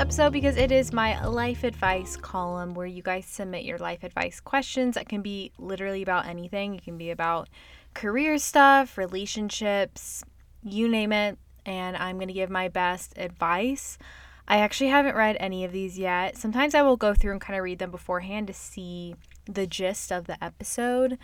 episode 0.00 0.32
because 0.32 0.56
it 0.56 0.72
is 0.72 0.94
my 0.94 1.22
life 1.26 1.62
advice 1.62 2.16
column 2.16 2.72
where 2.72 2.86
you 2.86 3.02
guys 3.02 3.26
submit 3.26 3.66
your 3.66 3.76
life 3.76 4.02
advice 4.02 4.40
questions 4.40 4.94
that 4.94 5.10
can 5.10 5.20
be 5.20 5.52
literally 5.58 6.00
about 6.00 6.24
anything. 6.24 6.74
It 6.74 6.82
can 6.82 6.96
be 6.96 7.10
about 7.10 7.50
career 7.92 8.38
stuff, 8.38 8.96
relationships, 8.96 10.24
you 10.62 10.88
name 10.88 11.12
it. 11.12 11.38
And 11.66 11.98
I'm 11.98 12.16
going 12.16 12.28
to 12.28 12.34
give 12.34 12.48
my 12.48 12.68
best 12.68 13.12
advice. 13.18 13.98
I 14.48 14.60
actually 14.60 14.88
haven't 14.88 15.16
read 15.16 15.36
any 15.38 15.66
of 15.66 15.72
these 15.72 15.98
yet. 15.98 16.38
Sometimes 16.38 16.74
I 16.74 16.80
will 16.80 16.96
go 16.96 17.12
through 17.12 17.32
and 17.32 17.40
kind 17.40 17.58
of 17.58 17.62
read 17.62 17.78
them 17.78 17.90
beforehand 17.90 18.46
to 18.46 18.54
see 18.54 19.16
the 19.44 19.66
gist 19.66 20.10
of 20.10 20.24
the 20.24 20.42
episode. 20.42 21.18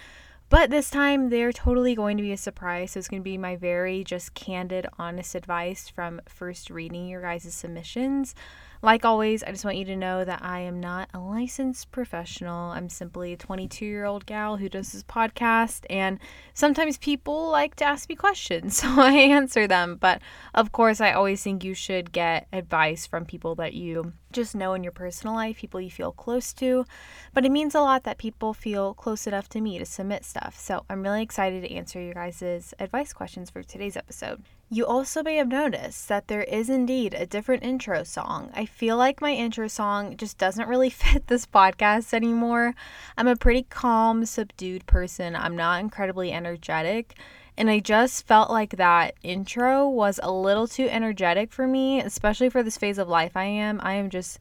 But 0.48 0.70
this 0.70 0.90
time 0.90 1.30
they're 1.30 1.50
totally 1.50 1.94
going 1.94 2.18
to 2.18 2.22
be 2.22 2.32
a 2.32 2.36
surprise. 2.36 2.90
So 2.90 2.98
it's 2.98 3.08
going 3.08 3.22
to 3.22 3.24
be 3.24 3.38
my 3.38 3.56
very 3.56 4.04
just 4.04 4.34
candid, 4.34 4.86
honest 4.98 5.34
advice 5.34 5.88
from 5.88 6.20
first 6.28 6.68
reading 6.68 7.08
your 7.08 7.22
guys' 7.22 7.54
submissions. 7.54 8.34
Like 8.82 9.04
always, 9.04 9.42
I 9.42 9.50
just 9.50 9.64
want 9.64 9.76
you 9.76 9.84
to 9.86 9.96
know 9.96 10.24
that 10.24 10.40
I 10.42 10.60
am 10.60 10.80
not 10.80 11.08
a 11.14 11.18
licensed 11.18 11.90
professional. 11.90 12.70
I'm 12.70 12.88
simply 12.88 13.32
a 13.32 13.36
22 13.36 13.84
year 13.84 14.04
old 14.04 14.26
gal 14.26 14.56
who 14.56 14.68
does 14.68 14.92
this 14.92 15.02
podcast, 15.02 15.86
and 15.88 16.18
sometimes 16.54 16.98
people 16.98 17.50
like 17.50 17.74
to 17.76 17.84
ask 17.84 18.08
me 18.08 18.14
questions, 18.14 18.76
so 18.80 18.88
I 18.88 19.12
answer 19.12 19.66
them. 19.66 19.96
But 20.00 20.20
of 20.54 20.72
course, 20.72 21.00
I 21.00 21.12
always 21.12 21.42
think 21.42 21.64
you 21.64 21.74
should 21.74 22.12
get 22.12 22.46
advice 22.52 23.06
from 23.06 23.24
people 23.24 23.54
that 23.56 23.74
you 23.74 24.12
just 24.32 24.54
know 24.54 24.74
in 24.74 24.82
your 24.82 24.92
personal 24.92 25.34
life, 25.34 25.56
people 25.56 25.80
you 25.80 25.90
feel 25.90 26.12
close 26.12 26.52
to. 26.54 26.84
But 27.32 27.44
it 27.44 27.52
means 27.52 27.74
a 27.74 27.80
lot 27.80 28.04
that 28.04 28.18
people 28.18 28.52
feel 28.52 28.94
close 28.94 29.26
enough 29.26 29.48
to 29.50 29.60
me 29.60 29.78
to 29.78 29.86
submit 29.86 30.24
stuff. 30.24 30.58
So 30.58 30.84
I'm 30.90 31.02
really 31.02 31.22
excited 31.22 31.62
to 31.62 31.72
answer 31.72 32.00
your 32.00 32.14
guys' 32.14 32.74
advice 32.78 33.12
questions 33.12 33.50
for 33.50 33.62
today's 33.62 33.96
episode. 33.96 34.42
You 34.68 34.84
also 34.84 35.22
may 35.22 35.36
have 35.36 35.46
noticed 35.46 36.08
that 36.08 36.26
there 36.26 36.42
is 36.42 36.68
indeed 36.68 37.14
a 37.14 37.24
different 37.24 37.62
intro 37.62 38.02
song. 38.02 38.50
I 38.52 38.66
feel 38.66 38.96
like 38.96 39.20
my 39.20 39.30
intro 39.30 39.68
song 39.68 40.16
just 40.16 40.38
doesn't 40.38 40.68
really 40.68 40.90
fit 41.04 41.28
this 41.28 41.46
podcast 41.46 42.12
anymore. 42.12 42.74
I'm 43.16 43.28
a 43.28 43.36
pretty 43.36 43.62
calm, 43.70 44.26
subdued 44.26 44.84
person, 44.86 45.36
I'm 45.36 45.54
not 45.54 45.78
incredibly 45.78 46.32
energetic. 46.32 47.16
And 47.56 47.70
I 47.70 47.78
just 47.78 48.26
felt 48.26 48.50
like 48.50 48.76
that 48.76 49.14
intro 49.22 49.88
was 49.88 50.18
a 50.20 50.32
little 50.32 50.66
too 50.66 50.88
energetic 50.88 51.52
for 51.52 51.68
me, 51.68 52.00
especially 52.00 52.50
for 52.50 52.64
this 52.64 52.76
phase 52.76 52.98
of 52.98 53.08
life 53.08 53.36
I 53.36 53.44
am. 53.44 53.80
I 53.84 53.94
am 53.94 54.10
just 54.10 54.38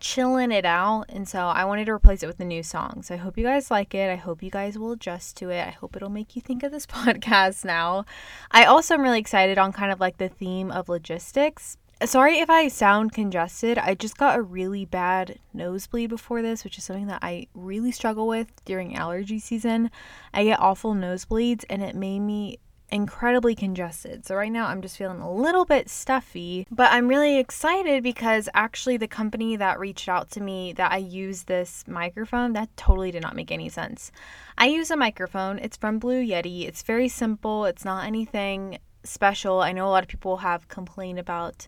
chilling 0.00 0.52
it 0.52 0.64
out. 0.64 1.06
And 1.08 1.28
so 1.28 1.46
I 1.46 1.64
wanted 1.64 1.86
to 1.86 1.92
replace 1.92 2.22
it 2.22 2.26
with 2.26 2.40
a 2.40 2.44
new 2.44 2.62
song. 2.62 3.02
So 3.02 3.14
I 3.14 3.18
hope 3.18 3.38
you 3.38 3.44
guys 3.44 3.70
like 3.70 3.94
it. 3.94 4.10
I 4.10 4.16
hope 4.16 4.42
you 4.42 4.50
guys 4.50 4.78
will 4.78 4.92
adjust 4.92 5.36
to 5.38 5.50
it. 5.50 5.66
I 5.66 5.70
hope 5.70 5.96
it'll 5.96 6.08
make 6.08 6.36
you 6.36 6.42
think 6.42 6.62
of 6.62 6.72
this 6.72 6.86
podcast 6.86 7.64
now. 7.64 8.04
I 8.50 8.64
also 8.64 8.94
am 8.94 9.02
really 9.02 9.20
excited 9.20 9.58
on 9.58 9.72
kind 9.72 9.92
of 9.92 10.00
like 10.00 10.18
the 10.18 10.28
theme 10.28 10.70
of 10.70 10.88
logistics. 10.88 11.76
Sorry 12.04 12.38
if 12.38 12.48
I 12.48 12.68
sound 12.68 13.12
congested. 13.12 13.76
I 13.76 13.94
just 13.94 14.16
got 14.16 14.38
a 14.38 14.42
really 14.42 14.84
bad 14.84 15.40
nosebleed 15.52 16.10
before 16.10 16.42
this, 16.42 16.62
which 16.62 16.78
is 16.78 16.84
something 16.84 17.08
that 17.08 17.18
I 17.22 17.48
really 17.54 17.90
struggle 17.90 18.28
with 18.28 18.64
during 18.64 18.94
allergy 18.94 19.40
season. 19.40 19.90
I 20.32 20.44
get 20.44 20.60
awful 20.60 20.94
nosebleeds 20.94 21.64
and 21.68 21.82
it 21.82 21.96
made 21.96 22.20
me 22.20 22.60
incredibly 22.90 23.54
congested. 23.54 24.24
So 24.26 24.34
right 24.34 24.50
now 24.50 24.66
I'm 24.66 24.82
just 24.82 24.96
feeling 24.96 25.20
a 25.20 25.32
little 25.32 25.64
bit 25.64 25.88
stuffy, 25.90 26.66
but 26.70 26.90
I'm 26.92 27.08
really 27.08 27.38
excited 27.38 28.02
because 28.02 28.48
actually 28.54 28.96
the 28.96 29.08
company 29.08 29.56
that 29.56 29.78
reached 29.78 30.08
out 30.08 30.30
to 30.32 30.40
me 30.40 30.72
that 30.74 30.92
I 30.92 30.98
use 30.98 31.44
this 31.44 31.84
microphone, 31.86 32.52
that 32.54 32.74
totally 32.76 33.10
did 33.10 33.22
not 33.22 33.36
make 33.36 33.52
any 33.52 33.68
sense. 33.68 34.10
I 34.56 34.66
use 34.66 34.90
a 34.90 34.96
microphone. 34.96 35.58
It's 35.58 35.76
from 35.76 35.98
Blue 35.98 36.24
Yeti. 36.24 36.66
It's 36.66 36.82
very 36.82 37.08
simple. 37.08 37.64
It's 37.66 37.84
not 37.84 38.06
anything 38.06 38.78
special. 39.04 39.60
I 39.60 39.72
know 39.72 39.86
a 39.86 39.90
lot 39.90 40.02
of 40.02 40.08
people 40.08 40.38
have 40.38 40.68
complained 40.68 41.18
about 41.18 41.66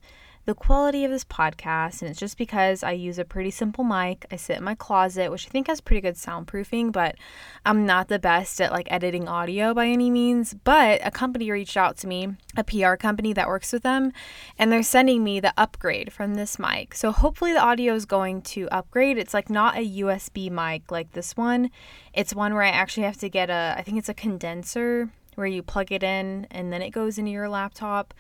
the 0.51 0.55
quality 0.57 1.05
of 1.05 1.13
this 1.13 1.23
podcast, 1.23 2.03
and 2.03 2.11
it's 2.11 2.19
just 2.19 2.37
because 2.37 2.83
I 2.83 2.91
use 2.91 3.21
a 3.21 3.25
pretty 3.25 3.53
simple 3.53 3.85
mic. 3.85 4.27
I 4.33 4.37
sit 4.37 4.57
in 4.57 4.65
my 4.65 4.75
closet, 4.75 5.31
which 5.31 5.47
I 5.47 5.49
think 5.49 5.69
has 5.69 5.81
pretty 5.81 6.01
good 6.01 6.17
soundproofing, 6.17 6.91
but 6.91 7.15
I'm 7.65 7.87
not 7.87 8.09
the 8.09 8.19
best 8.19 8.61
at 8.61 8.73
like 8.73 8.91
editing 8.91 9.29
audio 9.29 9.73
by 9.75 9.87
any 9.87 10.11
means. 10.11 10.55
But 10.65 11.07
a 11.07 11.13
company 11.13 11.53
reached 11.53 11.77
out 11.77 11.97
to 11.99 12.09
me, 12.09 12.35
a 12.57 12.65
PR 12.65 12.97
company 12.97 13.33
that 13.33 13.47
works 13.47 13.73
with 13.73 13.85
them, 13.85 14.11
and 14.59 14.73
they're 14.73 14.83
sending 14.83 15.23
me 15.23 15.39
the 15.39 15.55
upgrade 15.57 16.13
from 16.13 16.35
this 16.35 16.59
mic. 16.59 16.97
So 16.97 17.13
hopefully 17.13 17.53
the 17.53 17.63
audio 17.63 17.95
is 17.95 18.05
going 18.05 18.43
to 18.43 18.69
upgrade. 18.73 19.19
It's 19.19 19.33
like 19.33 19.51
not 19.51 19.77
a 19.77 19.89
USB 20.01 20.51
mic 20.51 20.91
like 20.91 21.13
this 21.13 21.37
one, 21.37 21.71
it's 22.13 22.35
one 22.35 22.55
where 22.55 22.65
I 22.65 22.71
actually 22.71 23.05
have 23.05 23.19
to 23.19 23.29
get 23.29 23.51
a, 23.51 23.77
I 23.79 23.83
think 23.83 23.99
it's 23.99 24.09
a 24.09 24.15
condenser 24.15 25.11
where 25.37 25.47
you 25.47 25.63
plug 25.63 25.93
it 25.93 26.03
in 26.03 26.49
and 26.51 26.73
then 26.73 26.83
it 26.83 26.91
goes 26.91 27.19
into 27.19 27.31
your 27.31 27.49
laptop. 27.49 28.15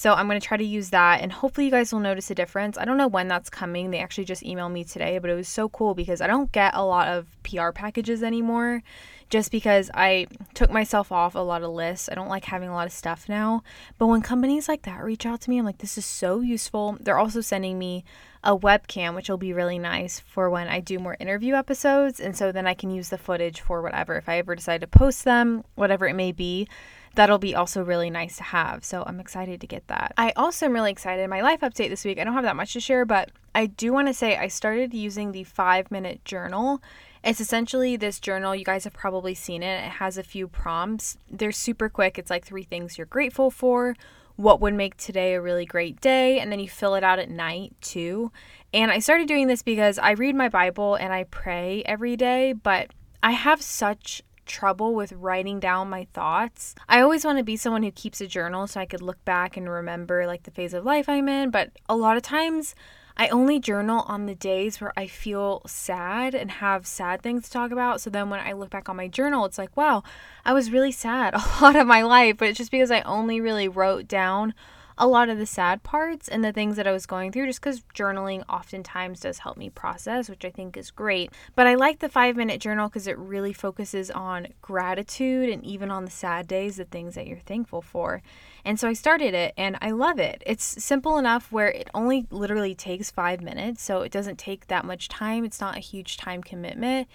So 0.00 0.14
I'm 0.14 0.28
going 0.28 0.40
to 0.40 0.46
try 0.46 0.56
to 0.56 0.64
use 0.64 0.88
that 0.90 1.20
and 1.20 1.30
hopefully 1.30 1.66
you 1.66 1.70
guys 1.70 1.92
will 1.92 2.00
notice 2.00 2.30
a 2.30 2.34
difference. 2.34 2.78
I 2.78 2.86
don't 2.86 2.96
know 2.96 3.06
when 3.06 3.28
that's 3.28 3.50
coming. 3.50 3.90
They 3.90 3.98
actually 3.98 4.24
just 4.24 4.42
emailed 4.42 4.72
me 4.72 4.82
today, 4.82 5.18
but 5.18 5.28
it 5.28 5.34
was 5.34 5.46
so 5.46 5.68
cool 5.68 5.94
because 5.94 6.22
I 6.22 6.26
don't 6.26 6.50
get 6.52 6.74
a 6.74 6.82
lot 6.82 7.08
of 7.08 7.26
PR 7.42 7.70
packages 7.70 8.22
anymore 8.22 8.82
just 9.28 9.52
because 9.52 9.90
I 9.92 10.26
took 10.54 10.70
myself 10.70 11.12
off 11.12 11.34
a 11.34 11.40
lot 11.40 11.62
of 11.62 11.72
lists. 11.72 12.08
I 12.10 12.14
don't 12.14 12.30
like 12.30 12.46
having 12.46 12.70
a 12.70 12.72
lot 12.72 12.86
of 12.86 12.94
stuff 12.94 13.28
now. 13.28 13.62
But 13.98 14.06
when 14.06 14.22
companies 14.22 14.68
like 14.68 14.84
that 14.84 15.04
reach 15.04 15.26
out 15.26 15.42
to 15.42 15.50
me, 15.50 15.58
I'm 15.58 15.66
like, 15.66 15.76
this 15.76 15.98
is 15.98 16.06
so 16.06 16.40
useful. 16.40 16.96
They're 16.98 17.18
also 17.18 17.42
sending 17.42 17.78
me 17.78 18.02
a 18.42 18.56
webcam, 18.56 19.14
which 19.14 19.28
will 19.28 19.36
be 19.36 19.52
really 19.52 19.78
nice 19.78 20.18
for 20.18 20.48
when 20.48 20.66
I 20.66 20.80
do 20.80 20.98
more 20.98 21.18
interview 21.20 21.56
episodes. 21.56 22.20
And 22.20 22.34
so 22.34 22.52
then 22.52 22.66
I 22.66 22.72
can 22.72 22.88
use 22.88 23.10
the 23.10 23.18
footage 23.18 23.60
for 23.60 23.82
whatever. 23.82 24.16
If 24.16 24.30
I 24.30 24.38
ever 24.38 24.54
decide 24.54 24.80
to 24.80 24.86
post 24.86 25.26
them, 25.26 25.62
whatever 25.74 26.08
it 26.08 26.14
may 26.14 26.32
be, 26.32 26.68
that'll 27.14 27.38
be 27.38 27.54
also 27.54 27.82
really 27.82 28.10
nice 28.10 28.36
to 28.36 28.42
have. 28.44 28.84
So 28.84 29.02
I'm 29.06 29.20
excited 29.20 29.60
to 29.60 29.66
get 29.66 29.86
that. 29.88 30.12
I 30.16 30.32
also 30.36 30.66
am 30.66 30.72
really 30.72 30.92
excited. 30.92 31.28
My 31.28 31.40
life 31.40 31.60
update 31.60 31.88
this 31.88 32.04
week, 32.04 32.18
I 32.18 32.24
don't 32.24 32.34
have 32.34 32.44
that 32.44 32.56
much 32.56 32.72
to 32.74 32.80
share, 32.80 33.04
but 33.04 33.30
I 33.54 33.66
do 33.66 33.92
want 33.92 34.08
to 34.08 34.14
say 34.14 34.36
I 34.36 34.48
started 34.48 34.94
using 34.94 35.32
the 35.32 35.44
five 35.44 35.90
minute 35.90 36.24
journal. 36.24 36.82
It's 37.22 37.40
essentially 37.40 37.96
this 37.96 38.20
journal. 38.20 38.54
You 38.54 38.64
guys 38.64 38.84
have 38.84 38.94
probably 38.94 39.34
seen 39.34 39.62
it. 39.62 39.84
It 39.84 39.90
has 39.92 40.16
a 40.16 40.22
few 40.22 40.48
prompts. 40.48 41.18
They're 41.30 41.52
super 41.52 41.88
quick. 41.88 42.18
It's 42.18 42.30
like 42.30 42.46
three 42.46 42.62
things 42.62 42.96
you're 42.96 43.06
grateful 43.06 43.50
for, 43.50 43.94
what 44.36 44.60
would 44.60 44.74
make 44.74 44.96
today 44.96 45.34
a 45.34 45.40
really 45.40 45.66
great 45.66 46.00
day, 46.00 46.38
and 46.38 46.50
then 46.50 46.60
you 46.60 46.68
fill 46.68 46.94
it 46.94 47.04
out 47.04 47.18
at 47.18 47.28
night 47.28 47.74
too. 47.82 48.32
And 48.72 48.90
I 48.90 49.00
started 49.00 49.28
doing 49.28 49.48
this 49.48 49.62
because 49.62 49.98
I 49.98 50.12
read 50.12 50.34
my 50.34 50.48
Bible 50.48 50.94
and 50.94 51.12
I 51.12 51.24
pray 51.24 51.82
every 51.84 52.16
day, 52.16 52.54
but 52.54 52.90
I 53.22 53.32
have 53.32 53.60
such 53.60 54.22
trouble 54.50 54.94
with 54.94 55.12
writing 55.12 55.60
down 55.60 55.88
my 55.88 56.06
thoughts. 56.12 56.74
I 56.88 57.00
always 57.00 57.24
want 57.24 57.38
to 57.38 57.44
be 57.44 57.56
someone 57.56 57.84
who 57.84 57.92
keeps 57.92 58.20
a 58.20 58.26
journal 58.26 58.66
so 58.66 58.80
I 58.80 58.86
could 58.86 59.00
look 59.00 59.24
back 59.24 59.56
and 59.56 59.70
remember 59.70 60.26
like 60.26 60.42
the 60.42 60.50
phase 60.50 60.74
of 60.74 60.84
life 60.84 61.08
I'm 61.08 61.28
in, 61.28 61.50
but 61.50 61.70
a 61.88 61.96
lot 61.96 62.16
of 62.16 62.22
times 62.22 62.74
I 63.16 63.28
only 63.28 63.60
journal 63.60 64.04
on 64.08 64.26
the 64.26 64.34
days 64.34 64.80
where 64.80 64.92
I 64.96 65.06
feel 65.06 65.62
sad 65.66 66.34
and 66.34 66.50
have 66.50 66.86
sad 66.86 67.22
things 67.22 67.44
to 67.44 67.50
talk 67.50 67.70
about. 67.70 68.00
So 68.00 68.10
then 68.10 68.28
when 68.28 68.40
I 68.40 68.52
look 68.52 68.70
back 68.70 68.88
on 68.88 68.96
my 68.96 69.08
journal, 69.08 69.44
it's 69.44 69.58
like, 69.58 69.76
wow, 69.76 70.02
I 70.44 70.52
was 70.52 70.72
really 70.72 70.92
sad 70.92 71.34
a 71.34 71.62
lot 71.62 71.76
of 71.76 71.86
my 71.86 72.02
life, 72.02 72.36
but 72.38 72.48
it's 72.48 72.58
just 72.58 72.70
because 72.70 72.90
I 72.90 73.02
only 73.02 73.40
really 73.40 73.68
wrote 73.68 74.08
down 74.08 74.54
a 75.00 75.08
lot 75.08 75.30
of 75.30 75.38
the 75.38 75.46
sad 75.46 75.82
parts 75.82 76.28
and 76.28 76.44
the 76.44 76.52
things 76.52 76.76
that 76.76 76.86
I 76.86 76.92
was 76.92 77.06
going 77.06 77.32
through 77.32 77.46
just 77.46 77.62
because 77.62 77.80
journaling 77.94 78.44
oftentimes 78.50 79.20
does 79.20 79.38
help 79.38 79.56
me 79.56 79.70
process, 79.70 80.28
which 80.28 80.44
I 80.44 80.50
think 80.50 80.76
is 80.76 80.90
great. 80.90 81.32
But 81.56 81.66
I 81.66 81.74
like 81.74 82.00
the 82.00 82.10
five 82.10 82.36
minute 82.36 82.60
journal 82.60 82.88
because 82.88 83.06
it 83.06 83.16
really 83.16 83.54
focuses 83.54 84.10
on 84.10 84.48
gratitude 84.60 85.48
and 85.48 85.64
even 85.64 85.90
on 85.90 86.04
the 86.04 86.10
sad 86.10 86.46
days, 86.46 86.76
the 86.76 86.84
things 86.84 87.14
that 87.14 87.26
you're 87.26 87.38
thankful 87.38 87.80
for. 87.80 88.22
And 88.62 88.78
so 88.78 88.88
I 88.88 88.92
started 88.92 89.32
it 89.32 89.54
and 89.56 89.78
I 89.80 89.90
love 89.92 90.18
it. 90.18 90.42
It's 90.44 90.84
simple 90.84 91.16
enough 91.16 91.50
where 91.50 91.68
it 91.68 91.88
only 91.94 92.26
literally 92.30 92.74
takes 92.74 93.10
five 93.10 93.40
minutes, 93.40 93.82
so 93.82 94.02
it 94.02 94.12
doesn't 94.12 94.38
take 94.38 94.66
that 94.66 94.84
much 94.84 95.08
time. 95.08 95.46
It's 95.46 95.62
not 95.62 95.78
a 95.78 95.80
huge 95.80 96.18
time 96.18 96.42
commitment. 96.42 97.08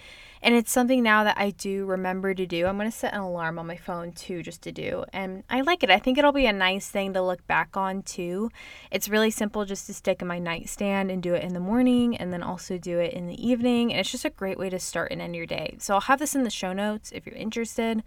And 0.46 0.54
it's 0.54 0.72
something 0.72 1.02
now 1.02 1.24
that 1.24 1.40
I 1.40 1.50
do 1.50 1.86
remember 1.86 2.36
to 2.36 2.46
do. 2.46 2.68
I'm 2.68 2.78
going 2.78 2.90
to 2.90 2.96
set 2.96 3.16
an 3.16 3.22
alarm 3.22 3.58
on 3.58 3.66
my 3.66 3.78
phone 3.78 4.12
too, 4.12 4.44
just 4.44 4.62
to 4.62 4.72
do. 4.72 5.04
And 5.12 5.44
I 5.50 5.62
like 5.62 5.82
it. 5.82 5.90
I 5.90 5.98
think 5.98 6.20
it'll 6.20 6.32
be 6.32 6.46
a 6.46 6.54
nice 6.54 6.88
thing 6.88 7.14
to 7.14 7.22
look 7.24 7.48
back 7.48 7.76
on 7.76 8.04
too. 8.04 8.52
It's 8.92 9.10
really 9.10 9.32
simple 9.32 9.66
just 9.66 9.88
to 9.88 9.94
stick 9.96 10.22
in 10.22 10.28
my 10.28 10.38
nightstand 10.38 11.10
and 11.10 11.24
do 11.24 11.34
it 11.34 11.44
in 11.44 11.56
the 11.56 11.60
morning 11.60 12.16
and 12.16 12.32
then 12.32 12.44
also 12.44 12.78
do 12.78 13.00
it 13.00 13.14
in 13.14 13.26
the 13.26 13.44
evening. 13.44 13.92
And 13.92 14.00
it's 14.00 14.12
just 14.12 14.24
a 14.24 14.30
great 14.30 14.60
way 14.60 14.70
to 14.70 14.78
start 14.78 15.12
and 15.12 15.20
end 15.20 15.36
your 15.36 15.48
day. 15.48 15.78
So 15.80 15.96
I'll 15.96 16.02
have 16.02 16.20
this 16.20 16.36
in 16.36 16.44
the 16.44 16.52
show 16.52 16.74
notes 16.74 17.12
if 17.12 17.26
you're 17.26 17.34
interested. 17.34 18.04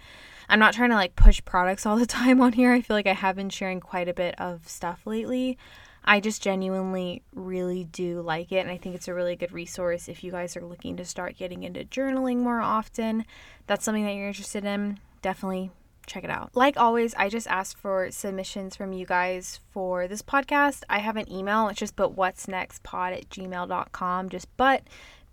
I'm 0.49 0.61
not 0.61 0.75
trying 0.75 0.91
to 0.91 0.97
like 0.97 1.17
push 1.17 1.43
products 1.45 1.87
all 1.87 1.97
the 1.97 2.07
time 2.21 2.41
on 2.41 2.53
here. 2.53 2.73
I 2.73 2.83
feel 2.83 2.97
like 2.97 3.09
I 3.09 3.15
have 3.15 3.35
been 3.35 3.51
sharing 3.51 3.81
quite 3.81 4.09
a 4.09 4.15
bit 4.15 4.41
of 4.41 4.69
stuff 4.69 5.09
lately. 5.09 5.59
I 6.09 6.21
just 6.21 6.43
genuinely 6.43 7.23
really 7.35 7.85
do 7.85 8.23
like 8.23 8.51
it. 8.51 8.61
And 8.61 8.71
I 8.71 8.79
think 8.79 8.95
it's 8.95 9.09
a 9.09 9.15
really 9.15 9.37
good 9.37 9.53
resource 9.53 10.09
if 10.09 10.25
you 10.25 10.33
guys 10.33 10.57
are 10.57 10.65
looking 10.65 10.97
to 10.97 11.05
start 11.05 11.37
getting 11.37 11.65
into 11.65 11.85
journaling 11.85 12.39
more 12.39 12.63
often. 12.63 13.27
That's 13.67 13.85
something 13.85 14.07
that 14.07 14.15
you're 14.15 14.29
interested 14.29 14.65
in. 14.65 15.01
Definitely 15.21 15.71
check 16.07 16.25
it 16.25 16.31
out. 16.31 16.53
Like 16.55 16.79
always, 16.79 17.15
I 17.17 17.29
just 17.29 17.47
ask 17.47 17.77
for 17.77 18.11
submissions 18.11 18.75
from 18.75 18.95
you 18.95 19.05
guys 19.05 19.61
for 19.71 20.09
this 20.09 20.23
podcast. 20.23 20.83
I 20.89 21.01
have 21.01 21.17
an 21.17 21.31
email. 21.31 21.69
It's 21.69 21.79
just 21.79 21.95
but 21.95 22.17
what's 22.17 22.49
next 22.49 22.83
pod 22.83 23.13
at 23.13 23.29
gmail.com. 23.29 24.31
Just 24.31 24.49
but 24.57 24.85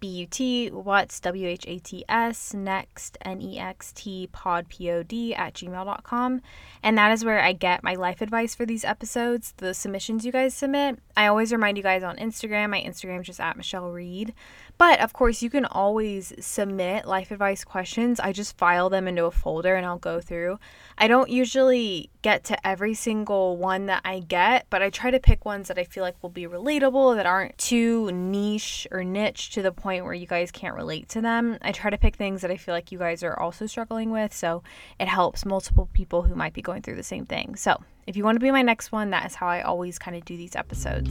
B-U-T, 0.06 0.69
what's, 0.69 1.19
W-H-A-T-S, 1.19 2.54
next, 2.54 3.18
N-E-X-T, 3.25 4.30
pod, 4.31 4.69
P-O-D, 4.69 5.34
at 5.34 5.56
gmail.com. 5.56 6.42
And 6.84 6.98
that 7.00 7.12
is 7.12 7.25
where 7.25 7.42
I 7.42 7.54
get 7.54 7.84
my 7.84 7.96
life 7.96 8.22
advice 8.22 8.54
for 8.54 8.68
these 8.68 8.86
episodes, 8.86 9.56
the 9.57 9.74
submissions 9.74 10.24
you 10.24 10.31
guys 10.31 10.54
submit. 10.54 11.00
I 11.18 11.25
always 11.25 11.52
remind 11.52 11.78
you 11.78 11.84
guys 11.84 12.04
on 12.04 12.18
Instagram. 12.18 12.69
My 12.69 12.81
Instagram 12.81 13.22
is 13.22 13.25
just 13.25 13.40
at 13.40 13.57
Michelle 13.57 13.90
Reed. 13.90 14.36
But 14.77 15.00
of 15.00 15.13
course, 15.13 15.42
you 15.42 15.50
can 15.50 15.66
always 15.66 16.33
submit 16.39 17.06
life 17.06 17.31
advice 17.31 17.63
questions. 17.63 18.19
I 18.19 18.33
just 18.33 18.57
file 18.57 18.89
them 18.89 19.07
into 19.07 19.25
a 19.25 19.31
folder 19.31 19.75
and 19.75 19.86
I'll 19.86 19.98
go 19.98 20.19
through. 20.19 20.60
I 20.98 21.07
don't 21.07 21.30
usually 21.30 22.10
get 22.22 22.44
to 22.45 22.68
every 22.68 22.94
single 22.94 23.57
one 23.57 23.86
that 23.86 24.01
I 24.04 24.19
get, 24.19 24.66
but 24.69 24.81
I 24.81 24.89
try 24.89 25.12
to 25.12 25.19
pick 25.19 25.45
ones 25.45 25.68
that 25.69 25.77
I 25.77 25.83
feel 25.86 26.04
like 26.04 26.22
will 26.22 26.30
be 26.30 26.48
relatable, 26.48 27.16
that 27.16 27.25
aren't 27.25 27.57
too 27.57 28.12
niche 28.12 28.88
or 28.92 29.04
niche 29.04 29.51
to 29.51 29.62
the 29.62 29.72
point 29.72 30.04
where 30.04 30.13
you 30.13 30.27
guys 30.27 30.51
can't 30.51 30.75
relate 30.75 31.07
to 31.10 31.22
them. 31.22 31.57
I 31.62 31.72
try 31.72 31.89
to 31.89 31.98
pick 31.98 32.16
things 32.16 32.42
that 32.42 32.51
I 32.51 32.57
feel 32.57 32.74
like 32.74 32.92
you 32.92 33.00
guys 33.00 33.24
are 33.24 33.39
also 33.39 33.66
struggling 33.68 34.12
with, 34.12 34.33
so 34.33 34.63
it 35.00 35.07
helps 35.07 35.45
multiple 35.45 35.89
people 35.94 36.24
who 36.24 36.36
might 36.36 36.54
be 36.54 36.62
going 36.62 36.81
through 36.81 36.95
the 36.95 37.04
same 37.04 37.25
thing. 37.25 37.56
So, 37.56 37.81
if 38.07 38.16
you 38.16 38.24
want 38.24 38.36
to 38.36 38.44
be 38.44 38.51
my 38.51 38.62
next 38.62 38.92
one, 38.92 39.10
that 39.12 39.25
is 39.25 39.36
how 39.36 39.48
I 39.48 39.62
always 39.62 39.98
kind 39.98 40.16
of 40.16 40.25
do 40.25 40.38
these 40.38 40.56
episodes. 40.56 41.10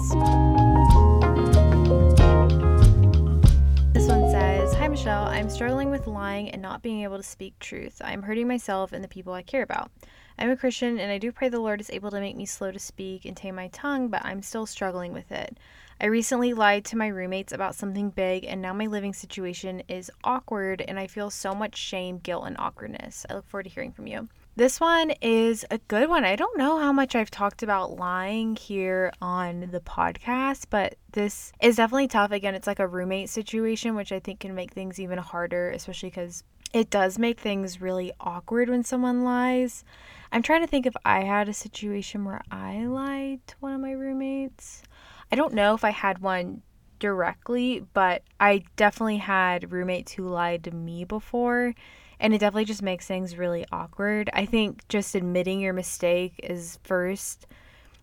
Michelle. 5.05 5.27
I'm 5.27 5.51
struggling 5.51 5.91
with 5.91 6.07
lying 6.07 6.49
and 6.49 6.63
not 6.63 6.81
being 6.81 7.03
able 7.03 7.19
to 7.19 7.23
speak 7.23 7.59
truth. 7.59 8.01
I'm 8.03 8.23
hurting 8.23 8.49
myself 8.49 8.95
and 8.95 9.05
the 9.05 9.09
people 9.09 9.35
I 9.35 9.43
care 9.43 9.63
about. 9.63 9.91
I'm 10.39 10.49
a 10.49 10.57
Christian 10.57 10.99
and 10.99 11.13
I 11.13 11.19
do 11.19 11.31
pray 11.31 11.51
the 11.51 11.61
Lord 11.61 11.79
is 11.83 11.91
able 11.91 12.11
to 12.11 12.21
make 12.21 12.39
me 12.39 12.47
slow 12.47 12.73
to 12.73 12.79
speak 12.79 13.27
and 13.27 13.37
tame 13.37 13.55
my 13.55 13.69
tongue, 13.69 14.09
but 14.09 14.25
I'm 14.25 14.41
still 14.41 14.65
struggling 14.65 15.13
with 15.13 15.31
it. 15.31 15.59
I 16.01 16.07
recently 16.07 16.55
lied 16.55 16.87
to 16.87 16.97
my 16.97 17.09
roommates 17.09 17.53
about 17.53 17.75
something 17.75 18.09
big, 18.09 18.47
and 18.47 18.63
now 18.63 18.73
my 18.73 18.87
living 18.87 19.13
situation 19.13 19.83
is 19.89 20.11
awkward, 20.25 20.81
and 20.81 20.99
I 20.99 21.07
feel 21.07 21.29
so 21.29 21.55
much 21.55 21.77
shame, 21.77 22.17
guilt, 22.17 22.47
and 22.47 22.57
awkwardness. 22.59 23.27
I 23.29 23.35
look 23.35 23.47
forward 23.47 23.65
to 23.65 23.71
hearing 23.71 23.93
from 23.93 24.07
you. 24.07 24.31
This 24.57 24.79
one 24.79 25.11
is 25.21 25.67
a 25.73 25.79
good 25.79 26.09
one. 26.09 26.25
I 26.25 26.37
don't 26.37 26.57
know 26.57 26.79
how 26.79 26.93
much 26.93 27.17
I've 27.17 27.31
talked 27.31 27.65
about 27.65 27.99
lying 27.99 28.55
here 28.55 29.13
on 29.21 29.69
the 29.73 29.81
podcast, 29.81 30.67
but 30.71 30.95
this 31.11 31.53
is 31.61 31.75
definitely 31.75 32.07
tough. 32.07 32.31
Again, 32.31 32.55
it's 32.55 32.69
like 32.69 32.79
a 32.79 32.87
roommate 32.87 33.31
situation, 33.31 33.97
which 33.97 34.13
I 34.13 34.21
think 34.21 34.39
can 34.39 34.55
make 34.55 34.71
things 34.73 35.01
even 35.01 35.19
harder, 35.19 35.71
especially 35.71 36.11
because 36.11 36.45
it 36.73 36.89
does 36.89 37.19
make 37.19 37.41
things 37.41 37.81
really 37.81 38.13
awkward 38.21 38.69
when 38.69 38.85
someone 38.85 39.25
lies. 39.25 39.83
I'm 40.31 40.43
trying 40.43 40.61
to 40.61 40.69
think 40.69 40.87
if 40.87 40.95
I 41.05 41.25
had 41.25 41.49
a 41.49 41.53
situation 41.53 42.25
where 42.25 42.43
I 42.49 42.87
lied 42.87 43.45
to 43.49 43.57
one 43.59 43.73
of 43.73 43.81
my 43.81 43.91
roommates. 43.91 44.85
I 45.33 45.37
don't 45.37 45.55
know 45.55 45.75
if 45.75 45.83
I 45.83 45.91
had 45.91 46.21
one 46.21 46.63
directly, 47.01 47.85
but 47.93 48.23
I 48.39 48.63
definitely 48.77 49.17
had 49.17 49.73
roommates 49.73 50.13
who 50.13 50.29
lied 50.29 50.63
to 50.63 50.71
me 50.71 51.05
before. 51.05 51.75
And 52.21 52.35
it 52.35 52.39
definitely 52.39 52.65
just 52.65 52.83
makes 52.83 53.07
things 53.07 53.37
really 53.37 53.65
awkward. 53.73 54.31
I 54.33 54.47
think 54.47 54.87
just 54.89 55.15
admitting 55.15 55.61
your 55.61 55.73
mistake 55.73 56.41
is 56.43 56.79
first 56.85 57.47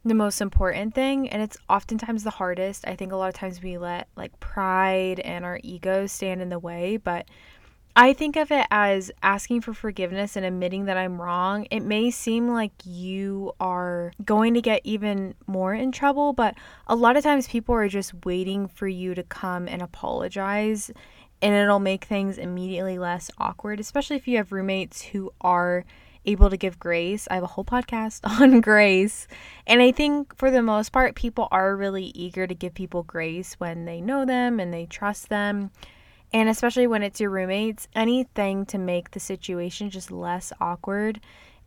the 0.03 0.13
most 0.15 0.41
important 0.41 0.95
thing 0.95 1.29
and 1.29 1.43
it's 1.43 1.57
oftentimes 1.69 2.23
the 2.23 2.31
hardest. 2.31 2.87
I 2.87 2.95
think 2.95 3.11
a 3.11 3.15
lot 3.15 3.29
of 3.29 3.35
times 3.35 3.61
we 3.61 3.77
let 3.77 4.07
like 4.15 4.39
pride 4.39 5.19
and 5.19 5.45
our 5.45 5.59
ego 5.63 6.07
stand 6.07 6.41
in 6.41 6.49
the 6.49 6.59
way, 6.59 6.97
but 6.97 7.27
I 7.93 8.13
think 8.13 8.37
of 8.37 8.51
it 8.51 8.65
as 8.71 9.11
asking 9.21 9.61
for 9.61 9.73
forgiveness 9.73 10.37
and 10.37 10.45
admitting 10.45 10.85
that 10.85 10.97
I'm 10.97 11.21
wrong. 11.21 11.67
It 11.69 11.81
may 11.81 12.09
seem 12.09 12.47
like 12.47 12.71
you 12.85 13.51
are 13.59 14.13
going 14.23 14.53
to 14.53 14.61
get 14.61 14.81
even 14.85 15.35
more 15.45 15.73
in 15.73 15.91
trouble, 15.91 16.31
but 16.31 16.55
a 16.87 16.95
lot 16.95 17.17
of 17.17 17.23
times 17.23 17.49
people 17.49 17.75
are 17.75 17.89
just 17.89 18.13
waiting 18.25 18.69
for 18.69 18.87
you 18.87 19.13
to 19.13 19.23
come 19.23 19.67
and 19.67 19.81
apologize, 19.81 20.89
and 21.41 21.53
it'll 21.53 21.79
make 21.79 22.05
things 22.05 22.37
immediately 22.37 22.97
less 22.97 23.31
awkward, 23.37 23.79
especially 23.79 24.15
if 24.15 24.27
you 24.27 24.37
have 24.37 24.51
roommates 24.51 25.01
who 25.01 25.33
are 25.41 25.85
able 26.25 26.49
to 26.49 26.57
give 26.57 26.79
grace. 26.79 27.27
I 27.31 27.35
have 27.35 27.43
a 27.43 27.47
whole 27.47 27.65
podcast 27.65 28.21
on 28.41 28.61
grace. 28.61 29.27
And 29.65 29.81
I 29.81 29.91
think 29.91 30.35
for 30.35 30.51
the 30.51 30.61
most 30.61 30.91
part, 30.91 31.15
people 31.15 31.47
are 31.51 31.75
really 31.75 32.05
eager 32.15 32.45
to 32.45 32.53
give 32.53 32.73
people 32.73 33.03
grace 33.03 33.55
when 33.55 33.85
they 33.85 34.01
know 34.01 34.25
them 34.25 34.59
and 34.59 34.73
they 34.73 34.85
trust 34.85 35.29
them. 35.29 35.71
And 36.33 36.47
especially 36.47 36.87
when 36.87 37.03
it's 37.03 37.19
your 37.19 37.29
roommates, 37.29 37.87
anything 37.93 38.65
to 38.67 38.77
make 38.77 39.11
the 39.11 39.19
situation 39.19 39.89
just 39.89 40.11
less 40.11 40.53
awkward 40.61 41.19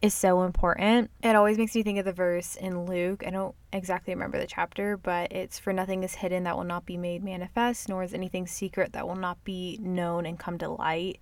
is 0.04 0.12
so 0.12 0.42
important. 0.42 1.10
It 1.22 1.34
always 1.34 1.56
makes 1.56 1.74
me 1.74 1.82
think 1.82 1.98
of 1.98 2.04
the 2.04 2.12
verse 2.12 2.56
in 2.56 2.84
Luke. 2.84 3.24
I 3.26 3.30
don't 3.30 3.54
exactly 3.72 4.12
remember 4.12 4.38
the 4.38 4.46
chapter, 4.46 4.98
but 4.98 5.32
it's 5.32 5.58
for 5.58 5.72
nothing 5.72 6.02
is 6.04 6.14
hidden 6.14 6.44
that 6.44 6.54
will 6.54 6.64
not 6.64 6.84
be 6.84 6.98
made 6.98 7.24
manifest, 7.24 7.88
nor 7.88 8.02
is 8.02 8.12
anything 8.12 8.46
secret 8.46 8.92
that 8.92 9.08
will 9.08 9.16
not 9.16 9.42
be 9.44 9.78
known 9.80 10.26
and 10.26 10.38
come 10.38 10.58
to 10.58 10.68
light. 10.68 11.20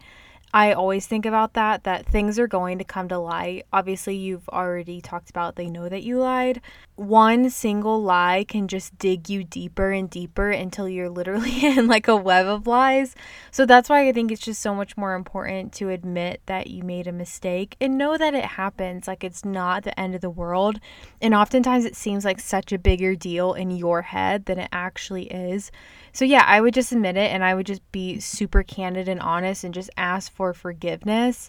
I 0.54 0.75
always 0.75 1.06
think 1.06 1.25
about 1.25 1.54
that, 1.54 1.84
that 1.84 2.04
things 2.04 2.38
are 2.38 2.46
going 2.46 2.76
to 2.76 2.84
come 2.84 3.08
to 3.08 3.19
light. 3.19 3.64
Obviously, 3.72 4.16
you've 4.16 4.46
already 4.50 5.00
talked 5.00 5.31
about 5.31 5.56
they 5.56 5.70
know 5.70 5.88
that 5.88 6.02
you 6.02 6.19
lied. 6.19 6.60
One 6.94 7.49
single 7.49 8.02
lie 8.02 8.44
can 8.46 8.69
just 8.69 8.99
dig 8.99 9.31
you 9.31 9.44
deeper 9.44 9.93
and 9.93 10.10
deeper 10.10 10.50
until 10.50 10.90
you're 10.90 11.08
literally 11.08 11.64
in 11.64 11.87
like 11.87 12.06
a 12.06 12.16
web 12.16 12.46
of 12.46 12.66
lies. 12.66 13.14
So 13.50 13.64
that's 13.64 13.88
why 13.88 14.06
I 14.06 14.12
think 14.12 14.31
it's 14.31 14.43
just 14.43 14.60
so 14.60 14.75
much 14.75 14.94
more 14.94 15.14
important 15.14 15.72
to 15.75 15.88
admit 15.88 16.43
that 16.44 16.66
you 16.66 16.82
made 16.82 17.06
a 17.06 17.12
mistake 17.12 17.75
and 17.81 17.96
know 17.96 18.19
that 18.19 18.34
it 18.34 18.44
happens. 18.44 19.08
Like 19.08 19.25
it's 19.25 19.46
not 19.46 19.84
the 19.84 19.98
end 19.98 20.14
of 20.14 20.20
the 20.20 20.28
world. 20.28 20.81
And 21.22 21.34
oftentimes 21.34 21.87
it 21.87 21.96
seems 21.96 22.26
like 22.26 22.40
such 22.40 22.72
a 22.72 22.78
bigger 22.78 23.14
deal 23.14 23.55
in 23.55 23.70
your 23.70 24.02
head 24.02 24.44
than 24.44 24.58
it 24.58 24.69
actually 24.70 25.25
is. 25.28 25.70
So, 26.12 26.25
yeah, 26.25 26.44
I 26.47 26.61
would 26.61 26.75
just 26.75 26.93
admit 26.93 27.17
it 27.17 27.31
and 27.31 27.43
I 27.43 27.55
would 27.55 27.67
just 27.67 27.91
be 27.91 28.20
super 28.20 28.62
candid 28.62 29.09
and 29.09 29.20
honest 29.20 29.64
and 29.64 29.73
just 29.73 29.91
ask 29.97 30.32
for 30.32 30.53
forgiveness 30.53 31.49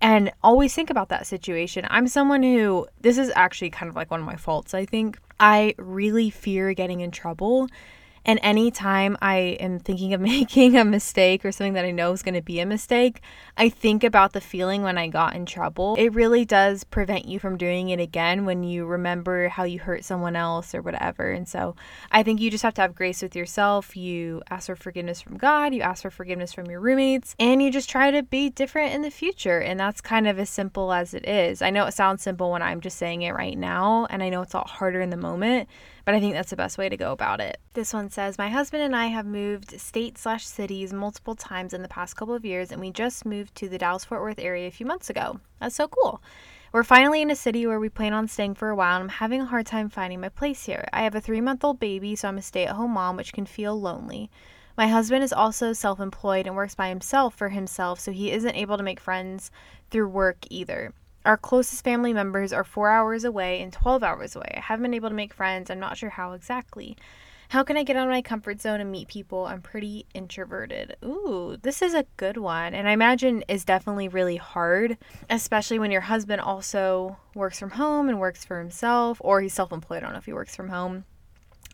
and 0.00 0.30
always 0.42 0.74
think 0.74 0.90
about 0.90 1.08
that 1.08 1.26
situation. 1.26 1.86
I'm 1.88 2.06
someone 2.06 2.42
who, 2.42 2.86
this 3.00 3.18
is 3.18 3.32
actually 3.34 3.70
kind 3.70 3.88
of 3.88 3.96
like 3.96 4.10
one 4.10 4.20
of 4.20 4.26
my 4.26 4.36
faults, 4.36 4.74
I 4.74 4.84
think. 4.84 5.18
I 5.40 5.74
really 5.78 6.30
fear 6.30 6.72
getting 6.74 7.00
in 7.00 7.10
trouble. 7.10 7.68
And 8.24 8.40
anytime 8.42 9.16
I 9.20 9.36
am 9.60 9.78
thinking 9.78 10.14
of 10.14 10.20
making 10.34 10.76
a 10.76 10.84
mistake 10.84 11.44
or 11.44 11.52
something 11.52 11.74
that 11.74 11.84
I 11.84 11.90
know 11.90 12.12
is 12.12 12.22
going 12.22 12.34
to 12.34 12.42
be 12.42 12.60
a 12.60 12.66
mistake, 12.66 13.20
I 13.56 13.68
think 13.68 14.02
about 14.02 14.32
the 14.32 14.40
feeling 14.40 14.82
when 14.82 14.98
I 14.98 15.08
got 15.08 15.34
in 15.34 15.46
trouble. 15.46 15.94
It 15.98 16.14
really 16.14 16.44
does 16.44 16.84
prevent 16.84 17.26
you 17.26 17.38
from 17.38 17.56
doing 17.56 17.90
it 17.90 18.00
again 18.00 18.44
when 18.44 18.64
you 18.64 18.86
remember 18.86 19.48
how 19.48 19.64
you 19.64 19.78
hurt 19.78 20.04
someone 20.04 20.36
else 20.36 20.74
or 20.74 20.82
whatever. 20.82 21.30
And 21.30 21.48
so 21.48 21.76
I 22.10 22.22
think 22.22 22.40
you 22.40 22.50
just 22.50 22.62
have 22.62 22.74
to 22.74 22.82
have 22.82 22.94
grace 22.94 23.22
with 23.22 23.36
yourself. 23.36 23.96
You 23.96 24.42
ask 24.50 24.66
for 24.66 24.76
forgiveness 24.76 25.20
from 25.20 25.36
God, 25.36 25.74
you 25.74 25.82
ask 25.82 26.02
for 26.02 26.10
forgiveness 26.10 26.52
from 26.52 26.70
your 26.70 26.80
roommates, 26.80 27.34
and 27.38 27.62
you 27.62 27.70
just 27.70 27.90
try 27.90 28.10
to 28.10 28.22
be 28.22 28.50
different 28.50 28.94
in 28.94 29.02
the 29.02 29.10
future. 29.10 29.58
And 29.58 29.78
that's 29.78 30.00
kind 30.00 30.26
of 30.26 30.38
as 30.38 30.48
simple 30.48 30.92
as 30.92 31.14
it 31.14 31.26
is. 31.28 31.62
I 31.62 31.70
know 31.70 31.86
it 31.86 31.94
sounds 31.94 32.22
simple 32.22 32.50
when 32.50 32.62
I'm 32.62 32.80
just 32.80 32.98
saying 32.98 33.22
it 33.22 33.32
right 33.32 33.58
now, 33.58 34.06
and 34.10 34.22
I 34.22 34.28
know 34.28 34.42
it's 34.42 34.54
a 34.54 34.58
lot 34.58 34.70
harder 34.70 35.00
in 35.00 35.10
the 35.10 35.16
moment 35.16 35.68
but 36.04 36.14
I 36.14 36.20
think 36.20 36.34
that's 36.34 36.50
the 36.50 36.56
best 36.56 36.78
way 36.78 36.88
to 36.88 36.96
go 36.96 37.12
about 37.12 37.40
it. 37.40 37.58
This 37.72 37.92
one 37.92 38.10
says 38.10 38.38
My 38.38 38.48
husband 38.48 38.82
and 38.82 38.94
I 38.94 39.06
have 39.06 39.26
moved 39.26 39.80
state 39.80 40.18
slash 40.18 40.46
cities 40.46 40.92
multiple 40.92 41.34
times 41.34 41.72
in 41.72 41.82
the 41.82 41.88
past 41.88 42.16
couple 42.16 42.34
of 42.34 42.44
years, 42.44 42.70
and 42.70 42.80
we 42.80 42.90
just 42.90 43.24
moved 43.24 43.54
to 43.56 43.68
the 43.68 43.78
Dallas 43.78 44.04
Fort 44.04 44.20
Worth 44.20 44.38
area 44.38 44.68
a 44.68 44.70
few 44.72 44.86
months 44.86 45.10
ago. 45.10 45.40
That's 45.60 45.76
so 45.76 45.88
cool. 45.88 46.22
We're 46.72 46.82
finally 46.82 47.22
in 47.22 47.30
a 47.30 47.36
city 47.36 47.66
where 47.66 47.78
we 47.78 47.88
plan 47.88 48.12
on 48.12 48.26
staying 48.26 48.54
for 48.54 48.68
a 48.68 48.74
while, 48.74 48.96
and 48.96 49.04
I'm 49.04 49.08
having 49.08 49.40
a 49.40 49.46
hard 49.46 49.66
time 49.66 49.88
finding 49.88 50.20
my 50.20 50.28
place 50.28 50.64
here. 50.64 50.88
I 50.92 51.02
have 51.02 51.14
a 51.14 51.20
three 51.20 51.40
month 51.40 51.64
old 51.64 51.78
baby, 51.78 52.16
so 52.16 52.28
I'm 52.28 52.38
a 52.38 52.42
stay 52.42 52.66
at 52.66 52.74
home 52.74 52.92
mom, 52.92 53.16
which 53.16 53.32
can 53.32 53.46
feel 53.46 53.80
lonely. 53.80 54.30
My 54.76 54.88
husband 54.88 55.22
is 55.22 55.32
also 55.32 55.72
self 55.72 56.00
employed 56.00 56.48
and 56.48 56.56
works 56.56 56.74
by 56.74 56.88
himself 56.88 57.34
for 57.36 57.48
himself, 57.48 58.00
so 58.00 58.10
he 58.10 58.32
isn't 58.32 58.56
able 58.56 58.76
to 58.76 58.82
make 58.82 58.98
friends 58.98 59.52
through 59.90 60.08
work 60.08 60.38
either. 60.50 60.92
Our 61.24 61.38
closest 61.38 61.82
family 61.84 62.12
members 62.12 62.52
are 62.52 62.64
four 62.64 62.90
hours 62.90 63.24
away 63.24 63.62
and 63.62 63.72
12 63.72 64.02
hours 64.02 64.36
away. 64.36 64.52
I 64.56 64.60
haven't 64.60 64.82
been 64.82 64.94
able 64.94 65.08
to 65.08 65.14
make 65.14 65.32
friends. 65.32 65.70
I'm 65.70 65.80
not 65.80 65.96
sure 65.96 66.10
how 66.10 66.32
exactly. 66.32 66.98
How 67.48 67.62
can 67.62 67.76
I 67.76 67.82
get 67.82 67.96
out 67.96 68.06
of 68.06 68.12
my 68.12 68.20
comfort 68.20 68.60
zone 68.60 68.80
and 68.80 68.90
meet 68.90 69.08
people? 69.08 69.46
I'm 69.46 69.62
pretty 69.62 70.06
introverted. 70.12 70.96
Ooh, 71.02 71.56
this 71.62 71.80
is 71.80 71.94
a 71.94 72.04
good 72.18 72.36
one. 72.36 72.74
And 72.74 72.88
I 72.88 72.92
imagine 72.92 73.42
is 73.48 73.64
definitely 73.64 74.08
really 74.08 74.36
hard, 74.36 74.98
especially 75.30 75.78
when 75.78 75.90
your 75.90 76.02
husband 76.02 76.42
also 76.42 77.16
works 77.34 77.58
from 77.58 77.70
home 77.70 78.08
and 78.08 78.20
works 78.20 78.44
for 78.44 78.58
himself, 78.58 79.18
or 79.22 79.40
he's 79.40 79.54
self 79.54 79.72
employed. 79.72 79.98
I 79.98 80.00
don't 80.00 80.12
know 80.12 80.18
if 80.18 80.26
he 80.26 80.32
works 80.32 80.56
from 80.56 80.68
home. 80.68 81.04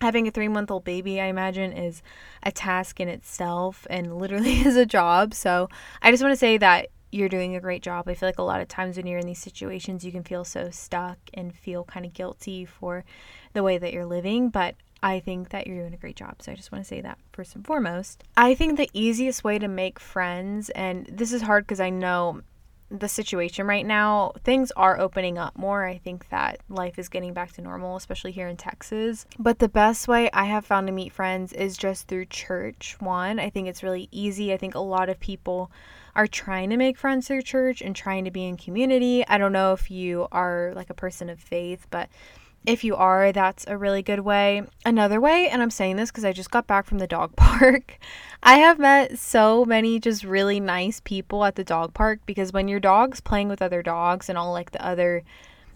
Having 0.01 0.29
a 0.29 0.31
three 0.31 0.49
month 0.49 0.71
old 0.71 0.85
baby, 0.85 1.21
I 1.21 1.27
imagine, 1.27 1.73
is 1.73 2.03
a 2.43 2.53
task 2.53 3.01
in 3.01 3.09
itself 3.09 3.87
and 3.91 4.19
literally 4.19 4.61
is 4.67 4.77
a 4.77 4.87
job. 4.87 5.35
So 5.35 5.69
I 6.03 6.11
just 6.11 6.23
want 6.23 6.33
to 6.33 6.39
say 6.39 6.57
that 6.59 6.89
you're 7.11 7.29
doing 7.29 7.57
a 7.57 7.61
great 7.61 7.83
job. 7.83 8.09
I 8.09 8.15
feel 8.15 8.29
like 8.29 8.39
a 8.39 8.43
lot 8.43 8.61
of 8.61 8.69
times 8.69 8.97
when 8.97 9.07
you're 9.07 9.19
in 9.19 9.27
these 9.27 9.43
situations, 9.43 10.05
you 10.05 10.13
can 10.13 10.23
feel 10.23 10.45
so 10.45 10.71
stuck 10.71 11.19
and 11.35 11.55
feel 11.55 11.85
kind 11.85 12.07
of 12.07 12.13
guilty 12.13 12.65
for 12.65 13.05
the 13.53 13.63
way 13.63 13.79
that 13.79 13.93
you're 13.93 14.07
living. 14.07 14.49
But 14.49 14.77
I 15.03 15.21
think 15.21 15.51
that 15.51 15.67
you're 15.67 15.79
doing 15.79 15.95
a 15.95 15.99
great 15.99 16.17
job. 16.17 16.43
So 16.43 16.53
I 16.53 16.55
just 16.55 16.73
want 16.73 16.85
to 16.85 16.89
say 16.89 17.01
that 17.01 17.19
first 17.33 17.55
and 17.55 17.67
foremost. 17.67 18.25
I 18.37 18.55
think 18.55 18.77
the 18.77 18.91
easiest 18.93 19.45
way 19.45 19.59
to 19.59 19.69
make 19.69 19.99
friends, 19.99 20.71
and 20.71 21.07
this 21.11 21.33
is 21.33 21.43
hard 21.43 21.65
because 21.65 21.81
I 21.81 21.91
know 21.91 22.43
the 22.91 23.09
situation 23.09 23.67
right 23.67 23.87
now, 23.87 24.33
things 24.43 24.73
are 24.73 24.99
opening 24.99 25.39
up 25.39 25.57
more. 25.57 25.87
I 25.87 25.99
think 25.99 26.29
that 26.31 26.61
life 26.69 26.99
is 26.99 27.09
getting 27.09 27.33
back 27.33 27.53
to 27.53 27.63
normal, 27.63 27.97
especially 27.97 28.33
here 28.33 28.49
in 28.49 28.57
Texas. 28.57 29.27
But 29.39 29.61
the 29.61 29.69
best 29.69 30.09
way 30.09 30.29
I 30.33 30.45
have 30.45 30.67
found 30.67 30.89
to 30.89 30.93
meet 30.93 31.13
friends 31.13 31.53
is 31.53 31.77
just 31.77 32.09
through 32.09 32.27
church. 32.27 32.97
One, 32.99 33.39
I 33.39 33.49
think 33.49 33.69
it's 33.69 33.85
really 33.85 34.09
easy. 34.11 34.53
I 34.53 34.57
think 34.57 34.75
a 34.75 34.81
lot 34.81 35.09
of 35.09 35.21
people 35.21 35.71
are 36.15 36.27
trying 36.27 36.71
to 36.71 36.77
make 36.77 36.99
friends 36.99 37.29
through 37.29 37.43
church 37.43 37.81
and 37.81 37.95
trying 37.95 38.25
to 38.25 38.31
be 38.31 38.45
in 38.45 38.57
community. 38.57 39.27
I 39.27 39.39
don't 39.39 39.53
know 39.53 39.73
if 39.73 39.91
you 39.91 40.29
are 40.33 40.73
like 40.75 40.91
a 40.91 40.95
person 40.95 41.31
of 41.31 41.39
faith, 41.39 41.87
but 41.91 42.09
if 42.67 42.85
you 42.85 42.95
are, 42.95 43.33
that's 43.33 43.65
a 43.67 43.77
really 43.77 44.03
good 44.03 44.21
way. 44.21 44.63
Another 44.85 45.21
way, 45.21 45.49
and 45.49 45.63
I'm 45.63 45.71
saying 45.71 45.97
this 45.97 46.11
because 46.11 46.25
I 46.25 46.33
just 46.33 46.51
got 46.51 46.67
back 46.67 46.85
from 46.85 46.99
the 46.99 47.07
dog 47.07 47.35
park, 47.37 47.99
I 48.43 48.57
have 48.57 48.79
met 48.79 49.19
so 49.19 49.65
many 49.65 49.99
just 49.99 50.25
really 50.25 50.61
nice 50.61 51.01
people 51.01 51.45
at 51.45 51.57
the 51.57 51.65
dog 51.65 51.95
park 51.95 52.21
because 52.27 52.53
when 52.53 52.69
your 52.69 52.81
dog's 52.81 53.21
playing 53.21 53.49
with 53.49 53.63
other 53.63 53.83
dogs 53.83 54.29
and 54.29 54.37
all 54.37 54.53
like 54.53 54.73
the 54.73 54.85
other 54.85 55.23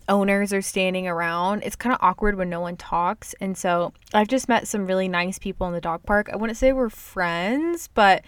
owners 0.08 0.52
are 0.52 0.60
standing 0.60 1.08
around, 1.08 1.62
it's 1.62 1.76
kind 1.76 1.94
of 1.94 1.98
awkward 2.02 2.36
when 2.36 2.50
no 2.50 2.60
one 2.60 2.76
talks. 2.76 3.34
And 3.40 3.56
so 3.56 3.94
I've 4.12 4.28
just 4.28 4.48
met 4.48 4.68
some 4.68 4.86
really 4.86 5.08
nice 5.08 5.38
people 5.38 5.66
in 5.66 5.72
the 5.72 5.80
dog 5.80 6.02
park. 6.04 6.28
I 6.30 6.36
wouldn't 6.36 6.58
say 6.58 6.72
we're 6.72 6.90
friends, 6.90 7.88
but 7.94 8.22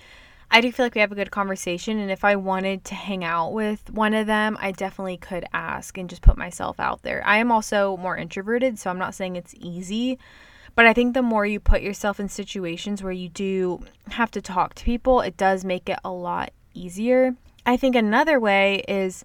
I 0.51 0.61
do 0.61 0.73
feel 0.73 0.87
like 0.87 0.95
we 0.95 1.01
have 1.01 1.13
a 1.13 1.17
good 1.17 1.31
conversation. 1.31 1.99
And 1.99 2.11
if 2.11 2.25
I 2.25 2.37
wanted 2.37 2.85
to 2.85 2.95
hang 2.95 3.25
out 3.25 3.53
with 3.53 3.91
one 3.91 4.15
of 4.15 4.27
them, 4.27 4.57
I 4.61 4.73
definitely 4.73 5.17
could 5.17 5.45
ask 5.53 5.99
and 5.99 6.09
just 6.09 6.23
put 6.23 6.39
myself 6.39 6.81
out 6.81 7.03
there. 7.03 7.23
I 7.27 7.39
am 7.39 7.53
also 7.53 7.97
more 7.97 8.17
introverted, 8.17 8.79
so 8.79 8.89
I'm 8.91 8.99
not 8.99 9.15
saying 9.15 9.37
it's 9.37 9.55
easy. 9.59 10.19
But 10.75 10.87
I 10.87 10.93
think 10.93 11.15
the 11.15 11.23
more 11.23 11.47
you 11.47 11.59
put 11.59 11.83
yourself 11.83 12.21
in 12.21 12.29
situations 12.29 13.03
where 13.03 13.13
you 13.13 13.29
do 13.29 13.83
have 14.11 14.31
to 14.33 14.43
talk 14.43 14.75
to 14.75 14.85
people, 14.85 15.21
it 15.21 15.37
does 15.37 15.65
make 15.65 15.89
it 15.89 15.99
a 16.05 16.11
lot 16.11 16.53
easier. 16.75 17.35
I 17.65 17.77
think 17.77 17.97
another 17.97 18.39
way 18.39 18.85
is 18.87 19.25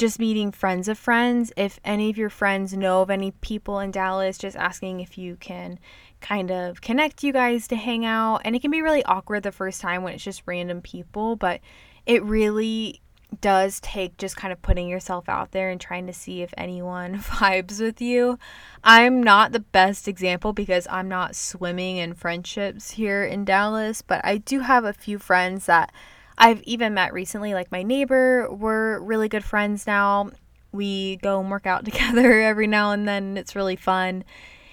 just 0.00 0.18
meeting 0.18 0.50
friends 0.50 0.88
of 0.88 0.98
friends. 0.98 1.52
If 1.58 1.78
any 1.84 2.08
of 2.08 2.16
your 2.16 2.30
friends 2.30 2.72
know 2.72 3.02
of 3.02 3.10
any 3.10 3.32
people 3.32 3.78
in 3.80 3.90
Dallas, 3.90 4.38
just 4.38 4.56
asking 4.56 5.00
if 5.00 5.18
you 5.18 5.36
can 5.36 5.78
kind 6.22 6.50
of 6.50 6.80
connect 6.80 7.22
you 7.22 7.34
guys 7.34 7.68
to 7.68 7.76
hang 7.76 8.06
out. 8.06 8.40
And 8.44 8.56
it 8.56 8.62
can 8.62 8.70
be 8.70 8.80
really 8.80 9.04
awkward 9.04 9.42
the 9.42 9.52
first 9.52 9.80
time 9.82 10.02
when 10.02 10.14
it's 10.14 10.24
just 10.24 10.42
random 10.46 10.80
people, 10.80 11.36
but 11.36 11.60
it 12.06 12.24
really 12.24 13.02
does 13.42 13.78
take 13.80 14.16
just 14.16 14.36
kind 14.36 14.52
of 14.52 14.62
putting 14.62 14.88
yourself 14.88 15.28
out 15.28 15.52
there 15.52 15.68
and 15.68 15.80
trying 15.80 16.06
to 16.06 16.14
see 16.14 16.40
if 16.40 16.52
anyone 16.56 17.18
vibes 17.18 17.78
with 17.78 18.00
you. 18.00 18.38
I'm 18.82 19.22
not 19.22 19.52
the 19.52 19.60
best 19.60 20.08
example 20.08 20.54
because 20.54 20.86
I'm 20.90 21.08
not 21.08 21.36
swimming 21.36 21.98
in 21.98 22.14
friendships 22.14 22.92
here 22.92 23.22
in 23.22 23.44
Dallas, 23.44 24.00
but 24.00 24.24
I 24.24 24.38
do 24.38 24.60
have 24.60 24.84
a 24.84 24.94
few 24.94 25.18
friends 25.18 25.66
that 25.66 25.92
I've 26.40 26.62
even 26.62 26.94
met 26.94 27.12
recently, 27.12 27.52
like 27.52 27.70
my 27.70 27.82
neighbor. 27.82 28.50
We're 28.50 28.98
really 29.00 29.28
good 29.28 29.44
friends 29.44 29.86
now. 29.86 30.30
We 30.72 31.16
go 31.16 31.38
and 31.38 31.50
work 31.50 31.66
out 31.66 31.84
together 31.84 32.40
every 32.40 32.66
now 32.66 32.92
and 32.92 33.06
then. 33.06 33.36
It's 33.36 33.54
really 33.54 33.76
fun. 33.76 34.24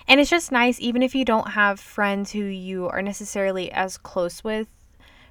And 0.07 0.21
it's 0.21 0.29
just 0.29 0.49
nice, 0.49 0.79
even 0.79 1.03
if 1.03 1.13
you 1.13 1.25
don't 1.25 1.49
have 1.49 1.81
friends 1.81 2.31
who 2.31 2.39
you 2.39 2.87
are 2.87 3.01
necessarily 3.01 3.69
as 3.73 3.97
close 3.97 4.41
with 4.45 4.69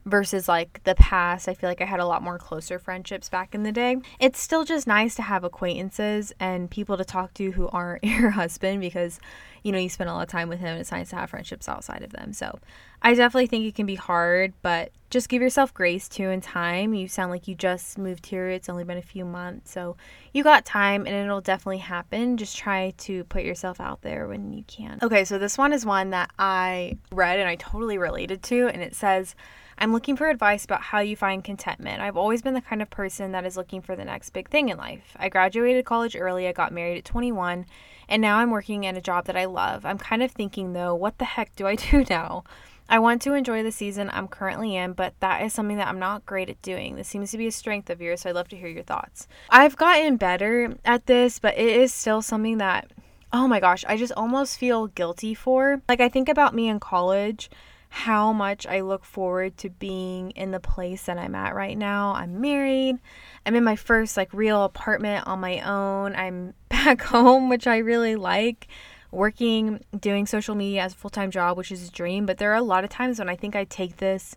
versus 0.05 0.47
like 0.47 0.83
the 0.85 0.95
past. 0.95 1.49
I 1.49 1.55
feel 1.55 1.71
like 1.71 1.81
I 1.81 1.87
had 1.87 2.00
a 2.00 2.07
lot 2.07 2.23
more 2.23 2.38
closer 2.38 2.78
friendships 2.78 3.31
back 3.31 3.55
in 3.55 3.62
the 3.62 3.73
day. 3.73 3.97
It's 4.21 4.38
still 4.38 4.66
just 4.66 4.87
nice 4.87 5.14
to 5.16 5.23
have 5.23 5.43
acquaintances 5.43 6.35
and 6.38 6.71
people 6.71 6.99
to 6.99 7.05
talk 7.05 7.33
to 7.35 7.52
who 7.52 7.69
aren't 7.69 8.05
your 8.05 8.31
husband 8.31 8.83
because 8.83 9.19
you 9.66 9.73
know 9.73 9.78
you 9.78 9.88
spend 9.88 10.08
a 10.08 10.12
lot 10.12 10.23
of 10.23 10.28
time 10.28 10.49
with 10.49 10.61
him. 10.61 10.68
And 10.68 10.80
it's 10.80 10.92
nice 10.92 11.11
to 11.11 11.16
have 11.16 11.30
friendships 11.30 11.68
outside 11.68 12.04
of 12.04 12.12
them. 12.12 12.32
So 12.32 12.61
I 13.02 13.14
definitely 13.14 13.49
think 13.49 13.64
it 13.66 13.75
can 13.75 13.85
be 13.85 13.96
hard, 13.96 14.54
but 14.62 14.92
just 15.11 15.28
give 15.28 15.42
yourself 15.42 15.75
grace 15.75 16.08
too 16.08 16.30
in 16.30 16.40
time. 16.40 16.94
You 16.94 17.08
sound 17.08 17.32
like 17.32 17.49
you 17.49 17.56
just 17.56 17.99
moved 17.99 18.26
here. 18.26 18.49
It's 18.49 18.68
only 18.68 18.85
been 18.85 18.96
a 18.96 19.02
few 19.02 19.25
months. 19.25 19.73
So 19.73 19.96
you 20.32 20.44
got 20.44 20.64
time 20.64 21.04
and 21.04 21.16
it'll 21.16 21.40
definitely 21.40 21.78
happen. 21.78 22.37
Just 22.37 22.56
try 22.56 22.94
to 22.99 23.25
put 23.25 23.42
yourself 23.42 23.80
out 23.80 24.02
there 24.02 24.28
when 24.28 24.52
you 24.52 24.62
can. 24.68 25.00
Okay, 25.02 25.25
so 25.25 25.37
this 25.37 25.58
one 25.58 25.73
is 25.73 25.85
one 25.85 26.11
that 26.11 26.30
I 26.38 26.96
read 27.11 27.40
and 27.40 27.49
I 27.49 27.56
totally 27.56 27.99
related 27.99 28.44
to 28.44 28.68
and 28.68 28.82
it 28.82 28.94
says 28.94 29.35
I'm 29.78 29.92
looking 29.92 30.16
for 30.16 30.28
advice 30.28 30.64
about 30.64 30.80
how 30.80 31.00
you 31.00 31.16
find 31.16 31.45
contentment. 31.45 32.00
I've 32.00 32.16
always 32.16 32.40
been 32.40 32.54
the 32.54 32.62
kind 32.62 32.80
of 32.80 32.88
person 32.88 33.33
that 33.33 33.45
is 33.45 33.59
looking 33.59 33.83
for 33.83 33.95
the 33.95 34.06
next 34.06 34.30
big 34.30 34.49
thing 34.49 34.71
in 34.71 34.78
life. 34.78 35.14
I 35.16 35.28
graduated 35.28 35.85
college 35.85 36.16
early, 36.16 36.49
I 36.49 36.52
got 36.52 36.73
married 36.73 36.99
at 36.99 37.04
21, 37.04 37.66
and 38.09 38.23
now 38.23 38.38
I'm 38.38 38.50
working 38.50 38.85
in 38.85 38.97
a 38.97 39.02
job 39.02 39.26
that 39.26 39.37
I 39.37 39.45
love. 39.45 39.85
I'm 39.85 39.99
kind 39.99 40.23
of 40.23 40.30
thinking 40.30 40.73
though, 40.73 40.95
what 40.95 41.18
the 41.18 41.26
heck 41.26 41.54
do 41.56 41.66
I 41.66 41.75
do 41.90 42.04
now? 42.09 42.45
I 42.88 43.00
want 43.00 43.21
to 43.23 43.35
enjoy 43.35 43.62
the 43.64 43.73
season 43.73 44.11
I'm 44.12 44.28
currently 44.28 44.76
in, 44.76 44.92
but 44.92 45.12
that 45.21 45.42
is 45.42 45.52
something 45.52 45.76
that 45.76 45.88
I'm 45.88 45.99
not 45.99 46.25
great 46.25 46.49
at 46.49 46.62
doing. 46.62 46.95
This 46.95 47.09
seems 47.09 47.33
to 47.33 47.38
be 47.38 47.49
a 47.49 47.52
strength 47.52 47.90
of 47.90 48.00
yours, 48.00 48.21
so 48.21 48.30
I'd 48.30 48.37
love 48.37 48.49
to 48.49 48.56
hear 48.56 48.68
your 48.68 48.85
thoughts. 48.85 49.26
I've 49.50 49.76
gotten 49.76 50.16
better 50.16 50.75
at 50.85 51.06
this, 51.06 51.40
but 51.40 51.59
it 51.59 51.68
is 51.68 51.92
still 51.92 52.23
something 52.23 52.59
that, 52.59 52.92
oh 53.33 53.49
my 53.49 53.59
gosh, 53.59 53.85
I 53.88 53.97
just 53.97 54.12
almost 54.12 54.56
feel 54.56 54.87
guilty 54.87 55.35
for. 55.35 55.83
Like, 55.88 56.00
I 56.00 56.09
think 56.09 56.28
about 56.28 56.54
me 56.54 56.68
in 56.68 56.78
college 56.78 57.50
how 57.88 58.33
much 58.33 58.66
I 58.66 58.81
look 58.81 59.05
forward 59.05 59.57
to 59.59 59.71
being 59.71 60.31
in 60.33 60.50
the 60.50 60.61
place 60.61 61.05
that 61.05 61.19
I'm 61.19 61.35
at 61.35 61.55
right 61.55 61.76
now. 61.76 62.12
I'm 62.14 62.40
married. 62.40 62.97
I'm 63.45 63.55
in 63.55 63.64
my 63.64 63.76
first 63.76 64.16
like 64.16 64.33
real 64.33 64.64
apartment 64.64 65.26
on 65.26 65.40
my 65.40 65.61
own. 65.61 66.14
I'm 66.14 66.55
back 66.69 67.02
home, 67.02 67.49
which 67.49 67.66
I 67.66 67.78
really 67.78 68.16
like. 68.16 68.69
Working, 69.12 69.83
doing 69.99 70.26
social 70.26 70.55
media 70.55 70.83
as 70.83 70.93
a 70.93 70.97
full 70.97 71.11
time 71.11 71.31
job, 71.31 71.57
which 71.57 71.73
is 71.73 71.88
a 71.88 71.93
dream. 71.93 72.26
But 72.26 72.38
there 72.38 72.52
are 72.52 72.57
a 72.57 72.62
lot 72.62 72.85
of 72.85 72.90
times 72.90 73.19
when 73.19 73.28
I 73.28 73.37
think 73.37 73.57
I 73.57 73.64
take 73.64 73.97
this 73.97 74.37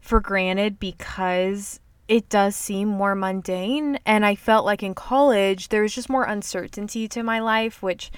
for 0.00 0.20
granted 0.20 0.80
because 0.80 1.80
it 2.08 2.28
does 2.28 2.56
seem 2.56 2.88
more 2.88 3.14
mundane. 3.14 3.98
And 4.06 4.24
I 4.24 4.34
felt 4.34 4.64
like 4.64 4.82
in 4.82 4.94
college, 4.94 5.68
there 5.68 5.82
was 5.82 5.94
just 5.94 6.08
more 6.08 6.24
uncertainty 6.24 7.08
to 7.08 7.22
my 7.22 7.40
life, 7.40 7.82
which 7.82 8.10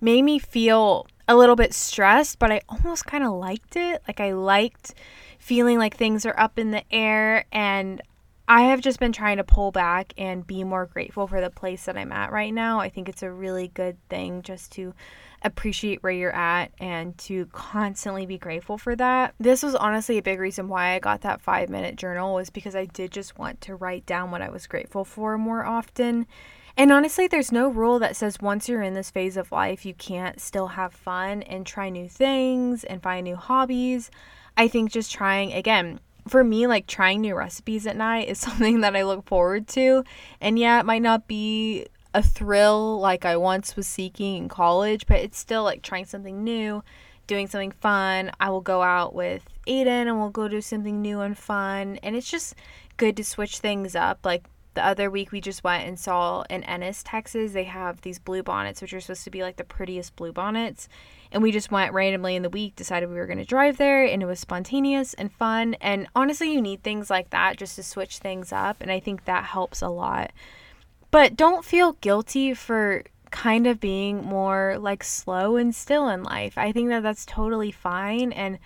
made 0.00 0.22
me 0.22 0.38
feel 0.38 1.06
a 1.28 1.36
little 1.36 1.56
bit 1.56 1.74
stressed, 1.74 2.38
but 2.38 2.52
I 2.52 2.60
almost 2.68 3.06
kind 3.06 3.24
of 3.24 3.32
liked 3.32 3.76
it. 3.76 4.02
Like 4.06 4.20
I 4.20 4.32
liked 4.32 4.94
feeling 5.38 5.78
like 5.78 5.96
things 5.96 6.24
are 6.24 6.38
up 6.38 6.58
in 6.58 6.70
the 6.70 6.84
air 6.90 7.44
and 7.52 8.00
I 8.48 8.62
have 8.62 8.80
just 8.80 9.00
been 9.00 9.10
trying 9.12 9.38
to 9.38 9.44
pull 9.44 9.72
back 9.72 10.12
and 10.16 10.46
be 10.46 10.62
more 10.62 10.86
grateful 10.86 11.26
for 11.26 11.40
the 11.40 11.50
place 11.50 11.86
that 11.86 11.96
I'm 11.96 12.12
at 12.12 12.30
right 12.30 12.54
now. 12.54 12.78
I 12.78 12.88
think 12.88 13.08
it's 13.08 13.24
a 13.24 13.30
really 13.30 13.68
good 13.68 13.96
thing 14.08 14.42
just 14.42 14.70
to 14.72 14.94
appreciate 15.42 16.02
where 16.02 16.12
you're 16.12 16.34
at 16.34 16.70
and 16.78 17.18
to 17.18 17.46
constantly 17.46 18.24
be 18.24 18.38
grateful 18.38 18.78
for 18.78 18.94
that. 18.94 19.34
This 19.40 19.64
was 19.64 19.74
honestly 19.74 20.16
a 20.16 20.22
big 20.22 20.38
reason 20.38 20.68
why 20.68 20.94
I 20.94 21.00
got 21.00 21.22
that 21.22 21.44
5-minute 21.44 21.96
journal 21.96 22.34
was 22.34 22.48
because 22.48 22.76
I 22.76 22.84
did 22.84 23.10
just 23.10 23.36
want 23.36 23.60
to 23.62 23.74
write 23.74 24.06
down 24.06 24.30
what 24.30 24.42
I 24.42 24.48
was 24.48 24.68
grateful 24.68 25.04
for 25.04 25.36
more 25.36 25.64
often 25.64 26.28
and 26.76 26.92
honestly, 26.92 27.26
there's 27.26 27.52
no 27.52 27.68
rule 27.68 27.98
that 28.00 28.16
says 28.16 28.40
once 28.40 28.68
you're 28.68 28.82
in 28.82 28.94
this 28.94 29.10
phase 29.10 29.36
of 29.36 29.50
life, 29.50 29.86
you 29.86 29.94
can't 29.94 30.40
still 30.40 30.68
have 30.68 30.92
fun 30.92 31.42
and 31.42 31.66
try 31.66 31.88
new 31.88 32.08
things 32.08 32.84
and 32.84 33.02
find 33.02 33.24
new 33.24 33.36
hobbies. 33.36 34.10
I 34.56 34.68
think 34.68 34.90
just 34.90 35.10
trying, 35.12 35.52
again, 35.52 36.00
for 36.28 36.44
me, 36.44 36.66
like 36.66 36.86
trying 36.86 37.20
new 37.20 37.34
recipes 37.34 37.86
at 37.86 37.96
night 37.96 38.28
is 38.28 38.38
something 38.40 38.80
that 38.82 38.94
I 38.94 39.02
look 39.02 39.26
forward 39.26 39.68
to. 39.68 40.04
And 40.40 40.58
yeah, 40.58 40.80
it 40.80 40.86
might 40.86 41.02
not 41.02 41.26
be 41.26 41.86
a 42.12 42.22
thrill 42.22 42.98
like 43.00 43.24
I 43.24 43.36
once 43.36 43.76
was 43.76 43.86
seeking 43.86 44.36
in 44.36 44.48
college, 44.48 45.06
but 45.06 45.18
it's 45.18 45.38
still 45.38 45.62
like 45.62 45.82
trying 45.82 46.04
something 46.04 46.44
new, 46.44 46.82
doing 47.26 47.46
something 47.46 47.72
fun. 47.72 48.32
I 48.40 48.50
will 48.50 48.60
go 48.60 48.82
out 48.82 49.14
with 49.14 49.48
Aiden 49.66 49.86
and 49.86 50.18
we'll 50.18 50.30
go 50.30 50.48
do 50.48 50.60
something 50.60 51.00
new 51.00 51.20
and 51.20 51.36
fun. 51.36 51.98
And 52.02 52.16
it's 52.16 52.30
just 52.30 52.54
good 52.96 53.16
to 53.16 53.24
switch 53.24 53.58
things 53.58 53.94
up. 53.94 54.20
Like 54.24 54.44
the 54.76 54.86
other 54.86 55.10
week 55.10 55.32
we 55.32 55.40
just 55.40 55.64
went 55.64 55.88
and 55.88 55.98
saw 55.98 56.44
in 56.48 56.62
Ennis, 56.62 57.02
Texas, 57.02 57.52
they 57.52 57.64
have 57.64 58.02
these 58.02 58.20
blue 58.20 58.44
bonnets, 58.44 58.80
which 58.80 58.94
are 58.94 59.00
supposed 59.00 59.24
to 59.24 59.30
be 59.30 59.42
like 59.42 59.56
the 59.56 59.64
prettiest 59.64 60.14
blue 60.14 60.32
bonnets. 60.32 60.88
And 61.32 61.42
we 61.42 61.50
just 61.50 61.72
went 61.72 61.92
randomly 61.92 62.36
in 62.36 62.42
the 62.42 62.50
week, 62.50 62.76
decided 62.76 63.08
we 63.08 63.16
were 63.16 63.26
going 63.26 63.38
to 63.38 63.44
drive 63.44 63.78
there, 63.78 64.04
and 64.04 64.22
it 64.22 64.26
was 64.26 64.38
spontaneous 64.38 65.14
and 65.14 65.32
fun. 65.32 65.74
And 65.80 66.06
honestly, 66.14 66.52
you 66.52 66.62
need 66.62 66.82
things 66.82 67.10
like 67.10 67.30
that 67.30 67.56
just 67.56 67.74
to 67.76 67.82
switch 67.82 68.18
things 68.18 68.52
up. 68.52 68.76
And 68.80 68.92
I 68.92 69.00
think 69.00 69.24
that 69.24 69.44
helps 69.44 69.82
a 69.82 69.88
lot. 69.88 70.30
But 71.10 71.36
don't 71.36 71.64
feel 71.64 71.94
guilty 71.94 72.54
for 72.54 73.02
kind 73.30 73.66
of 73.66 73.80
being 73.80 74.24
more 74.24 74.76
like 74.78 75.02
slow 75.02 75.56
and 75.56 75.74
still 75.74 76.08
in 76.08 76.22
life. 76.22 76.56
I 76.56 76.70
think 76.70 76.90
that 76.90 77.02
that's 77.02 77.26
totally 77.26 77.72
fine. 77.72 78.32
And 78.32 78.58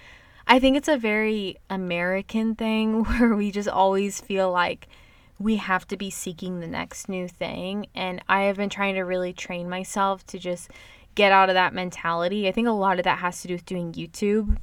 I 0.47 0.59
think 0.59 0.77
it's 0.77 0.89
a 0.89 0.97
very 0.97 1.57
American 1.71 2.57
thing 2.57 3.05
where 3.05 3.35
we 3.35 3.53
just 3.53 3.69
always 3.69 4.21
feel 4.21 4.51
like, 4.51 4.89
we 5.41 5.57
have 5.57 5.89
to 5.89 5.97
be 5.97 6.11
seeking 6.11 6.61
the 6.61 6.67
next 6.67 7.09
new 7.09 7.27
thing. 7.27 7.87
And 7.95 8.23
I 8.29 8.43
have 8.43 8.59
been 8.59 8.69
trying 8.69 8.95
to 8.95 9.01
really 9.01 9.33
train 9.33 9.69
myself 9.69 10.25
to 10.27 10.39
just 10.39 10.71
get 11.15 11.33
out 11.33 11.49
of 11.49 11.55
that 11.55 11.75
mentality. 11.75 12.47
I 12.47 12.53
think 12.53 12.69
a 12.69 12.73
lot 12.73 12.99
of 12.99 13.05
that 13.05 13.19
has 13.19 13.41
to 13.43 13.49
do 13.49 13.55
with 13.55 13.65
doing 13.65 13.93
YouTube. 13.93 14.59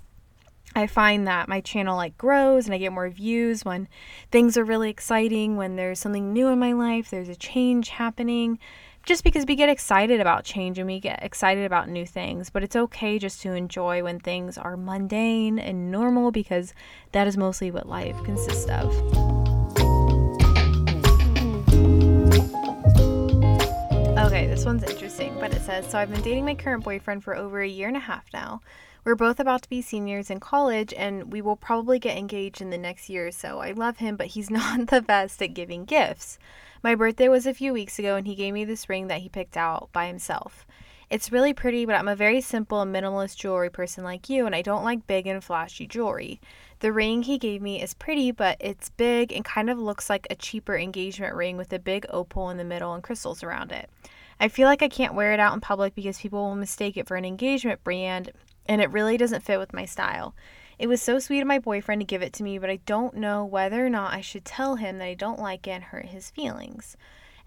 I 0.76 0.86
find 0.86 1.26
that 1.26 1.50
my 1.50 1.62
channel 1.62 1.96
like 1.96 2.18
grows 2.18 2.66
and 2.66 2.76
I 2.76 2.78
get 2.78 2.94
more 2.94 3.10
views 3.10 3.66
when 3.66 3.88
things 4.32 4.56
are 4.56 4.64
really 4.64 4.92
exciting, 4.92 5.58
when 5.58 5.76
there's 5.76 6.00
something 6.00 6.32
new 6.32 6.50
in 6.50 6.60
my 6.60 6.74
life, 6.74 7.10
there's 7.10 7.30
a 7.30 7.36
change 7.36 7.90
happening. 7.90 8.60
Just 9.04 9.24
because 9.24 9.46
we 9.48 9.56
get 9.56 9.70
excited 9.70 10.20
about 10.20 10.44
change 10.44 10.78
and 10.78 10.86
we 10.86 11.00
get 11.00 11.24
excited 11.24 11.66
about 11.66 11.90
new 11.90 12.06
things, 12.06 12.50
but 12.50 12.62
it's 12.62 12.76
okay 12.76 13.18
just 13.18 13.42
to 13.42 13.54
enjoy 13.54 14.04
when 14.04 14.20
things 14.20 14.58
are 14.58 14.78
mundane 14.78 15.58
and 15.58 15.90
normal 15.90 16.30
because 16.30 16.74
that 17.14 17.26
is 17.26 17.38
mostly 17.38 17.72
what 17.72 17.88
life 17.88 18.22
consists 18.24 18.70
of. 18.70 19.47
Okay, 24.28 24.46
this 24.46 24.66
one's 24.66 24.84
interesting, 24.84 25.34
but 25.40 25.54
it 25.54 25.62
says 25.62 25.90
So 25.90 25.98
I've 25.98 26.12
been 26.12 26.22
dating 26.22 26.44
my 26.44 26.54
current 26.54 26.84
boyfriend 26.84 27.24
for 27.24 27.34
over 27.34 27.62
a 27.62 27.68
year 27.68 27.88
and 27.88 27.96
a 27.96 28.02
half 28.02 28.26
now. 28.34 28.60
We're 29.06 29.16
both 29.16 29.40
about 29.40 29.62
to 29.62 29.70
be 29.70 29.82
seniors 29.82 30.30
in 30.30 30.42
college 30.42 30.94
and 30.98 31.32
we 31.32 31.42
will 31.42 31.56
probably 31.56 31.98
get 31.98 32.18
engaged 32.18 32.60
in 32.60 32.70
the 32.70 32.78
next 32.78 33.08
year 33.08 33.28
or 33.28 33.32
so. 33.32 33.60
I 33.60 33.72
love 33.72 34.00
him, 34.00 34.18
but 34.18 34.28
he's 34.28 34.50
not 34.52 34.88
the 34.88 35.02
best 35.02 35.42
at 35.42 35.54
giving 35.54 35.86
gifts. 35.86 36.40
My 36.84 36.94
birthday 36.94 37.30
was 37.30 37.48
a 37.48 37.54
few 37.54 37.72
weeks 37.72 38.00
ago 38.00 38.18
and 38.18 38.28
he 38.28 38.36
gave 38.36 38.54
me 38.54 38.66
this 38.66 38.90
ring 38.90 39.08
that 39.08 39.22
he 39.22 39.30
picked 39.30 39.56
out 39.56 39.88
by 39.94 40.08
himself. 40.08 40.68
It's 41.10 41.32
really 41.32 41.54
pretty, 41.54 41.86
but 41.86 41.96
I'm 41.96 42.10
a 42.10 42.16
very 42.18 42.42
simple 42.42 42.82
and 42.82 42.94
minimalist 42.94 43.38
jewelry 43.38 43.70
person 43.70 44.04
like 44.04 44.30
you, 44.30 44.46
and 44.46 44.54
I 44.54 44.62
don't 44.62 44.84
like 44.84 45.08
big 45.08 45.26
and 45.26 45.42
flashy 45.42 45.88
jewelry. 45.88 46.42
The 46.82 46.92
ring 46.92 47.24
he 47.24 47.38
gave 47.38 47.62
me 47.62 47.82
is 47.82 47.94
pretty, 47.94 48.32
but 48.32 48.58
it's 48.60 48.90
big 48.90 49.32
and 49.32 49.46
kind 49.46 49.70
of 49.70 49.80
looks 49.80 50.10
like 50.10 50.28
a 50.30 50.36
cheaper 50.36 50.78
engagement 50.78 51.34
ring 51.34 51.56
with 51.56 51.72
a 51.72 51.80
big 51.80 52.06
opal 52.10 52.50
in 52.50 52.58
the 52.58 52.66
middle 52.66 52.94
and 52.94 53.02
crystals 53.02 53.42
around 53.42 53.72
it. 53.72 53.90
I 54.40 54.48
feel 54.48 54.68
like 54.68 54.84
I 54.84 54.90
can't 54.90 55.16
wear 55.16 55.34
it 55.34 55.40
out 55.40 55.54
in 55.54 55.62
public 55.62 55.96
because 55.96 56.20
people 56.20 56.44
will 56.44 56.56
mistake 56.56 56.98
it 56.98 57.08
for 57.08 57.16
an 57.18 57.26
engagement 57.26 57.84
brand, 57.84 58.32
and 58.68 58.82
it 58.82 58.92
really 58.92 59.18
doesn't 59.18 59.44
fit 59.44 59.60
with 59.60 59.74
my 59.74 59.86
style. 59.86 60.36
It 60.78 60.88
was 60.88 61.02
so 61.02 61.18
sweet 61.18 61.42
of 61.42 61.48
my 61.48 61.58
boyfriend 61.58 62.02
to 62.02 62.06
give 62.06 62.22
it 62.22 62.34
to 62.34 62.44
me, 62.44 62.60
but 62.60 62.70
I 62.70 62.80
don't 62.86 63.16
know 63.16 63.44
whether 63.44 63.84
or 63.84 63.90
not 63.90 64.14
I 64.14 64.22
should 64.22 64.46
tell 64.46 64.76
him 64.76 65.00
that 65.00 65.06
I 65.06 65.16
don't 65.16 65.40
like 65.40 65.66
it 65.66 65.72
and 65.72 65.84
hurt 65.86 66.06
his 66.06 66.30
feelings. 66.30 66.96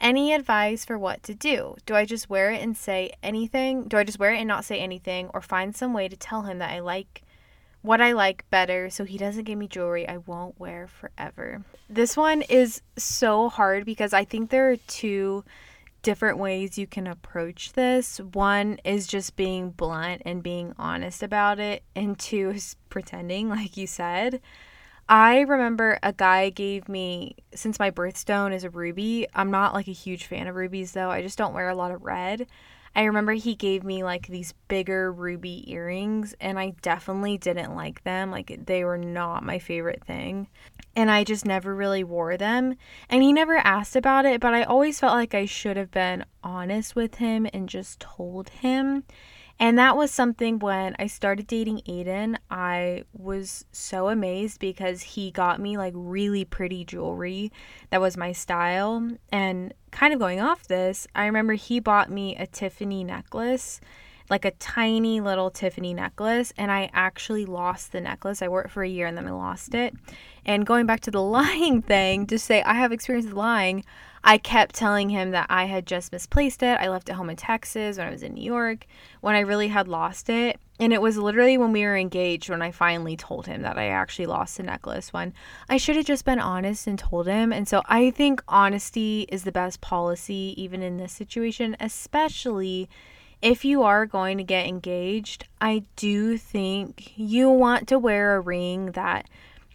Any 0.01 0.33
advice 0.33 0.85
for 0.85 0.99
what 0.99 1.23
to 1.25 1.35
do? 1.35 1.77
Do 1.87 1.95
I 1.95 2.07
just 2.07 2.29
wear 2.29 2.51
it 2.51 2.63
and 2.63 2.77
say 2.77 3.13
anything? 3.23 3.85
Do 3.85 3.99
I 3.99 4.05
just 4.05 4.19
wear 4.19 4.33
it 4.33 4.39
and 4.39 4.49
not 4.49 4.65
say 4.65 4.81
anything 4.81 5.31
or 5.33 5.41
find 5.41 5.77
some 5.77 5.93
way 5.93 6.09
to 6.09 6.17
tell 6.17 6.43
him 6.43 6.59
that 6.59 6.71
I 6.71 6.81
like 6.81 7.23
what 7.83 8.01
I 8.01 8.13
like 8.13 8.49
better 8.51 8.91
so 8.91 9.05
he 9.05 9.17
doesn't 9.17 9.45
give 9.45 9.59
me 9.59 9.69
jewelry 9.69 10.09
I 10.09 10.17
won't 10.17 10.59
wear 10.59 10.89
forever? 10.89 11.63
This 11.89 12.17
one 12.17 12.43
is 12.43 12.83
so 12.97 13.49
hard 13.49 13.85
because 13.85 14.13
I 14.13 14.25
think 14.25 14.51
there 14.51 14.71
are 14.71 14.77
two 14.77 15.45
different 16.03 16.39
ways 16.39 16.79
you 16.79 16.87
can 16.87 17.07
approach 17.07 17.73
this. 17.73 18.19
One 18.19 18.79
is 18.85 19.07
just 19.07 19.37
being 19.37 19.71
blunt 19.71 20.23
and 20.25 20.43
being 20.43 20.75
honest 20.79 21.23
about 21.23 21.59
it, 21.59 21.83
and 21.95 22.19
two 22.19 22.51
is 22.51 22.77
pretending, 22.89 23.49
like 23.49 23.77
you 23.77 23.87
said. 23.87 24.41
I 25.09 25.41
remember 25.41 25.99
a 26.05 26.13
guy 26.13 26.51
gave 26.51 26.89
me 26.89 27.35
since 27.53 27.81
my 27.81 27.91
birthstone 27.91 28.55
is 28.55 28.63
a 28.63 28.71
ruby. 28.71 29.27
I'm 29.35 29.51
not 29.51 29.75
like 29.75 29.89
a 29.89 29.93
huge 29.93 30.27
fan 30.27 30.47
of 30.47 30.55
rubies 30.55 30.93
though. 30.93 31.11
I 31.11 31.21
just 31.21 31.37
don't 31.37 31.53
wear 31.53 31.69
a 31.69 31.75
lot 31.75 31.91
of 31.91 32.05
red. 32.05 32.47
I 32.95 33.05
remember 33.05 33.33
he 33.33 33.55
gave 33.55 33.85
me 33.85 34.03
like 34.03 34.27
these 34.27 34.53
bigger 34.69 35.13
ruby 35.13 35.71
earrings 35.71 36.35
and 36.41 36.59
I 36.59 36.75
definitely 36.83 37.39
didn't 37.39 37.75
like 37.75 38.03
them. 38.03 38.31
Like 38.31 38.67
they 38.67 38.85
were 38.85 38.99
not 38.99 39.45
my 39.45 39.59
favorite 39.59 40.05
thing. 40.05 40.49
And 40.97 41.11
I 41.11 41.23
just 41.23 41.47
never 41.47 41.75
really 41.75 42.03
wore 42.03 42.37
them. 42.37 42.75
And 43.09 43.23
he 43.23 43.33
never 43.33 43.57
asked 43.57 43.95
about 43.95 44.25
it, 44.25 44.41
but 44.41 44.55
I 44.55 44.65
always 44.65 44.99
felt 44.99 45.15
like 45.15 45.35
I 45.35 45.45
should 45.47 45.77
have 45.77 45.93
been 45.93 46.25
honest 46.43 46.97
with 46.97 47.17
him 47.17 47.47
and 47.53 47.69
just 47.69 48.01
told 48.01 48.49
him. 48.51 49.05
And 49.61 49.79
that 49.79 49.95
was 49.95 50.11
something 50.11 50.59
when 50.59 50.97
I 50.99 51.07
started 51.07 51.47
dating 51.47 51.83
Aiden, 51.87 52.39
I 52.51 53.05
was 53.13 53.67
so 53.73 54.09
amazed 54.09 54.59
because 54.59 55.03
he 55.03 55.31
got 55.31 55.61
me 55.61 55.77
like 55.77 55.93
really 55.95 56.47
pretty 56.47 56.83
jewelry 56.87 57.53
that 57.91 58.01
was 58.01 58.17
my 58.17 58.33
style. 58.33 59.07
And 59.31 59.75
kind 59.91 60.15
of 60.15 60.19
going 60.19 60.41
off 60.41 60.67
this, 60.67 61.07
I 61.15 61.27
remember 61.27 61.53
he 61.53 61.79
bought 61.79 62.11
me 62.11 62.35
a 62.37 62.47
Tiffany 62.47 63.05
necklace, 63.05 63.83
like 64.31 64.47
a 64.47 64.53
tiny 64.53 65.21
little 65.21 65.51
Tiffany 65.51 65.93
necklace, 65.93 66.55
and 66.57 66.73
I 66.73 66.89
actually 66.95 67.45
lost 67.45 67.93
the 67.93 68.01
necklace. 68.01 68.41
I 68.41 68.49
wore 68.49 68.63
it 68.63 68.71
for 68.71 68.83
a 68.83 68.89
year 68.89 69.07
and 69.07 69.19
then 69.19 69.27
I 69.27 69.33
lost 69.33 69.75
it. 69.75 69.93
And 70.47 70.65
going 70.65 70.87
back 70.87 71.01
to 71.01 71.11
the 71.11 71.23
lying 71.39 71.83
thing, 71.83 72.27
to 72.29 72.39
say 72.39 72.63
I 72.63 72.73
have 72.73 72.93
experience 72.93 73.27
with 73.27 73.35
lying, 73.35 73.85
I 74.23 74.39
kept 74.39 74.75
telling 74.75 75.09
him 75.09 75.31
that 75.31 75.47
I 75.49 75.65
had 75.65 75.87
just 75.87 76.13
misplaced 76.13 76.63
it. 76.63 76.79
I 76.81 76.89
left 76.89 77.09
it 77.09 77.15
home 77.15 77.31
in 77.31 77.37
Texas 77.37 77.97
when 77.97 78.07
I 78.07 78.11
was 78.11 78.23
in 78.23 78.35
New 78.35 78.45
York 78.45 78.87
when 79.21 79.35
I 79.35 79.41
really 79.41 79.69
had 79.69 79.89
lost 79.89 80.29
it. 80.29 80.59
And 80.79 80.93
it 80.93 81.03
was 81.03 81.19
literally 81.19 81.59
when 81.59 81.73
we 81.73 81.85
were 81.85 81.97
engaged 81.97 82.49
when 82.49 82.63
I 82.63 82.71
finally 82.71 83.17
told 83.17 83.47
him 83.47 83.63
that 83.63 83.77
I 83.77 83.89
actually 83.89 84.27
lost 84.27 84.57
the 84.57 84.63
necklace 84.63 85.13
when 85.13 85.35
I 85.69 85.77
should 85.77 85.97
have 85.97 86.07
just 86.07 86.25
been 86.25 86.39
honest 86.39 86.87
and 86.87 86.99
told 86.99 87.27
him. 87.27 87.53
And 87.53 87.69
so 87.69 87.83
I 87.87 88.11
think 88.11 88.43
honesty 88.49 89.27
is 89.29 89.45
the 89.45 89.53
best 89.53 89.81
policy, 89.81 90.55
even 90.57 90.83
in 90.83 90.97
this 90.97 91.13
situation, 91.13 91.77
especially 91.81 92.89
if 93.43 93.65
you 93.65 93.83
are 93.83 94.07
going 94.07 94.39
to 94.39 94.45
get 94.45 94.67
engaged. 94.67 95.47
I 95.61 95.85
do 95.97 96.37
think 96.37 97.13
you 97.17 97.51
want 97.51 97.89
to 97.89 97.99
wear 97.99 98.37
a 98.37 98.41
ring 98.41 98.93
that 98.93 99.29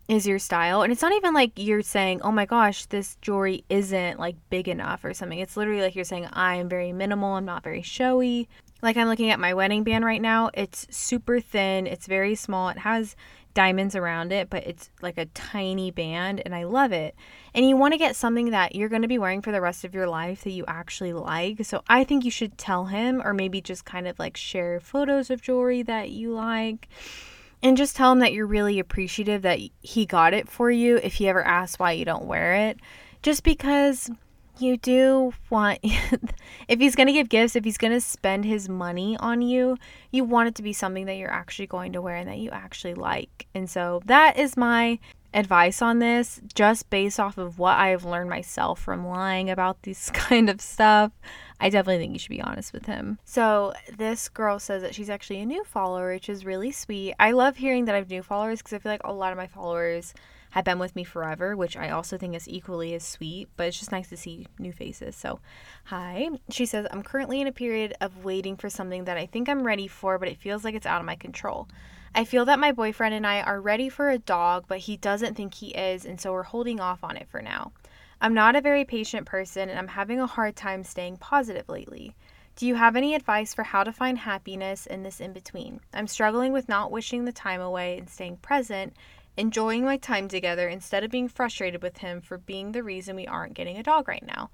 is 0.07 0.27
your 0.27 0.39
style. 0.39 0.83
And 0.83 0.91
it's 0.91 1.01
not 1.01 1.13
even 1.13 1.33
like 1.33 1.53
you're 1.55 1.81
saying, 1.81 2.21
oh 2.21 2.31
my 2.31 2.45
gosh, 2.45 2.85
this 2.85 3.17
jewelry 3.21 3.63
isn't 3.69 4.19
like 4.19 4.35
big 4.49 4.67
enough 4.67 5.03
or 5.03 5.13
something. 5.13 5.39
It's 5.39 5.57
literally 5.57 5.81
like 5.81 5.95
you're 5.95 6.05
saying, 6.05 6.27
I'm 6.31 6.69
very 6.69 6.93
minimal, 6.93 7.33
I'm 7.33 7.45
not 7.45 7.63
very 7.63 7.81
showy. 7.81 8.47
Like 8.81 8.97
I'm 8.97 9.07
looking 9.07 9.31
at 9.31 9.39
my 9.39 9.53
wedding 9.53 9.83
band 9.83 10.05
right 10.05 10.21
now. 10.21 10.51
It's 10.53 10.85
super 10.95 11.39
thin, 11.39 11.87
it's 11.87 12.05
very 12.05 12.35
small, 12.35 12.69
it 12.69 12.79
has 12.79 13.15
diamonds 13.55 13.95
around 13.95 14.31
it, 14.31 14.49
but 14.49 14.67
it's 14.67 14.91
like 15.01 15.17
a 15.17 15.25
tiny 15.27 15.89
band 15.89 16.41
and 16.45 16.53
I 16.53 16.65
love 16.65 16.91
it. 16.91 17.15
And 17.55 17.67
you 17.67 17.77
want 17.77 17.93
to 17.93 17.97
get 17.97 18.15
something 18.15 18.51
that 18.51 18.75
you're 18.75 18.89
going 18.89 19.01
to 19.01 19.07
be 19.07 19.17
wearing 19.17 19.41
for 19.41 19.53
the 19.53 19.61
rest 19.61 19.85
of 19.85 19.95
your 19.95 20.07
life 20.07 20.43
that 20.43 20.51
you 20.51 20.65
actually 20.67 21.13
like. 21.13 21.65
So 21.65 21.81
I 21.87 22.03
think 22.03 22.25
you 22.25 22.31
should 22.31 22.57
tell 22.57 22.85
him 22.85 23.21
or 23.25 23.33
maybe 23.33 23.61
just 23.61 23.85
kind 23.85 24.07
of 24.07 24.19
like 24.19 24.37
share 24.37 24.79
photos 24.79 25.29
of 25.29 25.41
jewelry 25.41 25.81
that 25.83 26.11
you 26.11 26.31
like 26.33 26.89
and 27.63 27.77
just 27.77 27.95
tell 27.95 28.11
him 28.11 28.19
that 28.19 28.33
you're 28.33 28.45
really 28.45 28.79
appreciative 28.79 29.41
that 29.43 29.59
he 29.81 30.05
got 30.05 30.33
it 30.33 30.49
for 30.49 30.69
you 30.69 30.97
if 30.97 31.15
he 31.15 31.27
ever 31.27 31.43
asks 31.43 31.79
why 31.79 31.93
you 31.93 32.05
don't 32.05 32.25
wear 32.25 32.53
it. 32.69 32.79
Just 33.21 33.43
because 33.43 34.09
you 34.59 34.77
do 34.77 35.33
want, 35.49 35.79
if 35.83 36.79
he's 36.79 36.95
going 36.95 37.07
to 37.07 37.13
give 37.13 37.29
gifts, 37.29 37.55
if 37.55 37.63
he's 37.63 37.77
going 37.77 37.93
to 37.93 38.01
spend 38.01 38.45
his 38.45 38.69
money 38.69 39.17
on 39.17 39.41
you, 39.41 39.77
you 40.11 40.23
want 40.23 40.47
it 40.47 40.55
to 40.55 40.63
be 40.63 40.73
something 40.73 41.05
that 41.05 41.15
you're 41.15 41.31
actually 41.31 41.67
going 41.67 41.93
to 41.93 42.01
wear 42.01 42.15
and 42.15 42.29
that 42.29 42.37
you 42.37 42.51
actually 42.51 42.93
like. 42.93 43.47
And 43.53 43.69
so 43.69 44.01
that 44.05 44.37
is 44.37 44.55
my 44.55 44.99
advice 45.33 45.81
on 45.81 45.99
this, 45.99 46.39
just 46.53 46.89
based 46.89 47.19
off 47.19 47.37
of 47.37 47.59
what 47.59 47.77
I've 47.77 48.05
learned 48.05 48.29
myself 48.29 48.79
from 48.79 49.05
lying 49.05 49.49
about 49.49 49.83
this 49.83 50.09
kind 50.13 50.49
of 50.49 50.61
stuff. 50.61 51.11
I 51.59 51.69
definitely 51.69 51.99
think 51.99 52.13
you 52.13 52.19
should 52.19 52.29
be 52.29 52.41
honest 52.41 52.73
with 52.73 52.85
him. 52.85 53.17
So, 53.23 53.73
this 53.97 54.29
girl 54.29 54.59
says 54.59 54.81
that 54.81 54.93
she's 54.93 55.09
actually 55.09 55.39
a 55.39 55.45
new 55.45 55.63
follower, 55.63 56.13
which 56.13 56.29
is 56.29 56.45
really 56.45 56.71
sweet. 56.71 57.15
I 57.19 57.31
love 57.31 57.57
hearing 57.57 57.85
that 57.85 57.95
I 57.95 57.99
have 57.99 58.09
new 58.09 58.23
followers 58.23 58.59
because 58.59 58.73
I 58.73 58.79
feel 58.79 58.91
like 58.91 59.03
a 59.03 59.13
lot 59.13 59.31
of 59.31 59.37
my 59.37 59.47
followers 59.47 60.13
have 60.51 60.65
been 60.65 60.79
with 60.79 60.95
me 60.95 61.03
forever, 61.03 61.55
which 61.55 61.75
I 61.75 61.89
also 61.89 62.17
think 62.17 62.35
is 62.35 62.47
equally 62.47 62.93
as 62.93 63.03
sweet, 63.03 63.49
but 63.57 63.67
it's 63.67 63.79
just 63.79 63.91
nice 63.91 64.07
to 64.09 64.17
see 64.17 64.47
new 64.57 64.71
faces. 64.71 65.15
So, 65.15 65.39
hi. 65.85 66.29
She 66.49 66.65
says, 66.65 66.87
I'm 66.91 67.03
currently 67.03 67.41
in 67.41 67.47
a 67.47 67.51
period 67.51 67.93
of 67.99 68.23
waiting 68.23 68.55
for 68.55 68.69
something 68.69 69.05
that 69.05 69.17
I 69.17 69.25
think 69.25 69.49
I'm 69.49 69.67
ready 69.67 69.87
for, 69.87 70.17
but 70.17 70.29
it 70.29 70.37
feels 70.37 70.63
like 70.63 70.75
it's 70.75 70.85
out 70.85 71.01
of 71.01 71.05
my 71.05 71.15
control. 71.15 71.67
I 72.13 72.23
feel 72.23 72.45
that 72.45 72.59
my 72.59 72.71
boyfriend 72.71 73.13
and 73.13 73.27
I 73.27 73.41
are 73.41 73.59
ready 73.59 73.89
for 73.89 74.09
a 74.09 74.17
dog, 74.17 74.63
but 74.69 74.79
he 74.79 74.95
doesn't 74.95 75.35
think 75.35 75.55
he 75.55 75.71
is, 75.71 76.05
and 76.05 76.21
so 76.21 76.31
we're 76.31 76.43
holding 76.43 76.79
off 76.79 77.03
on 77.03 77.17
it 77.17 77.27
for 77.27 77.41
now. 77.41 77.73
I'm 78.21 78.33
not 78.33 78.55
a 78.55 78.61
very 78.61 78.85
patient 78.85 79.25
person 79.25 79.69
and 79.69 79.77
I'm 79.77 79.89
having 79.89 80.19
a 80.19 80.27
hard 80.27 80.55
time 80.55 80.83
staying 80.83 81.17
positive 81.17 81.69
lately. 81.69 82.15
Do 82.55 82.65
you 82.65 82.75
have 82.75 82.95
any 82.95 83.15
advice 83.15 83.53
for 83.53 83.63
how 83.63 83.83
to 83.83 83.91
find 83.91 84.17
happiness 84.17 84.85
in 84.85 85.03
this 85.03 85.19
in 85.19 85.33
between? 85.33 85.81
I'm 85.93 86.07
struggling 86.07 86.53
with 86.53 86.69
not 86.69 86.91
wishing 86.91 87.25
the 87.25 87.33
time 87.33 87.59
away 87.59 87.97
and 87.97 88.09
staying 88.09 88.37
present, 88.37 88.93
enjoying 89.35 89.83
my 89.83 89.97
time 89.97 90.29
together 90.29 90.69
instead 90.69 91.03
of 91.03 91.11
being 91.11 91.27
frustrated 91.27 91.83
with 91.83 91.97
him 91.97 92.21
for 92.21 92.37
being 92.37 92.71
the 92.71 92.83
reason 92.83 93.15
we 93.17 93.27
aren't 93.27 93.55
getting 93.55 93.77
a 93.77 93.83
dog 93.83 94.07
right 94.07 94.25
now. 94.25 94.49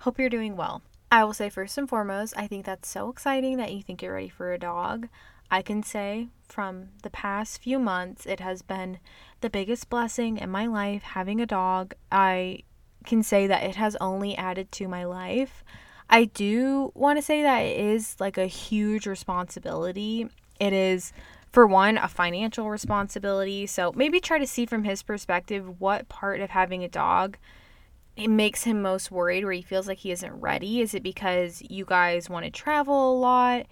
Hope 0.00 0.18
you're 0.18 0.28
doing 0.28 0.56
well. 0.56 0.82
I 1.10 1.24
will 1.24 1.32
say, 1.32 1.48
first 1.48 1.78
and 1.78 1.88
foremost, 1.88 2.34
I 2.36 2.46
think 2.46 2.66
that's 2.66 2.88
so 2.88 3.08
exciting 3.08 3.56
that 3.56 3.72
you 3.72 3.82
think 3.82 4.02
you're 4.02 4.12
ready 4.12 4.28
for 4.28 4.52
a 4.52 4.58
dog. 4.58 5.08
I 5.50 5.62
can 5.62 5.82
say 5.82 6.28
from 6.48 6.88
the 7.02 7.10
past 7.10 7.62
few 7.62 7.78
months, 7.78 8.26
it 8.26 8.40
has 8.40 8.60
been 8.60 8.98
the 9.40 9.48
biggest 9.48 9.88
blessing 9.88 10.36
in 10.36 10.50
my 10.50 10.66
life 10.66 11.02
having 11.02 11.40
a 11.40 11.46
dog. 11.46 11.94
I 12.10 12.64
can 13.06 13.22
say 13.22 13.46
that 13.46 13.64
it 13.64 13.76
has 13.76 13.96
only 14.00 14.36
added 14.36 14.70
to 14.72 14.88
my 14.88 15.04
life. 15.04 15.64
I 16.10 16.26
do 16.26 16.92
want 16.94 17.18
to 17.18 17.22
say 17.22 17.42
that 17.42 17.60
it 17.60 17.78
is 17.78 18.16
like 18.20 18.38
a 18.38 18.46
huge 18.46 19.06
responsibility. 19.06 20.28
It 20.60 20.72
is, 20.72 21.12
for 21.50 21.66
one, 21.66 21.98
a 21.98 22.08
financial 22.08 22.70
responsibility. 22.70 23.66
So 23.66 23.92
maybe 23.96 24.20
try 24.20 24.38
to 24.38 24.46
see 24.46 24.66
from 24.66 24.84
his 24.84 25.02
perspective 25.02 25.80
what 25.80 26.08
part 26.08 26.40
of 26.40 26.50
having 26.50 26.84
a 26.84 26.88
dog 26.88 27.38
it 28.16 28.28
makes 28.28 28.64
him 28.64 28.80
most 28.80 29.10
worried 29.10 29.44
where 29.44 29.52
he 29.52 29.62
feels 29.62 29.86
like 29.86 29.98
he 29.98 30.10
isn't 30.10 30.40
ready. 30.40 30.80
Is 30.80 30.94
it 30.94 31.02
because 31.02 31.62
you 31.68 31.84
guys 31.84 32.30
want 32.30 32.46
to 32.46 32.50
travel 32.50 33.12
a 33.12 33.18
lot? 33.18 33.66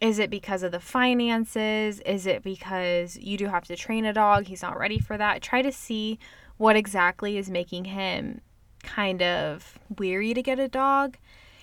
Is 0.00 0.18
it 0.18 0.30
because 0.30 0.62
of 0.62 0.72
the 0.72 0.80
finances? 0.80 2.00
Is 2.00 2.26
it 2.26 2.42
because 2.42 3.16
you 3.16 3.38
do 3.38 3.46
have 3.46 3.64
to 3.64 3.76
train 3.76 4.04
a 4.04 4.12
dog? 4.12 4.46
He's 4.46 4.62
not 4.62 4.78
ready 4.78 4.98
for 4.98 5.16
that. 5.16 5.42
Try 5.42 5.62
to 5.62 5.72
see 5.72 6.18
what 6.58 6.76
exactly 6.76 7.38
is 7.38 7.50
making 7.50 7.86
him 7.86 8.42
kind 8.82 9.22
of 9.22 9.78
weary 9.96 10.34
to 10.34 10.42
get 10.42 10.58
a 10.58 10.68
dog 10.68 11.16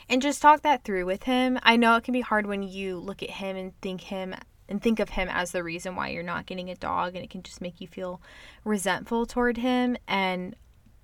and 0.09 0.21
just 0.21 0.41
talk 0.41 0.61
that 0.61 0.83
through 0.83 1.05
with 1.05 1.23
him. 1.23 1.59
I 1.63 1.77
know 1.77 1.95
it 1.95 2.03
can 2.03 2.13
be 2.13 2.21
hard 2.21 2.45
when 2.45 2.63
you 2.63 2.99
look 2.99 3.23
at 3.23 3.29
him 3.29 3.55
and 3.55 3.79
think 3.81 4.01
him 4.01 4.35
and 4.67 4.81
think 4.81 4.99
of 4.99 5.09
him 5.09 5.29
as 5.29 5.51
the 5.51 5.63
reason 5.63 5.95
why 5.95 6.09
you're 6.09 6.23
not 6.23 6.45
getting 6.45 6.69
a 6.69 6.75
dog 6.75 7.15
and 7.15 7.23
it 7.23 7.29
can 7.29 7.43
just 7.43 7.61
make 7.61 7.79
you 7.81 7.87
feel 7.87 8.21
resentful 8.63 9.25
toward 9.25 9.57
him 9.57 9.95
and 10.07 10.55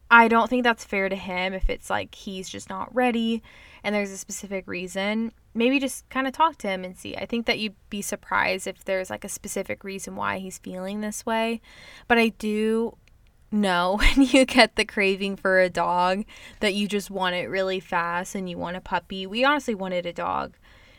I 0.09 0.27
don't 0.27 0.49
think 0.49 0.63
that's 0.63 0.83
fair 0.83 1.07
to 1.07 1.15
him 1.15 1.53
if 1.53 1.69
it's 1.69 1.89
like 1.89 2.13
he's 2.13 2.49
just 2.49 2.69
not 2.69 2.93
ready 2.93 3.41
and 3.81 3.95
there's 3.95 4.11
a 4.11 4.17
specific 4.17 4.67
reason. 4.67 5.31
Maybe 5.53 5.79
just 5.79 6.07
kind 6.09 6.27
of 6.27 6.33
talk 6.33 6.57
to 6.59 6.67
him 6.67 6.83
and 6.83 6.97
see. 6.97 7.15
I 7.15 7.25
think 7.25 7.45
that 7.45 7.59
you'd 7.59 7.75
be 7.89 8.01
surprised 8.01 8.67
if 8.67 8.83
there's 8.83 9.09
like 9.09 9.23
a 9.23 9.29
specific 9.29 9.85
reason 9.85 10.17
why 10.17 10.39
he's 10.39 10.57
feeling 10.57 10.99
this 10.99 11.25
way. 11.25 11.61
But 12.09 12.17
I 12.17 12.29
do 12.29 12.97
know 13.51 13.97
when 14.15 14.27
you 14.27 14.45
get 14.45 14.75
the 14.75 14.85
craving 14.85 15.35
for 15.35 15.59
a 15.59 15.69
dog 15.69 16.25
that 16.59 16.73
you 16.73 16.87
just 16.87 17.11
want 17.11 17.35
it 17.35 17.47
really 17.47 17.79
fast 17.79 18.35
and 18.35 18.49
you 18.49 18.57
want 18.57 18.77
a 18.77 18.81
puppy. 18.81 19.27
We 19.27 19.43
honestly 19.43 19.75
wanted 19.75 20.05
a 20.05 20.13
dog 20.13 20.55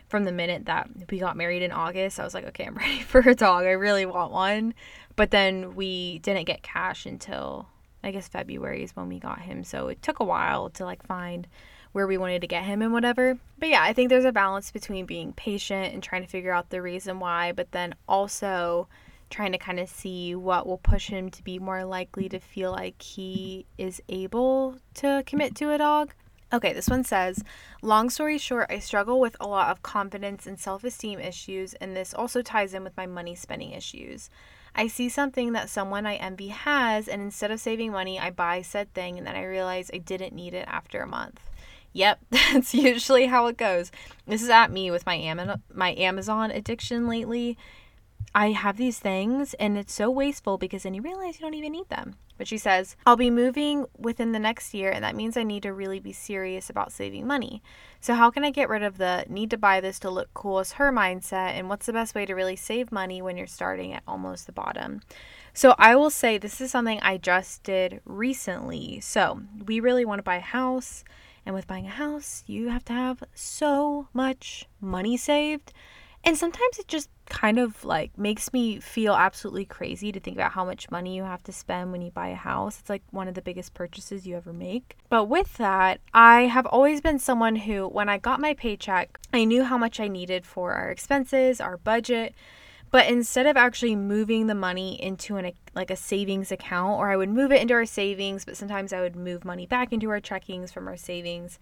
from 0.09 0.25
the 0.25 0.33
minute 0.33 0.67
that 0.67 0.88
we 1.11 1.19
got 1.19 1.37
married 1.37 1.62
in 1.62 1.73
August. 1.73 2.21
I 2.21 2.25
was 2.25 2.35
like, 2.35 2.47
okay, 2.49 2.67
I'm 2.67 2.75
ready 2.77 3.01
for 3.01 3.21
a 3.21 3.35
dog. 3.35 3.65
I 3.65 3.71
really 3.71 4.07
want 4.07 4.33
one. 4.33 4.75
But 5.17 5.31
then 5.31 5.75
we 5.75 6.19
didn't 6.21 6.45
get 6.45 6.62
cash 6.62 7.07
until 7.07 7.69
I 8.05 8.11
guess 8.11 8.29
February 8.29 8.83
is 8.83 8.97
when 8.97 9.09
we 9.09 9.19
got 9.19 9.41
him. 9.41 9.65
So 9.65 9.88
it 9.88 10.03
took 10.03 10.21
a 10.21 10.25
while 10.25 10.71
to 10.71 10.85
like 10.85 11.05
find 11.05 11.47
where 11.93 12.07
we 12.07 12.19
wanted 12.19 12.41
to 12.41 12.47
get 12.47 12.65
him 12.65 12.83
and 12.83 12.93
whatever. 12.93 13.38
But 13.59 13.69
yeah, 13.69 13.83
I 13.83 13.93
think 13.93 14.09
there's 14.09 14.25
a 14.25 14.33
balance 14.33 14.71
between 14.71 15.07
being 15.07 15.33
patient 15.35 15.93
and 15.93 16.03
trying 16.03 16.23
to 16.23 16.29
figure 16.29 16.53
out 16.53 16.71
the 16.71 16.83
reason 16.83 17.21
why, 17.21 17.53
but 17.53 17.73
then 17.73 17.95
also 18.09 18.88
trying 19.33 19.53
to 19.53 19.59
kind 19.59 19.81
of 19.81 19.88
see 19.88 20.35
what 20.35 20.66
will 20.66 20.79
push 20.79 21.09
him 21.09 21.31
to 21.31 21.42
be 21.42 21.59
more 21.59 21.85
likely 21.85 22.29
to 22.29 22.38
feel 22.38 22.71
like 22.71 23.01
he 23.03 23.66
is 23.79 24.01
able 24.09 24.77
to 24.95 25.23
commit 25.27 25.57
to 25.57 25.73
a 25.73 25.79
dog. 25.79 26.14
Okay, 26.53 26.75
this 26.75 26.88
one 26.88 27.03
says, 27.03 27.42
long 27.81 28.11
story 28.11 28.37
short, 28.37 28.66
I 28.71 28.79
struggle 28.79 29.18
with 29.18 29.37
a 29.40 29.49
lot 29.49 29.71
of 29.71 29.83
confidence 29.83 30.47
and 30.47 30.61
self 30.61 30.85
esteem 30.85 31.18
issues, 31.18 31.73
and 31.75 31.97
this 31.97 32.12
also 32.12 32.42
ties 32.42 32.75
in 32.75 32.85
with 32.85 32.97
my 32.97 33.07
money 33.07 33.35
spending 33.35 33.73
issues. 33.73 34.29
I 34.75 34.87
see 34.87 35.09
something 35.09 35.53
that 35.53 35.71
someone 35.71 36.05
I 36.05 36.16
envy 36.16 36.49
has, 36.49 37.09
and 37.09 37.23
instead 37.23 37.51
of 37.51 37.61
saving 37.61 37.90
money, 37.90 38.18
I 38.18 38.31
buy 38.31 38.61
said 38.61 38.92
thing, 38.92 39.16
and 39.16 39.27
then 39.27 39.35
I 39.35 39.45
realize 39.45 39.90
I 39.92 39.99
didn't 39.99 40.35
need 40.35 40.53
it 40.53 40.68
after 40.68 41.01
a 41.01 41.07
month. 41.07 41.40
Yep, 41.95 42.21
that's 42.31 42.75
usually 42.75 43.27
how 43.27 43.47
it 43.47 43.57
goes. 43.57 43.90
This 44.27 44.42
is 44.42 44.51
at 44.51 44.71
me 44.71 44.90
with 44.90 45.07
my 45.07 45.14
Am- 45.14 45.62
my 45.73 45.95
Amazon 45.95 46.51
addiction 46.51 47.09
lately. 47.09 47.57
I 48.35 48.53
have 48.53 48.77
these 48.77 48.99
things 48.99 49.55
and 49.55 49.77
it's 49.77 49.93
so 49.93 50.11
wasteful 50.11 50.59
because 50.59 50.85
then 50.85 50.95
you 50.95 51.03
realize 51.03 51.39
you 51.39 51.47
don't 51.47 51.55
even 51.55 51.73
need 51.73 51.89
them. 51.89 52.17
But 52.39 52.49
she 52.49 52.59
says, 52.59 52.97
I'll 53.07 53.17
be 53.17 53.31
moving 53.31 53.87
within 53.97 54.33
the 54.33 54.39
next 54.39 54.75
year, 54.75 54.91
and 54.91 55.05
that 55.05 55.15
means 55.15 55.37
I 55.37 55.45
need 55.45 55.63
to 55.63 55.73
really 55.73 56.01
be 56.01 56.13
serious 56.13 56.71
about 56.71 56.91
saving 56.91 57.25
money. 57.25 57.63
So, 58.01 58.15
how 58.15 58.31
can 58.31 58.43
I 58.43 58.51
get 58.51 58.69
rid 58.69 58.83
of 58.83 58.99
the 58.99 59.25
need 59.29 59.51
to 59.51 59.57
buy 59.57 59.81
this 59.81 60.01
to 60.01 60.11
look 60.11 60.33
cool 60.35 60.59
as 60.59 60.73
her 60.73 60.91
mindset? 60.91 61.53
And 61.53 61.69
what's 61.69 61.87
the 61.87 61.93
best 61.93 62.17
way 62.17 62.27
to 62.27 62.35
really 62.35 62.57
save 62.57 62.91
money 62.91 63.23
when 63.23 63.37
you're 63.37 63.47
starting 63.47 63.93
at 63.93 64.03
almost 64.09 64.47
the 64.47 64.53
bottom? 64.53 65.03
So, 65.55 65.77
I 65.79 65.95
will 65.95 66.11
say 66.11 66.37
this 66.37 66.61
is 66.61 66.73
something 66.73 66.99
I 67.01 67.17
just 67.17 67.63
did 67.63 68.01
recently. 68.05 68.99
So, 69.01 69.43
we 69.67 69.79
really 69.79 70.05
want 70.05 70.19
to 70.19 70.25
buy 70.25 70.37
a 70.37 70.41
house. 70.41 71.05
And 71.47 71.55
with 71.55 71.67
buying 71.67 71.87
a 71.87 71.91
house, 71.91 72.45
you 72.47 72.71
have 72.71 72.85
to 72.87 72.93
have 72.93 73.23
so 73.35 74.09
much 74.13 74.67
money 74.81 75.17
saved. 75.17 75.73
And 76.25 76.39
sometimes 76.39 76.79
it 76.79 76.87
just 76.87 77.09
kind 77.27 77.59
of 77.59 77.85
like 77.85 78.17
makes 78.17 78.53
me 78.53 78.79
feel 78.79 79.15
absolutely 79.15 79.65
crazy 79.65 80.13
to 80.13 80.21
think 80.21 80.37
about 80.37 80.53
how 80.53 80.65
much 80.65 80.91
money 80.91 81.17
you 81.17 81.25
have 81.25 81.43
to 81.45 81.53
spend 81.53 81.91
when 81.91 82.03
you 82.03 82.11
buy 82.11 82.29
a 82.29 82.37
house. 82.37 82.79
It's 82.79 82.91
like 82.91 83.03
one 83.11 83.27
of 83.27 83.35
the 83.35 83.43
biggest 83.43 83.75
purchases 83.75 84.27
you 84.27 84.37
ever 84.37 84.53
make. 84.53 84.97
But 85.09 85.25
with 85.25 85.55
that, 85.55 86.01
I 86.15 86.43
have 86.43 86.67
always 86.67 87.01
been 87.01 87.19
someone 87.19 87.57
who, 87.57 87.89
when 87.89 88.09
I 88.09 88.19
got 88.19 88.41
my 88.41 88.55
paycheck, 88.55 89.19
I 89.33 89.45
knew 89.45 89.65
how 89.65 89.79
much 89.79 89.99
I 89.99 90.09
needed 90.09 90.47
for 90.47 90.73
our 90.75 90.91
expenses, 90.91 91.61
our 91.61 91.77
budget. 91.77 92.35
But 92.92 93.09
instead 93.09 93.46
of 93.46 93.57
actually 93.57 93.96
moving 93.96 94.48
the 94.48 94.55
money 94.55 95.02
into 95.02 95.37
an 95.37 95.52
like 95.74 95.90
a 95.90 95.96
savings 95.96 96.52
account 96.52 97.00
or 97.00 97.11
I 97.11 97.16
would 97.16 97.31
move 97.31 97.50
it 97.50 97.62
into 97.62 97.72
our 97.72 97.87
savings, 97.87 98.44
but 98.44 98.55
sometimes 98.55 98.92
I 98.92 99.00
would 99.00 99.16
move 99.16 99.46
money 99.46 99.64
back 99.64 99.94
into 99.94 100.11
our 100.11 100.20
checkings 100.20 100.70
from 100.70 100.87
our 100.87 100.98
savings. 100.98 101.59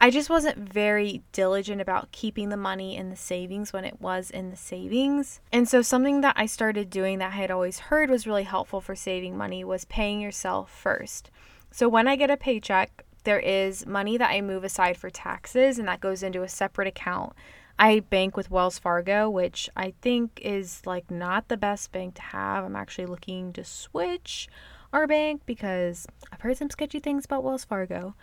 I 0.00 0.10
just 0.10 0.28
wasn't 0.28 0.58
very 0.58 1.22
diligent 1.30 1.80
about 1.80 2.10
keeping 2.10 2.48
the 2.48 2.56
money 2.56 2.96
in 2.96 3.10
the 3.10 3.16
savings 3.16 3.72
when 3.72 3.84
it 3.84 4.00
was 4.00 4.28
in 4.28 4.50
the 4.50 4.56
savings. 4.56 5.40
And 5.52 5.68
so 5.68 5.82
something 5.82 6.20
that 6.22 6.34
I 6.36 6.46
started 6.46 6.90
doing 6.90 7.20
that 7.20 7.32
I 7.32 7.36
had 7.36 7.52
always 7.52 7.78
heard 7.78 8.10
was 8.10 8.26
really 8.26 8.42
helpful 8.42 8.80
for 8.80 8.96
saving 8.96 9.36
money 9.36 9.62
was 9.62 9.84
paying 9.84 10.20
yourself 10.20 10.68
first. 10.68 11.30
So 11.70 11.88
when 11.88 12.08
I 12.08 12.16
get 12.16 12.28
a 12.28 12.36
paycheck, 12.36 13.04
there 13.22 13.38
is 13.38 13.86
money 13.86 14.16
that 14.16 14.30
I 14.30 14.40
move 14.40 14.64
aside 14.64 14.96
for 14.96 15.10
taxes 15.10 15.78
and 15.78 15.86
that 15.86 16.00
goes 16.00 16.24
into 16.24 16.42
a 16.42 16.48
separate 16.48 16.88
account 16.88 17.34
I 17.78 18.00
bank 18.00 18.36
with 18.36 18.50
Wells 18.50 18.78
Fargo, 18.78 19.28
which 19.28 19.68
I 19.76 19.94
think 20.02 20.40
is 20.42 20.82
like 20.86 21.10
not 21.10 21.48
the 21.48 21.56
best 21.56 21.92
bank 21.92 22.14
to 22.16 22.22
have. 22.22 22.64
I'm 22.64 22.76
actually 22.76 23.06
looking 23.06 23.52
to 23.54 23.64
switch 23.64 24.48
our 24.92 25.06
bank 25.06 25.42
because 25.46 26.06
I've 26.30 26.40
heard 26.40 26.56
some 26.56 26.70
sketchy 26.70 27.00
things 27.00 27.24
about 27.24 27.44
Wells 27.44 27.64
Fargo. 27.64 28.14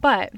But 0.00 0.32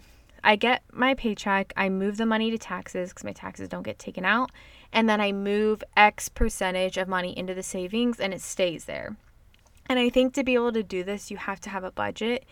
I 0.44 0.57
get 0.57 0.83
my 0.92 1.14
paycheck, 1.14 1.72
I 1.76 1.88
move 1.88 2.18
the 2.18 2.26
money 2.26 2.50
to 2.50 2.59
taxes 2.59 3.11
because 3.11 3.24
my 3.24 3.33
taxes 3.33 3.68
don't 3.68 3.83
get 3.83 3.98
taken 3.98 4.24
out, 4.24 4.52
and 4.92 5.09
then 5.09 5.20
I 5.20 5.33
move 5.33 5.83
X 5.96 6.29
percentage 6.29 6.96
of 6.96 7.09
money 7.09 7.37
into 7.37 7.55
the 7.55 7.62
savings 7.62 8.20
and 8.20 8.33
it 8.33 8.40
stays 8.40 8.85
there. 8.85 9.16
And 9.88 9.98
I 9.98 10.11
think 10.11 10.35
to 10.35 10.44
be 10.44 10.55
able 10.55 10.72
to 10.72 10.83
do 10.83 11.05
this, 11.05 11.31
you 11.31 11.37
have 11.37 11.61
to 11.61 11.70
have 11.70 11.85
a 11.85 11.90
budget 11.90 12.44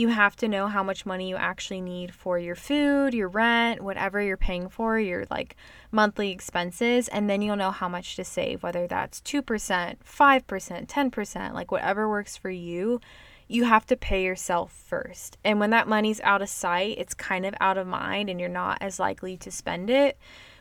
you 0.00 0.08
have 0.08 0.34
to 0.34 0.48
know 0.48 0.66
how 0.66 0.82
much 0.82 1.04
money 1.04 1.28
you 1.28 1.36
actually 1.36 1.82
need 1.82 2.14
for 2.14 2.38
your 2.38 2.54
food, 2.54 3.12
your 3.12 3.28
rent, 3.28 3.82
whatever 3.82 4.20
you're 4.22 4.38
paying 4.38 4.66
for, 4.66 4.98
your 4.98 5.26
like 5.30 5.56
monthly 5.92 6.30
expenses, 6.30 7.06
and 7.08 7.28
then 7.28 7.42
you'll 7.42 7.54
know 7.54 7.70
how 7.70 7.88
much 7.88 8.16
to 8.16 8.24
save, 8.24 8.62
whether 8.62 8.86
that's 8.86 9.20
2%, 9.20 9.42
5%, 9.44 10.86
10%, 10.86 11.52
like 11.52 11.70
whatever 11.70 12.08
works 12.08 12.34
for 12.34 12.48
you. 12.48 12.98
You 13.46 13.64
have 13.64 13.84
to 13.86 13.96
pay 13.96 14.24
yourself 14.24 14.72
first. 14.72 15.36
And 15.44 15.60
when 15.60 15.70
that 15.70 15.88
money's 15.88 16.20
out 16.22 16.40
of 16.40 16.48
sight, 16.48 16.96
it's 16.96 17.14
kind 17.14 17.44
of 17.44 17.54
out 17.60 17.76
of 17.76 17.86
mind 17.86 18.30
and 18.30 18.40
you're 18.40 18.48
not 18.48 18.78
as 18.80 18.98
likely 18.98 19.36
to 19.36 19.50
spend 19.50 19.90
it 19.90 20.16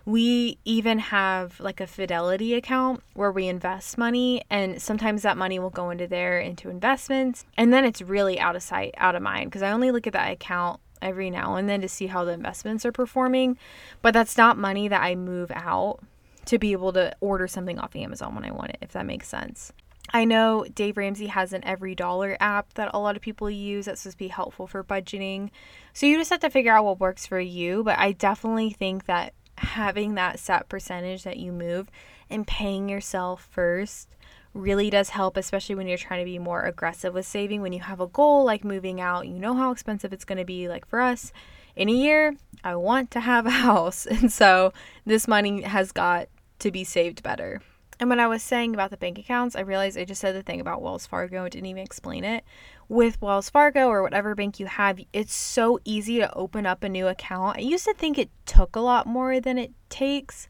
we 0.10 0.58
even 0.66 0.98
have 0.98 1.60
like 1.60 1.80
a 1.80 1.86
fidelity 1.86 2.56
account 2.56 3.04
where 3.14 3.32
we 3.32 3.48
invest 3.48 3.96
money 3.96 4.42
and 4.50 4.82
sometimes 4.82 5.22
that 5.22 5.38
money 5.38 5.60
will 5.60 5.70
go 5.70 5.92
into 5.92 6.08
there 6.08 6.40
into 6.40 6.68
investments 6.68 7.46
and 7.56 7.72
then 7.72 7.86
it's 7.86 8.02
really 8.02 8.40
out 8.40 8.56
of 8.56 8.64
sight 8.64 8.92
out 8.98 9.16
of 9.16 9.22
mind 9.22 9.46
because 9.46 9.62
i 9.62 9.70
only 9.70 9.92
look 9.92 10.08
at 10.08 10.14
that 10.14 10.32
account 10.32 10.80
every 11.00 11.30
now 11.30 11.56
and 11.56 11.70
then 11.70 11.80
to 11.80 11.88
see 11.88 12.08
how 12.08 12.26
the 12.26 12.32
investments 12.32 12.86
are 12.86 12.92
performing 12.92 13.56
but 14.02 14.12
that's 14.12 14.36
not 14.36 14.58
money 14.58 14.88
that 14.88 15.02
i 15.02 15.14
move 15.14 15.52
out 15.54 16.00
to 16.44 16.58
be 16.58 16.72
able 16.72 16.92
to 16.92 17.16
order 17.22 17.48
something 17.48 17.78
off 17.78 17.96
amazon 17.96 18.34
when 18.34 18.44
i 18.44 18.52
want 18.52 18.72
it 18.72 18.78
if 18.82 18.92
that 18.92 19.06
makes 19.06 19.28
sense 19.28 19.72
I 20.12 20.26
know 20.26 20.66
Dave 20.74 20.98
Ramsey 20.98 21.28
has 21.28 21.54
an 21.54 21.64
Every 21.64 21.94
Dollar 21.94 22.36
app 22.40 22.74
that 22.74 22.90
a 22.96 23.00
lot 23.00 23.16
of 23.16 23.22
people 23.22 23.48
use 23.48 23.86
that's 23.86 24.02
supposed 24.02 24.18
to 24.18 24.24
be 24.24 24.28
helpful 24.30 24.66
for 24.66 24.84
budgeting. 24.84 25.52
So 25.94 26.08
you 26.08 26.18
just 26.18 26.32
have 26.32 26.40
to 26.40 26.50
figure 26.50 26.74
out 26.74 26.86
what 26.86 27.00
works 27.00 27.28
for 27.28 27.40
you. 27.40 27.84
But 27.84 28.00
I 28.00 28.14
definitely 28.14 28.72
think 28.72 29.06
that 29.06 29.34
having 29.60 30.16
that 30.16 30.40
set 30.40 30.70
percentage 30.70 31.24
that 31.24 31.38
you 31.38 31.52
move 31.52 31.90
and 32.30 32.48
paying 32.48 32.90
yourself 32.90 33.48
first 33.52 34.10
really 34.54 34.90
does 34.90 35.10
help, 35.10 35.38
especially 35.38 35.76
when 35.76 35.88
you're 35.88 35.98
trying 35.98 36.22
to 36.22 36.30
be 36.30 36.40
more 36.40 36.64
aggressive 36.64 37.14
with 37.14 37.26
saving. 37.26 37.62
When 37.62 37.74
you 37.74 37.82
have 37.82 38.00
a 38.00 38.08
goal 38.08 38.44
like 38.44 38.64
moving 38.64 39.00
out, 39.00 39.28
you 39.28 39.40
know 39.40 39.54
how 39.54 39.72
expensive 39.72 40.14
it's 40.14 40.26
going 40.26 40.38
to 40.38 40.46
be. 40.46 40.68
Like 40.68 40.88
for 40.88 41.02
us, 41.02 41.32
in 41.76 41.90
a 41.90 41.94
year, 41.94 42.36
I 42.64 42.76
want 42.76 43.12
to 43.12 43.20
have 43.20 43.46
a 43.46 43.50
house. 43.68 44.06
And 44.06 44.32
so 44.32 44.74
this 45.06 45.28
money 45.28 45.62
has 45.62 45.92
got 45.92 46.28
to 46.60 46.72
be 46.72 46.84
saved 46.84 47.24
better. 47.24 47.62
And 48.00 48.10
when 48.10 48.20
I 48.20 48.28
was 48.28 48.42
saying 48.42 48.74
about 48.74 48.92
the 48.92 48.98
bank 48.98 49.20
accounts, 49.20 49.56
I 49.56 49.62
realized 49.62 49.98
I 49.98 50.06
just 50.06 50.22
said 50.22 50.34
the 50.34 50.42
thing 50.42 50.62
about 50.62 50.82
Wells 50.82 51.06
Fargo 51.06 51.44
and 51.44 51.52
didn't 51.52 51.66
even 51.66 51.84
explain 51.84 52.24
it. 52.24 52.46
With 52.90 53.22
Wells 53.22 53.52
Fargo 53.52 53.88
or 53.88 54.02
whatever 54.02 54.34
bank 54.34 54.60
you 54.60 54.66
have, 54.66 55.00
it's 55.14 55.34
so 55.34 55.80
easy 55.86 56.18
to 56.18 56.34
open 56.34 56.66
up 56.66 56.84
a 56.84 56.90
new 56.90 57.08
account. 57.08 57.58
I 57.58 57.62
used 57.62 57.86
to 57.86 57.94
think 57.94 58.18
it 58.18 58.32
took 58.48 58.76
a 58.76 58.80
lot 58.80 59.06
more 59.06 59.40
than 59.40 59.60
it 59.60 59.72
takes, 59.90 60.48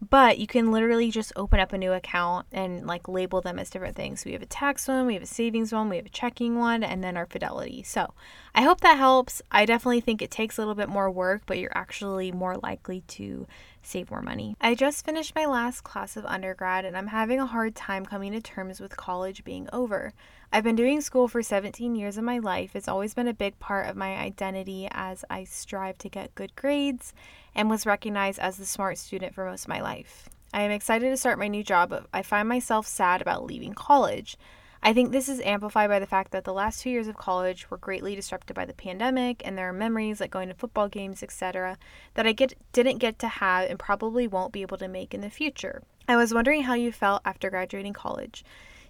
but 0.00 0.38
you 0.38 0.46
can 0.46 0.70
literally 0.70 1.10
just 1.10 1.32
open 1.34 1.58
up 1.58 1.72
a 1.72 1.78
new 1.78 1.92
account 1.92 2.46
and 2.52 2.86
like 2.86 3.08
label 3.08 3.40
them 3.40 3.58
as 3.58 3.70
different 3.70 3.96
things. 3.96 4.24
We 4.24 4.34
have 4.34 4.40
a 4.42 4.46
tax 4.46 4.86
one, 4.86 5.04
we 5.04 5.14
have 5.14 5.24
a 5.24 5.26
savings 5.26 5.72
one, 5.72 5.88
we 5.88 5.96
have 5.96 6.06
a 6.06 6.10
checking 6.10 6.60
one, 6.60 6.84
and 6.84 7.02
then 7.02 7.16
our 7.16 7.26
fidelity. 7.26 7.82
So 7.82 8.14
I 8.54 8.62
hope 8.62 8.82
that 8.82 8.96
helps. 8.96 9.42
I 9.50 9.66
definitely 9.66 10.00
think 10.00 10.22
it 10.22 10.30
takes 10.30 10.58
a 10.58 10.60
little 10.60 10.76
bit 10.76 10.88
more 10.88 11.10
work, 11.10 11.42
but 11.44 11.58
you're 11.58 11.76
actually 11.76 12.30
more 12.30 12.56
likely 12.58 13.00
to 13.08 13.48
save 13.82 14.10
more 14.10 14.22
money. 14.22 14.56
I 14.60 14.74
just 14.74 15.04
finished 15.04 15.34
my 15.34 15.46
last 15.46 15.82
class 15.82 16.16
of 16.16 16.24
undergrad 16.26 16.84
and 16.84 16.96
I'm 16.96 17.08
having 17.08 17.40
a 17.40 17.46
hard 17.46 17.74
time 17.74 18.04
coming 18.04 18.32
to 18.32 18.40
terms 18.40 18.80
with 18.80 18.96
college 18.96 19.44
being 19.44 19.68
over. 19.72 20.12
I've 20.52 20.64
been 20.64 20.76
doing 20.76 21.00
school 21.00 21.28
for 21.28 21.42
17 21.42 21.94
years 21.94 22.16
of 22.16 22.24
my 22.24 22.38
life. 22.38 22.74
It's 22.74 22.88
always 22.88 23.14
been 23.14 23.28
a 23.28 23.34
big 23.34 23.58
part 23.58 23.88
of 23.88 23.96
my 23.96 24.16
identity 24.16 24.88
as 24.90 25.24
I 25.30 25.44
strive 25.44 25.98
to 25.98 26.08
get 26.08 26.34
good 26.34 26.54
grades 26.56 27.12
and 27.54 27.70
was 27.70 27.86
recognized 27.86 28.38
as 28.38 28.56
the 28.56 28.66
smart 28.66 28.98
student 28.98 29.34
for 29.34 29.44
most 29.44 29.64
of 29.64 29.68
my 29.68 29.80
life. 29.80 30.28
I 30.52 30.62
am 30.62 30.72
excited 30.72 31.08
to 31.10 31.16
start 31.16 31.38
my 31.38 31.48
new 31.48 31.62
job, 31.62 31.90
but 31.90 32.06
I 32.12 32.22
find 32.22 32.48
myself 32.48 32.86
sad 32.86 33.22
about 33.22 33.44
leaving 33.44 33.72
college. 33.72 34.36
I 34.82 34.94
think 34.94 35.12
this 35.12 35.28
is 35.28 35.40
amplified 35.40 35.90
by 35.90 35.98
the 35.98 36.06
fact 36.06 36.32
that 36.32 36.44
the 36.44 36.54
last 36.54 36.80
two 36.80 36.90
years 36.90 37.06
of 37.06 37.16
college 37.16 37.70
were 37.70 37.76
greatly 37.76 38.14
disrupted 38.14 38.56
by 38.56 38.64
the 38.64 38.72
pandemic, 38.72 39.42
and 39.44 39.56
there 39.56 39.68
are 39.68 39.74
memories 39.74 40.20
like 40.20 40.30
going 40.30 40.48
to 40.48 40.54
football 40.54 40.88
games, 40.88 41.22
etc., 41.22 41.76
that 42.14 42.26
I 42.26 42.32
get 42.32 42.54
didn't 42.72 42.98
get 42.98 43.18
to 43.18 43.28
have 43.28 43.68
and 43.68 43.78
probably 43.78 44.26
won't 44.26 44.52
be 44.52 44.62
able 44.62 44.78
to 44.78 44.88
make 44.88 45.12
in 45.12 45.20
the 45.20 45.28
future. 45.28 45.82
I 46.08 46.16
was 46.16 46.32
wondering 46.32 46.62
how 46.62 46.74
you 46.74 46.92
felt 46.92 47.20
after 47.26 47.50
graduating 47.50 47.92
college. 47.92 48.42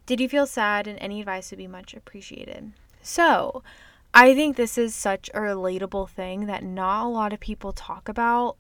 Did 0.07 0.21
you 0.21 0.29
feel 0.29 0.47
sad, 0.47 0.87
and 0.87 0.99
any 1.01 1.21
advice 1.21 1.51
would 1.51 1.59
be 1.59 1.67
much 1.67 1.93
appreciated. 1.95 2.73
So, 3.03 3.63
I 4.15 4.35
think 4.35 4.57
this 4.57 4.79
is 4.79 4.95
such 4.95 5.29
a 5.35 5.41
relatable 5.41 6.09
thing 6.11 6.47
that 6.47 6.63
not 6.63 7.05
a 7.05 7.09
lot 7.09 7.33
of 7.33 7.41
people 7.41 7.73
talk 7.73 8.09
about, 8.09 8.57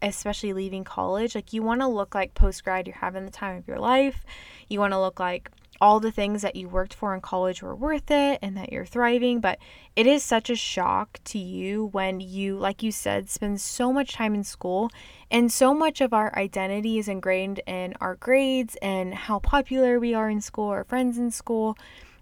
especially 0.00 0.54
leaving 0.54 0.84
college. 0.84 1.34
Like, 1.34 1.52
you 1.52 1.62
want 1.62 1.82
to 1.82 1.86
look 1.86 2.14
like 2.14 2.34
post 2.34 2.64
grad, 2.64 2.86
you're 2.86 2.96
having 2.96 3.26
the 3.26 3.30
time 3.30 3.58
of 3.58 3.68
your 3.68 3.78
life. 3.78 4.24
You 4.68 4.80
want 4.80 4.92
to 4.92 5.00
look 5.00 5.20
like 5.20 5.50
all 5.80 6.00
the 6.00 6.12
things 6.12 6.42
that 6.42 6.56
you 6.56 6.68
worked 6.68 6.92
for 6.92 7.14
in 7.14 7.20
college 7.20 7.62
were 7.62 7.74
worth 7.74 8.10
it 8.10 8.38
and 8.42 8.56
that 8.56 8.72
you're 8.72 8.84
thriving. 8.84 9.40
But 9.40 9.58
it 9.96 10.06
is 10.06 10.22
such 10.22 10.50
a 10.50 10.56
shock 10.56 11.18
to 11.24 11.38
you 11.38 11.86
when 11.92 12.20
you, 12.20 12.58
like 12.58 12.82
you 12.82 12.92
said, 12.92 13.30
spend 13.30 13.60
so 13.60 13.92
much 13.92 14.12
time 14.12 14.34
in 14.34 14.44
school 14.44 14.90
and 15.30 15.50
so 15.50 15.72
much 15.72 16.00
of 16.00 16.12
our 16.12 16.36
identity 16.36 16.98
is 16.98 17.08
ingrained 17.08 17.60
in 17.66 17.94
our 18.00 18.16
grades 18.16 18.76
and 18.82 19.14
how 19.14 19.38
popular 19.38 19.98
we 19.98 20.12
are 20.12 20.28
in 20.28 20.40
school, 20.40 20.68
our 20.68 20.84
friends 20.84 21.18
in 21.18 21.30
school. 21.30 21.76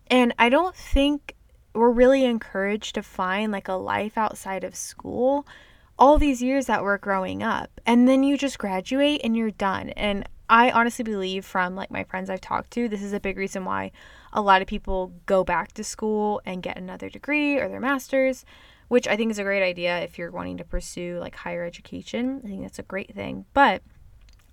And 0.07 0.35
I 0.39 0.49
don't 0.49 0.77
think 0.77 1.35
we're 1.75 1.91
really 1.91 2.25
encouraged 2.25 2.95
to 2.95 3.03
find 3.03 3.53
like 3.53 3.69
a 3.69 3.75
life 3.75 4.17
outside 4.17 4.65
of 4.65 4.75
school 4.75 5.47
all 5.99 6.17
these 6.17 6.41
years 6.41 6.67
that 6.67 6.83
we're 6.83 6.99
growing 6.99 7.43
up. 7.43 7.81
And 7.85 8.09
then 8.09 8.23
you 8.23 8.39
just 8.39 8.59
graduate 8.59 9.21
and 9.25 9.37
you're 9.37 9.51
done. 9.51 9.91
And 9.91 10.29
I 10.51 10.71
honestly 10.71 11.03
believe 11.03 11.45
from 11.45 11.75
like 11.75 11.91
my 11.91 12.05
friends 12.05 12.31
I've 12.31 12.41
talked 12.41 12.71
to, 12.73 12.89
this 12.89 13.03
is 13.03 13.13
a 13.13 13.21
big 13.21 13.37
reason 13.37 13.65
why 13.65 13.93
a 14.33 14.41
lot 14.41 14.63
of 14.63 14.69
people 14.69 15.13
go 15.27 15.45
back 15.45 15.73
to 15.73 15.85
school 15.85 16.41
and 16.45 16.63
get 16.63 16.79
another 16.79 17.11
degree 17.11 17.59
or 17.59 17.69
their 17.69 17.81
master's, 17.81 18.45
which 18.89 19.07
I 19.07 19.17
think 19.17 19.31
is 19.31 19.39
a 19.39 19.45
great 19.45 19.63
idea 19.63 20.01
if 20.01 20.19
you're 20.19 20.31
wanting 20.31 20.57
to 20.59 20.65
pursue 20.65 21.19
like 21.19 21.37
higher 21.37 21.65
education. 21.65 22.41
I 22.45 22.49
think 22.49 22.63
that's 22.63 22.79
a 22.79 22.85
great 22.85 23.15
thing. 23.15 23.45
But 23.53 23.83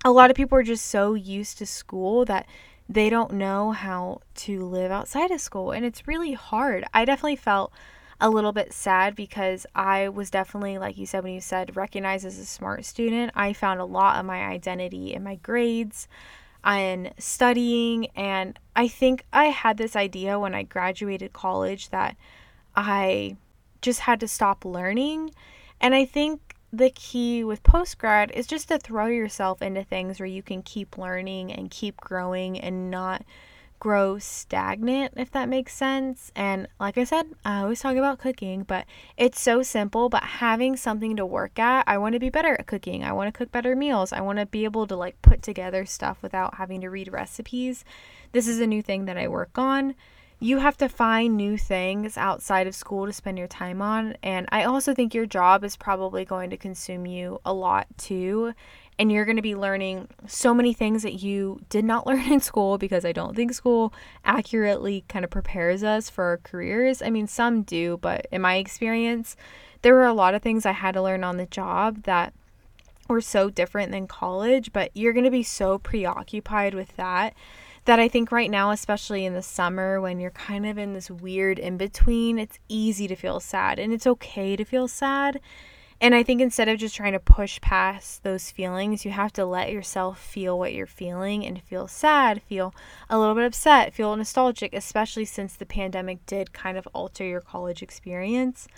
a 0.04 0.12
lot 0.12 0.30
of 0.30 0.36
people 0.36 0.58
are 0.58 0.62
just 0.62 0.86
so 0.86 1.14
used 1.14 1.58
to 1.58 1.66
school 1.66 2.24
that 2.26 2.46
they 2.88 3.10
don't 3.10 3.32
know 3.32 3.72
how 3.72 4.20
to 4.34 4.64
live 4.64 4.92
outside 4.92 5.30
of 5.30 5.40
school 5.40 5.72
and 5.72 5.84
it's 5.84 6.06
really 6.06 6.34
hard. 6.34 6.84
I 6.92 7.04
definitely 7.04 7.36
felt 7.36 7.72
a 8.20 8.30
little 8.30 8.52
bit 8.52 8.72
sad 8.72 9.14
because 9.14 9.66
I 9.74 10.08
was 10.08 10.30
definitely, 10.30 10.78
like 10.78 10.96
you 10.96 11.06
said, 11.06 11.24
when 11.24 11.34
you 11.34 11.40
said 11.40 11.76
recognized 11.76 12.24
as 12.24 12.38
a 12.38 12.46
smart 12.46 12.84
student, 12.84 13.32
I 13.34 13.52
found 13.52 13.80
a 13.80 13.84
lot 13.84 14.18
of 14.18 14.24
my 14.24 14.46
identity 14.46 15.12
in 15.12 15.22
my 15.22 15.36
grades 15.36 16.08
and 16.64 17.12
studying. 17.18 18.06
And 18.16 18.58
I 18.74 18.88
think 18.88 19.24
I 19.32 19.46
had 19.46 19.76
this 19.76 19.96
idea 19.96 20.38
when 20.38 20.54
I 20.54 20.62
graduated 20.62 21.32
college 21.32 21.90
that 21.90 22.16
I 22.74 23.36
just 23.82 24.00
had 24.00 24.20
to 24.20 24.28
stop 24.28 24.64
learning. 24.64 25.30
And 25.80 25.94
I 25.94 26.04
think 26.06 26.56
the 26.72 26.90
key 26.90 27.44
with 27.44 27.62
post 27.62 27.98
grad 27.98 28.30
is 28.32 28.46
just 28.46 28.68
to 28.68 28.78
throw 28.78 29.06
yourself 29.06 29.62
into 29.62 29.84
things 29.84 30.18
where 30.18 30.26
you 30.26 30.42
can 30.42 30.62
keep 30.62 30.98
learning 30.98 31.52
and 31.52 31.70
keep 31.70 31.98
growing 31.98 32.58
and 32.58 32.90
not 32.90 33.24
grow 33.78 34.18
stagnant, 34.18 35.14
if 35.16 35.30
that 35.32 35.48
makes 35.48 35.74
sense. 35.74 36.32
And 36.34 36.68
like 36.80 36.98
I 36.98 37.04
said, 37.04 37.26
I 37.44 37.60
always 37.60 37.80
talk 37.80 37.96
about 37.96 38.18
cooking, 38.18 38.62
but 38.62 38.86
it's 39.16 39.40
so 39.40 39.62
simple. 39.62 40.08
But 40.08 40.22
having 40.22 40.76
something 40.76 41.16
to 41.16 41.26
work 41.26 41.58
at, 41.58 41.84
I 41.86 41.98
want 41.98 42.14
to 42.14 42.18
be 42.18 42.30
better 42.30 42.54
at 42.54 42.66
cooking. 42.66 43.04
I 43.04 43.12
want 43.12 43.32
to 43.32 43.36
cook 43.36 43.52
better 43.52 43.76
meals. 43.76 44.12
I 44.12 44.20
want 44.20 44.38
to 44.38 44.46
be 44.46 44.64
able 44.64 44.86
to 44.86 44.96
like 44.96 45.20
put 45.22 45.42
together 45.42 45.84
stuff 45.84 46.22
without 46.22 46.56
having 46.56 46.80
to 46.80 46.90
read 46.90 47.12
recipes. 47.12 47.84
This 48.32 48.48
is 48.48 48.60
a 48.60 48.66
new 48.66 48.82
thing 48.82 49.04
that 49.06 49.18
I 49.18 49.28
work 49.28 49.58
on. 49.58 49.94
You 50.38 50.58
have 50.58 50.76
to 50.78 50.88
find 50.88 51.34
new 51.34 51.56
things 51.56 52.18
outside 52.18 52.66
of 52.66 52.74
school 52.74 53.06
to 53.06 53.12
spend 53.12 53.38
your 53.38 53.48
time 53.48 53.80
on. 53.80 54.16
And 54.22 54.46
I 54.50 54.64
also 54.64 54.92
think 54.92 55.14
your 55.14 55.24
job 55.24 55.64
is 55.64 55.76
probably 55.76 56.26
going 56.26 56.50
to 56.50 56.58
consume 56.58 57.06
you 57.06 57.40
a 57.44 57.54
lot 57.54 57.86
too 57.96 58.52
and 58.98 59.12
you're 59.12 59.24
going 59.24 59.36
to 59.36 59.42
be 59.42 59.54
learning 59.54 60.08
so 60.26 60.54
many 60.54 60.72
things 60.72 61.02
that 61.02 61.22
you 61.22 61.60
did 61.68 61.84
not 61.84 62.06
learn 62.06 62.32
in 62.32 62.40
school 62.40 62.78
because 62.78 63.04
I 63.04 63.12
don't 63.12 63.36
think 63.36 63.52
school 63.52 63.92
accurately 64.24 65.04
kind 65.08 65.24
of 65.24 65.30
prepares 65.30 65.82
us 65.82 66.08
for 66.08 66.24
our 66.24 66.38
careers. 66.38 67.02
I 67.02 67.10
mean, 67.10 67.26
some 67.26 67.62
do, 67.62 67.98
but 67.98 68.26
in 68.30 68.40
my 68.40 68.56
experience, 68.56 69.36
there 69.82 69.94
were 69.94 70.04
a 70.04 70.12
lot 70.12 70.34
of 70.34 70.42
things 70.42 70.66
I 70.66 70.72
had 70.72 70.94
to 70.94 71.02
learn 71.02 71.24
on 71.24 71.36
the 71.36 71.46
job 71.46 72.04
that 72.04 72.32
were 73.08 73.20
so 73.20 73.50
different 73.50 73.92
than 73.92 74.08
college, 74.08 74.72
but 74.72 74.90
you're 74.94 75.12
going 75.12 75.24
to 75.24 75.30
be 75.30 75.42
so 75.42 75.78
preoccupied 75.78 76.74
with 76.74 76.96
that 76.96 77.34
that 77.84 78.00
I 78.00 78.08
think 78.08 78.32
right 78.32 78.50
now, 78.50 78.72
especially 78.72 79.24
in 79.24 79.34
the 79.34 79.42
summer 79.42 80.00
when 80.00 80.18
you're 80.18 80.32
kind 80.32 80.66
of 80.66 80.76
in 80.76 80.92
this 80.92 81.08
weird 81.08 81.60
in 81.60 81.76
between, 81.76 82.36
it's 82.36 82.58
easy 82.68 83.06
to 83.06 83.14
feel 83.14 83.38
sad 83.38 83.78
and 83.78 83.92
it's 83.92 84.08
okay 84.08 84.56
to 84.56 84.64
feel 84.64 84.88
sad 84.88 85.40
and 86.00 86.14
I 86.14 86.22
think 86.22 86.40
instead 86.40 86.68
of 86.68 86.78
just 86.78 86.94
trying 86.94 87.12
to 87.12 87.18
push 87.18 87.60
past 87.60 88.22
those 88.22 88.50
feelings, 88.50 89.04
you 89.04 89.10
have 89.12 89.32
to 89.34 89.46
let 89.46 89.72
yourself 89.72 90.20
feel 90.20 90.58
what 90.58 90.74
you're 90.74 90.86
feeling 90.86 91.44
and 91.44 91.62
feel 91.62 91.88
sad, 91.88 92.42
feel 92.42 92.74
a 93.08 93.18
little 93.18 93.34
bit 93.34 93.44
upset, 93.44 93.94
feel 93.94 94.14
nostalgic, 94.14 94.74
especially 94.74 95.24
since 95.24 95.56
the 95.56 95.64
pandemic 95.64 96.24
did 96.26 96.52
kind 96.52 96.76
of 96.76 96.86
alter 96.92 97.24
your 97.24 97.40
college 97.40 97.82
experience. 97.82 98.68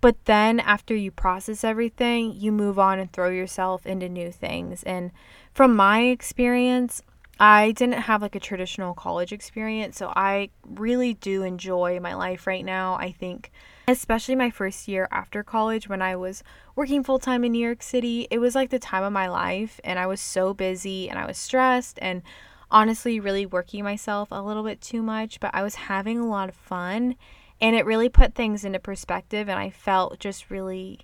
But 0.00 0.24
then 0.24 0.58
after 0.60 0.94
you 0.94 1.10
process 1.10 1.64
everything, 1.64 2.34
you 2.34 2.50
move 2.50 2.78
on 2.78 2.98
and 2.98 3.12
throw 3.12 3.30
yourself 3.30 3.86
into 3.86 4.08
new 4.08 4.32
things. 4.32 4.82
And 4.82 5.12
from 5.52 5.76
my 5.76 6.02
experience, 6.02 7.02
I 7.38 7.72
didn't 7.72 8.02
have 8.02 8.22
like 8.22 8.36
a 8.36 8.40
traditional 8.40 8.94
college 8.94 9.32
experience, 9.32 9.96
so 9.96 10.12
I 10.14 10.50
really 10.64 11.14
do 11.14 11.42
enjoy 11.42 11.98
my 12.00 12.14
life 12.14 12.46
right 12.46 12.64
now. 12.64 12.94
I 12.94 13.12
think 13.12 13.50
especially 13.88 14.36
my 14.36 14.50
first 14.50 14.88
year 14.88 15.08
after 15.10 15.42
college 15.42 15.88
when 15.88 16.00
I 16.00 16.16
was 16.16 16.42
working 16.74 17.02
full 17.04 17.18
time 17.18 17.44
in 17.44 17.52
New 17.52 17.64
York 17.64 17.82
City. 17.82 18.26
It 18.30 18.38
was 18.38 18.54
like 18.54 18.70
the 18.70 18.78
time 18.78 19.02
of 19.02 19.12
my 19.12 19.28
life, 19.28 19.80
and 19.84 19.98
I 19.98 20.06
was 20.06 20.20
so 20.20 20.54
busy 20.54 21.10
and 21.10 21.18
I 21.18 21.26
was 21.26 21.36
stressed 21.36 21.98
and 22.00 22.22
honestly 22.70 23.20
really 23.20 23.46
working 23.46 23.84
myself 23.84 24.28
a 24.30 24.42
little 24.42 24.64
bit 24.64 24.80
too 24.80 25.02
much, 25.02 25.40
but 25.40 25.50
I 25.54 25.62
was 25.62 25.74
having 25.74 26.18
a 26.18 26.26
lot 26.26 26.48
of 26.48 26.54
fun 26.54 27.16
and 27.60 27.76
it 27.76 27.86
really 27.86 28.08
put 28.08 28.34
things 28.34 28.64
into 28.64 28.80
perspective, 28.80 29.48
and 29.48 29.58
I 29.58 29.70
felt 29.70 30.18
just 30.18 30.50
really 30.50 31.00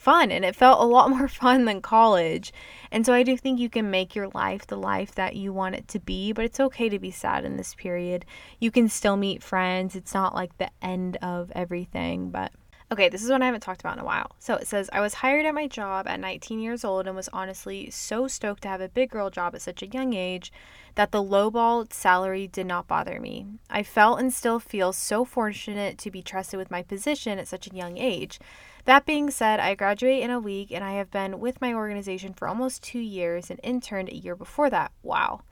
fun 0.00 0.32
and 0.32 0.44
it 0.44 0.56
felt 0.56 0.80
a 0.80 0.84
lot 0.84 1.10
more 1.10 1.28
fun 1.42 1.66
than 1.66 1.82
college. 1.82 2.52
And 2.90 3.04
so 3.04 3.12
I 3.12 3.22
do 3.22 3.36
think 3.36 3.60
you 3.60 3.68
can 3.68 3.90
make 3.90 4.14
your 4.14 4.28
life 4.28 4.66
the 4.66 4.78
life 4.78 5.14
that 5.14 5.36
you 5.36 5.52
want 5.52 5.74
it 5.74 5.86
to 5.88 6.00
be, 6.00 6.32
but 6.32 6.44
it's 6.44 6.58
okay 6.58 6.88
to 6.88 6.98
be 6.98 7.10
sad 7.10 7.44
in 7.44 7.56
this 7.56 7.74
period. 7.74 8.24
You 8.58 8.70
can 8.70 8.88
still 8.88 9.16
meet 9.16 9.42
friends. 9.42 9.94
It's 9.94 10.14
not 10.14 10.34
like 10.34 10.56
the 10.58 10.70
end 10.82 11.18
of 11.22 11.52
everything, 11.54 12.30
but 12.30 12.52
Okay, 12.92 13.08
this 13.08 13.22
is 13.22 13.30
one 13.30 13.40
I 13.40 13.46
haven't 13.46 13.60
talked 13.60 13.82
about 13.82 13.96
in 13.98 14.02
a 14.02 14.04
while. 14.04 14.32
So 14.40 14.56
it 14.56 14.66
says, 14.66 14.90
I 14.92 15.00
was 15.00 15.14
hired 15.14 15.46
at 15.46 15.54
my 15.54 15.68
job 15.68 16.08
at 16.08 16.18
19 16.18 16.58
years 16.58 16.84
old 16.84 17.06
and 17.06 17.14
was 17.14 17.28
honestly 17.32 17.88
so 17.90 18.26
stoked 18.26 18.62
to 18.62 18.68
have 18.68 18.80
a 18.80 18.88
big 18.88 19.10
girl 19.10 19.30
job 19.30 19.54
at 19.54 19.62
such 19.62 19.80
a 19.80 19.86
young 19.86 20.12
age 20.12 20.52
that 20.96 21.12
the 21.12 21.22
lowball 21.22 21.92
salary 21.92 22.48
did 22.48 22.66
not 22.66 22.88
bother 22.88 23.20
me. 23.20 23.46
I 23.70 23.84
felt 23.84 24.18
and 24.18 24.32
still 24.32 24.58
feel 24.58 24.92
so 24.92 25.24
fortunate 25.24 25.98
to 25.98 26.10
be 26.10 26.20
trusted 26.20 26.58
with 26.58 26.72
my 26.72 26.82
position 26.82 27.38
at 27.38 27.46
such 27.46 27.68
a 27.68 27.76
young 27.76 27.96
age. 27.96 28.40
That 28.84 29.06
being 29.06 29.30
said, 29.30 29.60
I 29.60 29.74
graduate 29.74 30.22
in 30.22 30.30
a 30.30 30.40
week 30.40 30.70
and 30.72 30.82
I 30.82 30.92
have 30.92 31.10
been 31.10 31.38
with 31.38 31.60
my 31.60 31.74
organization 31.74 32.34
for 32.34 32.48
almost 32.48 32.82
two 32.82 32.98
years 32.98 33.50
and 33.50 33.60
interned 33.62 34.08
a 34.08 34.16
year 34.16 34.34
before 34.34 34.70
that. 34.70 34.92
Wow. 35.02 35.42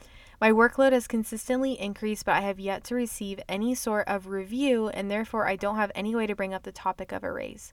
My 0.40 0.52
workload 0.52 0.92
has 0.92 1.08
consistently 1.08 1.78
increased, 1.78 2.24
but 2.24 2.36
I 2.36 2.42
have 2.42 2.60
yet 2.60 2.84
to 2.84 2.94
receive 2.94 3.40
any 3.48 3.74
sort 3.74 4.06
of 4.06 4.28
review, 4.28 4.88
and 4.88 5.10
therefore 5.10 5.48
I 5.48 5.56
don't 5.56 5.76
have 5.76 5.90
any 5.96 6.14
way 6.14 6.28
to 6.28 6.36
bring 6.36 6.54
up 6.54 6.62
the 6.62 6.70
topic 6.70 7.10
of 7.10 7.24
a 7.24 7.32
raise. 7.32 7.72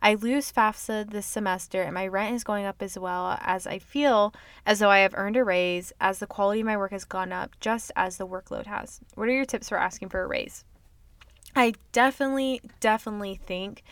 I 0.00 0.14
lose 0.14 0.50
FAFSA 0.50 1.10
this 1.10 1.26
semester, 1.26 1.82
and 1.82 1.92
my 1.92 2.06
rent 2.06 2.34
is 2.34 2.44
going 2.44 2.64
up 2.64 2.80
as 2.80 2.98
well 2.98 3.38
as 3.42 3.66
I 3.66 3.78
feel 3.78 4.32
as 4.64 4.78
though 4.78 4.90
I 4.90 5.00
have 5.00 5.14
earned 5.14 5.36
a 5.36 5.44
raise 5.44 5.92
as 6.00 6.18
the 6.18 6.26
quality 6.26 6.60
of 6.60 6.66
my 6.66 6.76
work 6.76 6.92
has 6.92 7.04
gone 7.04 7.32
up 7.32 7.58
just 7.60 7.92
as 7.96 8.16
the 8.16 8.26
workload 8.26 8.66
has. 8.66 9.00
What 9.14 9.28
are 9.28 9.32
your 9.32 9.44
tips 9.44 9.68
for 9.68 9.78
asking 9.78 10.08
for 10.08 10.22
a 10.22 10.26
raise? 10.26 10.64
I 11.54 11.74
definitely, 11.92 12.62
definitely 12.80 13.40
think 13.46 13.82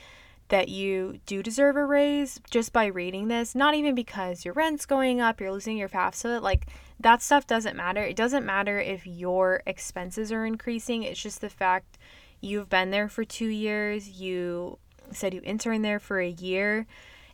that 0.49 0.69
you 0.69 1.21
do 1.27 1.43
deserve 1.43 1.77
a 1.77 1.85
raise 1.85 2.41
just 2.51 2.73
by 2.73 2.87
reading 2.87 3.29
this, 3.29 3.55
not 3.55 3.75
even 3.75 3.95
because 3.95 4.45
your 4.45 4.55
rent's 4.55 4.87
going 4.87 5.21
up, 5.21 5.41
you're 5.41 5.53
losing 5.53 5.77
your 5.77 5.89
FAFSA, 5.89 6.43
like 6.43 6.67
that 7.01 7.23
stuff 7.23 7.47
doesn't 7.47 7.77
matter. 7.77 8.03
It 8.03 8.17
doesn't 8.17 8.45
matter 8.45 8.79
if 8.79 9.07
your 9.07 9.63
expenses 9.67 10.31
are 10.31 10.45
increasing. 10.45 11.03
It's 11.03 11.23
just 11.23 11.41
the 11.41 11.49
fact 11.49 11.99
you've 12.41 12.69
been 12.69 12.91
there 12.91 13.09
for 13.09 13.25
2 13.25 13.47
years, 13.47 14.21
you 14.21 14.79
said 15.11 15.35
you 15.35 15.41
interned 15.45 15.85
there 15.85 15.99
for 15.99 16.21
a 16.21 16.29
year 16.29 16.87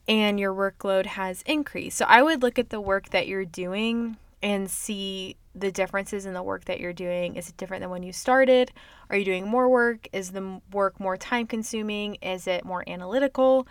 and 0.09 0.41
your 0.41 0.55
workload 0.55 1.07
has 1.07 1.43
increased. 1.43 1.99
So 1.99 2.05
I 2.09 2.23
would 2.23 2.43
look 2.43 2.59
at 2.59 2.71
the 2.71 2.81
work 2.81 3.11
that 3.11 3.27
you're 3.27 3.45
doing 3.45 4.17
and 4.43 4.71
see 4.71 5.37
the 5.55 5.73
differences 5.73 6.27
in 6.27 6.35
the 6.35 6.43
work 6.43 6.65
that 6.67 6.81
you're 6.81 6.93
doing. 6.93 7.37
Is 7.37 7.49
it 7.49 7.57
different 7.57 7.81
than 7.83 7.91
when 7.91 8.03
you 8.03 8.13
started? 8.13 8.73
Are 9.09 9.17
you 9.17 9.25
doing 9.25 9.49
more 9.49 9.69
work? 9.69 10.09
Is 10.13 10.31
the 10.31 10.61
work 10.73 11.01
more 11.01 11.17
time 11.17 11.47
consuming? 11.47 12.17
Is 12.17 12.47
it 12.47 12.65
more 12.65 12.89
analytical? 12.89 13.67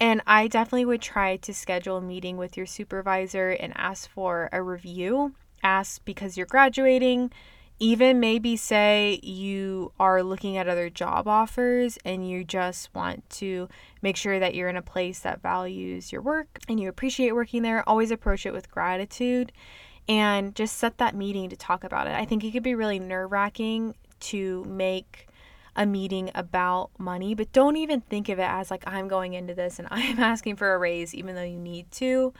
And 0.00 0.20
I 0.26 0.48
definitely 0.48 0.84
would 0.86 1.00
try 1.00 1.36
to 1.36 1.54
schedule 1.54 1.98
a 1.98 2.02
meeting 2.02 2.36
with 2.36 2.56
your 2.56 2.66
supervisor 2.66 3.50
and 3.50 3.72
ask 3.76 4.10
for 4.10 4.48
a 4.52 4.62
review. 4.62 5.34
Ask 5.62 6.04
because 6.04 6.36
you're 6.36 6.46
graduating. 6.46 7.30
Even 7.78 8.20
maybe 8.20 8.56
say 8.56 9.18
you 9.22 9.92
are 9.98 10.22
looking 10.22 10.56
at 10.56 10.68
other 10.68 10.90
job 10.90 11.26
offers 11.26 11.98
and 12.04 12.28
you 12.28 12.44
just 12.44 12.94
want 12.94 13.28
to 13.30 13.68
make 14.02 14.16
sure 14.16 14.38
that 14.38 14.54
you're 14.54 14.68
in 14.68 14.76
a 14.76 14.82
place 14.82 15.20
that 15.20 15.42
values 15.42 16.12
your 16.12 16.20
work 16.20 16.58
and 16.68 16.78
you 16.78 16.88
appreciate 16.88 17.32
working 17.32 17.62
there. 17.62 17.88
Always 17.88 18.10
approach 18.10 18.44
it 18.46 18.52
with 18.52 18.70
gratitude 18.70 19.52
and 20.08 20.54
just 20.54 20.76
set 20.76 20.98
that 20.98 21.14
meeting 21.14 21.48
to 21.50 21.56
talk 21.56 21.84
about 21.84 22.06
it. 22.06 22.14
I 22.14 22.24
think 22.24 22.44
it 22.44 22.52
could 22.52 22.62
be 22.62 22.74
really 22.74 22.98
nerve 22.98 23.32
wracking 23.32 23.94
to 24.20 24.64
make 24.64 25.28
a 25.74 25.86
meeting 25.86 26.30
about 26.34 26.90
money, 26.98 27.34
but 27.34 27.52
don't 27.52 27.76
even 27.76 28.00
think 28.02 28.28
of 28.28 28.38
it 28.38 28.48
as 28.48 28.70
like 28.70 28.84
I'm 28.86 29.08
going 29.08 29.34
into 29.34 29.54
this 29.54 29.78
and 29.78 29.88
I'm 29.90 30.18
asking 30.18 30.56
for 30.56 30.74
a 30.74 30.78
raise, 30.78 31.14
even 31.14 31.34
though 31.34 31.42
you 31.42 31.58
need 31.58 31.90
to. 31.92 32.32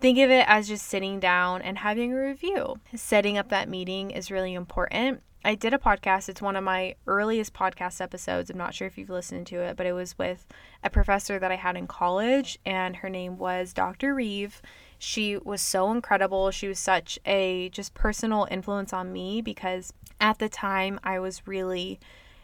Think 0.00 0.18
of 0.18 0.30
it 0.30 0.44
as 0.48 0.68
just 0.68 0.86
sitting 0.86 1.18
down 1.18 1.60
and 1.60 1.78
having 1.78 2.12
a 2.12 2.16
review. 2.16 2.78
Setting 2.94 3.36
up 3.36 3.48
that 3.48 3.68
meeting 3.68 4.12
is 4.12 4.30
really 4.30 4.54
important. 4.54 5.22
I 5.44 5.56
did 5.56 5.74
a 5.74 5.78
podcast. 5.78 6.28
It's 6.28 6.42
one 6.42 6.56
of 6.56 6.62
my 6.62 6.94
earliest 7.06 7.52
podcast 7.52 8.00
episodes. 8.00 8.50
I'm 8.50 8.58
not 8.58 8.74
sure 8.74 8.86
if 8.86 8.96
you've 8.96 9.10
listened 9.10 9.46
to 9.48 9.60
it, 9.60 9.76
but 9.76 9.86
it 9.86 9.92
was 9.92 10.16
with 10.18 10.46
a 10.84 10.90
professor 10.90 11.38
that 11.38 11.50
I 11.50 11.56
had 11.56 11.76
in 11.76 11.86
college, 11.86 12.58
and 12.64 12.96
her 12.96 13.08
name 13.08 13.38
was 13.38 13.72
Dr. 13.72 14.14
Reeve. 14.14 14.62
She 14.98 15.36
was 15.36 15.60
so 15.60 15.90
incredible. 15.92 16.50
She 16.50 16.68
was 16.68 16.78
such 16.78 17.18
a 17.24 17.68
just 17.70 17.94
personal 17.94 18.48
influence 18.50 18.92
on 18.92 19.12
me 19.12 19.40
because 19.40 19.92
at 20.20 20.38
the 20.38 20.48
time 20.48 20.98
I 21.04 21.18
was 21.18 21.46
really 21.46 22.00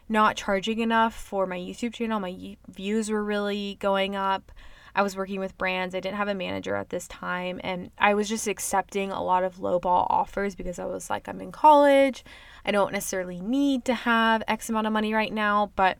not 0.07 0.37
charging 0.37 0.79
enough 0.79 1.13
for 1.13 1.45
my 1.45 1.57
YouTube 1.57 1.93
channel. 1.93 2.19
My 2.19 2.57
views 2.69 3.09
were 3.09 3.23
really 3.23 3.77
going 3.79 4.15
up. 4.15 4.51
I 4.95 5.01
was 5.01 5.17
working 5.17 5.41
with 5.41 5.57
brands. 5.57 5.93
I 5.93 5.99
didn't 5.99 6.17
have 6.17 6.29
a 6.29 6.35
manager 6.35 6.75
at 6.75 6.89
this 6.89 7.07
time. 7.09 7.59
And 7.63 7.91
I 7.97 8.13
was 8.13 8.29
just 8.29 8.47
accepting 8.47 9.11
a 9.11 9.21
lot 9.21 9.43
of 9.43 9.57
lowball 9.57 10.07
offers 10.09 10.55
because 10.55 10.79
I 10.79 10.85
was 10.85 11.09
like, 11.09 11.27
I'm 11.27 11.41
in 11.41 11.51
college. 11.51 12.23
I 12.63 12.71
don't 12.71 12.93
necessarily 12.93 13.41
need 13.41 13.83
to 13.85 13.93
have 13.93 14.41
X 14.47 14.69
amount 14.69 14.87
of 14.87 14.93
money 14.93 15.13
right 15.13 15.33
now. 15.33 15.73
But 15.75 15.97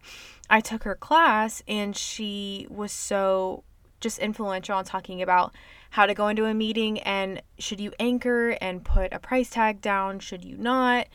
I 0.50 0.62
took 0.62 0.84
her 0.84 0.96
class 0.96 1.62
and 1.68 1.96
she 1.96 2.68
was 2.70 2.94
so 2.94 3.66
just 4.00 4.20
influential 4.20 4.78
on 4.78 4.86
talking 4.86 5.22
about 5.22 5.54
how 5.96 6.06
to 6.06 6.14
go 6.14 6.28
into 6.28 6.44
a 6.44 6.54
meeting 6.54 7.00
and 7.00 7.42
should 7.58 7.80
you 7.80 7.90
anchor 8.02 8.50
and 8.60 8.84
put 8.84 9.14
a 9.14 9.18
price 9.18 9.50
tag 9.50 9.80
down, 9.80 10.20
should 10.20 10.44
you 10.44 10.58
not, 10.58 11.08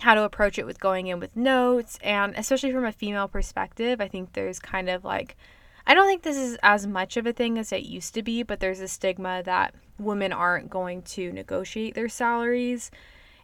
how 0.00 0.14
to 0.14 0.24
approach 0.24 0.58
it 0.58 0.66
with 0.66 0.78
going 0.78 1.06
in 1.06 1.18
with 1.18 1.34
notes. 1.34 1.98
And 2.02 2.34
especially 2.36 2.70
from 2.70 2.84
a 2.84 2.92
female 2.92 3.28
perspective, 3.28 3.98
I 3.98 4.08
think 4.08 4.34
there's 4.34 4.58
kind 4.58 4.90
of 4.90 5.06
like, 5.06 5.38
I 5.86 5.94
don't 5.94 6.06
think 6.06 6.22
this 6.22 6.36
is 6.36 6.58
as 6.62 6.86
much 6.86 7.16
of 7.16 7.26
a 7.26 7.32
thing 7.32 7.58
as 7.58 7.72
it 7.72 7.84
used 7.84 8.12
to 8.12 8.22
be, 8.22 8.42
but 8.42 8.60
there's 8.60 8.80
a 8.80 8.88
stigma 8.88 9.42
that 9.44 9.74
women 9.98 10.34
aren't 10.34 10.68
going 10.68 11.00
to 11.02 11.32
negotiate 11.32 11.94
their 11.94 12.10
salaries. 12.10 12.90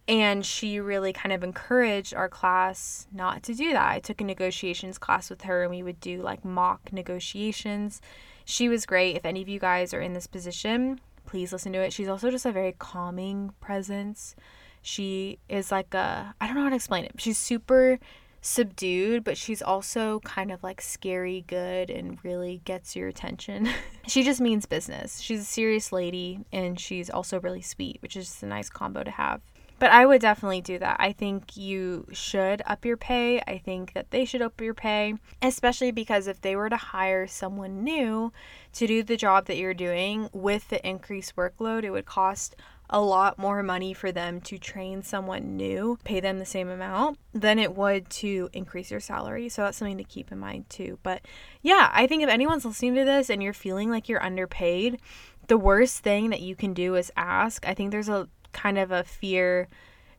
And 0.07 0.45
she 0.45 0.79
really 0.79 1.15
kind 1.15 1.33
of 1.33 1.43
encouraged 1.43 2.13
our 2.13 2.29
class 2.29 3.07
not 3.11 3.43
to 3.45 3.55
do 3.55 3.73
that. 3.73 3.93
I 3.93 3.99
took 3.99 4.21
a 4.21 4.25
negotiations 4.25 4.99
class 4.99 5.31
with 5.31 5.41
her 5.43 5.63
and 5.63 5.71
we 5.71 5.83
would 5.83 6.01
do 6.01 6.21
like 6.21 6.45
mock 6.45 6.93
negotiations. 6.93 8.03
She 8.45 8.69
was 8.69 8.87
great. 8.87 9.17
If 9.17 9.25
any 9.25 9.43
of 9.43 9.49
you 9.49 9.59
guys 9.59 9.95
are 9.95 10.01
in 10.01 10.13
this 10.13 10.27
position, 10.27 11.01
please 11.27 11.53
listen 11.53 11.73
to 11.73 11.81
it. 11.81 11.93
She's 11.93 12.09
also 12.09 12.31
just 12.31 12.47
a 12.47 12.53
very 12.53 12.75
calming 12.79 13.53
presence. 13.61 14.35
She 14.83 15.39
is 15.49 15.71
like 15.71 15.95
a, 15.95 16.35
I 16.41 16.47
don't 16.47 16.57
know 16.57 16.65
how 16.65 16.71
to 16.71 16.77
explain 16.77 17.05
it. 17.05 17.13
She's 17.19 17.39
super 17.39 17.99
subdued, 18.41 19.23
but 19.23 19.39
she's 19.39 19.63
also 19.63 20.19
kind 20.21 20.51
of 20.51 20.63
like 20.63 20.81
scary 20.81 21.45
good 21.47 21.89
and 21.89 22.19
really 22.25 22.61
gets 22.65 22.97
your 22.97 23.09
attention. 23.09 23.69
she 24.09 24.25
just 24.25 24.41
means 24.41 24.67
business. 24.67 25.21
She's 25.21 25.41
a 25.41 25.45
serious 25.45 25.93
lady 25.93 26.41
and 26.53 26.79
she's 26.79 27.09
also 27.09 27.41
really 27.41 27.63
sweet, 27.63 27.99
which 28.03 28.17
is 28.17 28.43
a 28.43 28.47
nice 28.47 28.69
combo 28.69 29.05
to 29.05 29.11
have. 29.13 29.41
But 29.83 29.91
I 29.91 30.07
would 30.07 30.21
definitely 30.21 30.61
do 30.61 30.79
that. 30.79 30.99
I 31.01 31.11
think 31.11 31.57
you 31.57 32.07
should 32.13 32.63
up 32.67 32.85
your 32.85 32.97
pay. 32.97 33.41
I 33.49 33.59
think 33.59 33.95
that 33.95 34.13
they 34.13 34.25
should 34.25 34.41
up 34.41 34.61
your 34.61 34.75
pay, 34.75 35.15
especially 35.43 35.91
because 35.91 36.29
if 36.29 36.41
they 36.41 36.55
were 36.55 36.71
to 36.71 36.77
hire 36.77 37.27
someone 37.27 37.83
new 37.83 38.33
to 38.75 38.87
do 38.87 39.03
the 39.03 39.17
job 39.17 39.47
that 39.47 39.57
you're 39.57 39.75
doing 39.75 40.31
with 40.33 40.69
the 40.69 40.89
increased 40.89 41.35
workload, 41.35 41.83
it 41.83 41.91
would 41.91 42.07
cost 42.07 42.55
a 42.91 43.01
lot 43.01 43.41
more 43.41 43.61
money 43.61 43.93
for 43.93 44.13
them 44.13 44.41
to 44.43 44.57
train 44.57 45.03
someone 45.03 45.57
new, 45.57 45.99
pay 46.05 46.21
them 46.21 46.39
the 46.39 46.47
same 46.47 46.69
amount 46.69 47.19
than 47.35 47.59
it 47.59 47.75
would 47.75 48.09
to 48.11 48.51
increase 48.53 48.93
your 48.93 49.01
salary. 49.01 49.49
So 49.49 49.63
that's 49.63 49.79
something 49.79 49.99
to 49.99 50.05
keep 50.05 50.31
in 50.31 50.39
mind 50.39 50.71
too. 50.71 51.01
But 51.03 51.23
yeah, 51.61 51.91
I 51.93 52.07
think 52.07 52.23
if 52.23 52.29
anyone's 52.29 52.65
listening 52.65 52.95
to 52.95 53.05
this 53.05 53.29
and 53.29 53.43
you're 53.43 53.53
feeling 53.53 53.91
like 53.91 54.09
you're 54.09 54.23
underpaid, 54.23 55.01
the 55.49 55.59
worst 55.59 56.05
thing 56.05 56.31
that 56.31 56.41
you 56.41 56.55
can 56.55 56.73
do 56.73 56.95
is 56.95 57.11
ask. 57.17 57.67
I 57.67 57.75
think 57.75 57.91
there's 57.91 58.09
a 58.09 58.29
kind 58.53 58.79
of 58.79 58.91
a 58.91 59.05
fear 59.05 59.69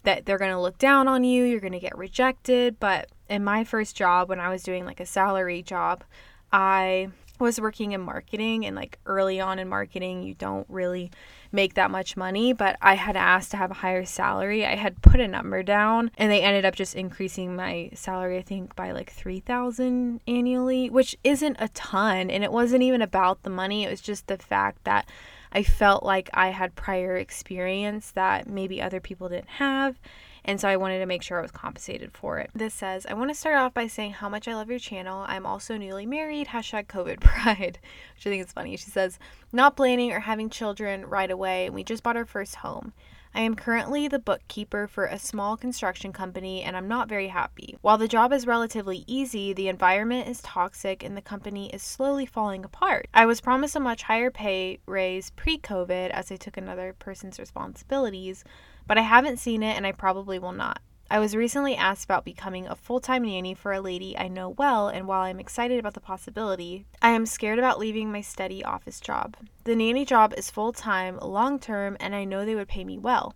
that 0.03 0.25
they're 0.25 0.37
going 0.37 0.51
to 0.51 0.59
look 0.59 0.77
down 0.77 1.07
on 1.07 1.23
you, 1.23 1.43
you're 1.43 1.59
going 1.59 1.73
to 1.73 1.79
get 1.79 1.97
rejected. 1.97 2.79
But 2.79 3.09
in 3.29 3.43
my 3.43 3.63
first 3.63 3.95
job, 3.95 4.29
when 4.29 4.39
I 4.39 4.49
was 4.49 4.63
doing 4.63 4.85
like 4.85 4.99
a 4.99 5.05
salary 5.05 5.63
job, 5.63 6.03
I 6.51 7.09
was 7.39 7.59
working 7.59 7.91
in 7.91 8.01
marketing 8.01 8.65
and 8.65 8.75
like 8.75 8.99
early 9.05 9.39
on 9.39 9.59
in 9.59 9.67
marketing 9.67 10.23
you 10.23 10.35
don't 10.35 10.67
really 10.69 11.11
make 11.51 11.73
that 11.73 11.91
much 11.91 12.15
money. 12.15 12.53
But 12.53 12.77
i 12.81 12.95
had 12.95 13.15
asked 13.15 13.51
to 13.51 13.57
have 13.57 13.71
a 13.71 13.75
higher 13.75 14.05
salary. 14.05 14.65
I 14.65 14.75
had 14.75 15.01
put 15.01 15.19
a 15.19 15.27
number 15.27 15.63
down 15.63 16.11
and 16.17 16.31
they 16.31 16.41
ended 16.41 16.65
up 16.65 16.75
just 16.75 16.95
increasing 16.95 17.55
my 17.55 17.89
salary 17.93 18.37
i 18.37 18.41
think 18.41 18.75
by 18.75 18.91
like 18.91 19.11
3000 19.11 20.21
annually 20.27 20.89
which 20.89 21.15
isn't 21.23 21.57
a 21.59 21.69
ton. 21.69 22.29
And 22.29 22.43
it 22.43 22.51
wasn't 22.51 22.83
even 22.83 23.01
about 23.01 23.43
the 23.43 23.49
money. 23.49 23.83
It 23.83 23.89
was 23.89 24.01
just 24.01 24.27
the 24.27 24.37
fact 24.37 24.83
that 24.83 25.07
i 25.53 25.63
felt 25.63 26.03
like 26.03 26.29
i 26.33 26.49
had 26.49 26.75
prior 26.75 27.15
experience 27.15 28.11
that 28.11 28.47
maybe 28.47 28.81
other 28.81 28.99
people 28.99 29.29
didn't 29.29 29.49
have 29.49 29.97
and 30.45 30.59
so 30.59 30.67
I 30.67 30.77
wanted 30.77 30.99
to 30.99 31.05
make 31.05 31.21
sure 31.21 31.39
I 31.39 31.41
was 31.41 31.51
compensated 31.51 32.11
for 32.11 32.39
it. 32.39 32.49
This 32.53 32.73
says, 32.73 33.05
I 33.05 33.13
want 33.13 33.29
to 33.29 33.35
start 33.35 33.55
off 33.55 33.73
by 33.73 33.87
saying 33.87 34.13
how 34.13 34.27
much 34.27 34.47
I 34.47 34.55
love 34.55 34.69
your 34.69 34.79
channel. 34.79 35.23
I'm 35.27 35.45
also 35.45 35.77
newly 35.77 36.05
married, 36.05 36.47
hashtag 36.47 36.87
COVID 36.87 37.19
pride, 37.21 37.79
which 38.15 38.27
I 38.27 38.29
think 38.29 38.45
is 38.45 38.51
funny. 38.51 38.75
She 38.75 38.91
says, 38.91 39.19
not 39.53 39.77
planning 39.77 40.11
or 40.11 40.19
having 40.19 40.49
children 40.49 41.05
right 41.05 41.31
away, 41.31 41.69
we 41.69 41.83
just 41.83 42.03
bought 42.03 42.17
our 42.17 42.25
first 42.25 42.55
home. 42.55 42.93
I 43.35 43.41
am 43.41 43.55
currently 43.55 44.07
the 44.07 44.19
bookkeeper 44.19 44.87
for 44.87 45.05
a 45.05 45.17
small 45.17 45.57
construction 45.57 46.13
company 46.13 46.61
and 46.61 46.77
I'm 46.77 46.87
not 46.87 47.09
very 47.09 47.29
happy. 47.29 47.77
While 47.81 47.97
the 47.97 48.07
job 48.07 48.31
is 48.31 48.45
relatively 48.45 49.03
easy, 49.07 49.53
the 49.53 49.69
environment 49.69 50.27
is 50.27 50.41
toxic 50.43 51.03
and 51.03 51.17
the 51.17 51.21
company 51.21 51.71
is 51.73 51.81
slowly 51.81 52.27
falling 52.27 52.63
apart. 52.63 53.07
I 53.11 53.25
was 53.25 53.41
promised 53.41 53.75
a 53.75 53.79
much 53.79 54.03
higher 54.03 54.29
pay 54.29 54.77
raise 54.85 55.31
pre 55.31 55.57
COVID 55.57 56.11
as 56.11 56.31
I 56.31 56.35
took 56.35 56.57
another 56.57 56.93
person's 56.99 57.39
responsibilities, 57.39 58.43
but 58.85 58.99
I 58.99 59.01
haven't 59.01 59.37
seen 59.37 59.63
it 59.63 59.75
and 59.75 59.87
I 59.87 59.93
probably 59.93 60.37
will 60.37 60.51
not. 60.51 60.79
I 61.09 61.19
was 61.19 61.35
recently 61.35 61.75
asked 61.75 62.05
about 62.05 62.25
becoming 62.25 62.65
a 62.67 62.75
full 62.75 62.99
time 62.99 63.23
nanny 63.23 63.53
for 63.53 63.71
a 63.71 63.81
lady 63.81 64.17
I 64.17 64.27
know 64.27 64.49
well, 64.49 64.87
and 64.87 65.07
while 65.07 65.21
I'm 65.21 65.39
excited 65.39 65.79
about 65.79 65.93
the 65.93 65.99
possibility, 65.99 66.85
I 67.01 67.11
am 67.11 67.25
scared 67.25 67.59
about 67.59 67.77
leaving 67.79 68.11
my 68.11 68.21
steady 68.21 68.63
office 68.63 68.99
job. 68.99 69.37
The 69.63 69.75
nanny 69.75 70.05
job 70.05 70.33
is 70.37 70.49
full 70.49 70.73
time, 70.73 71.19
long 71.21 71.59
term, 71.59 71.97
and 71.99 72.15
I 72.15 72.23
know 72.23 72.45
they 72.45 72.55
would 72.55 72.67
pay 72.67 72.83
me 72.83 72.97
well. 72.97 73.35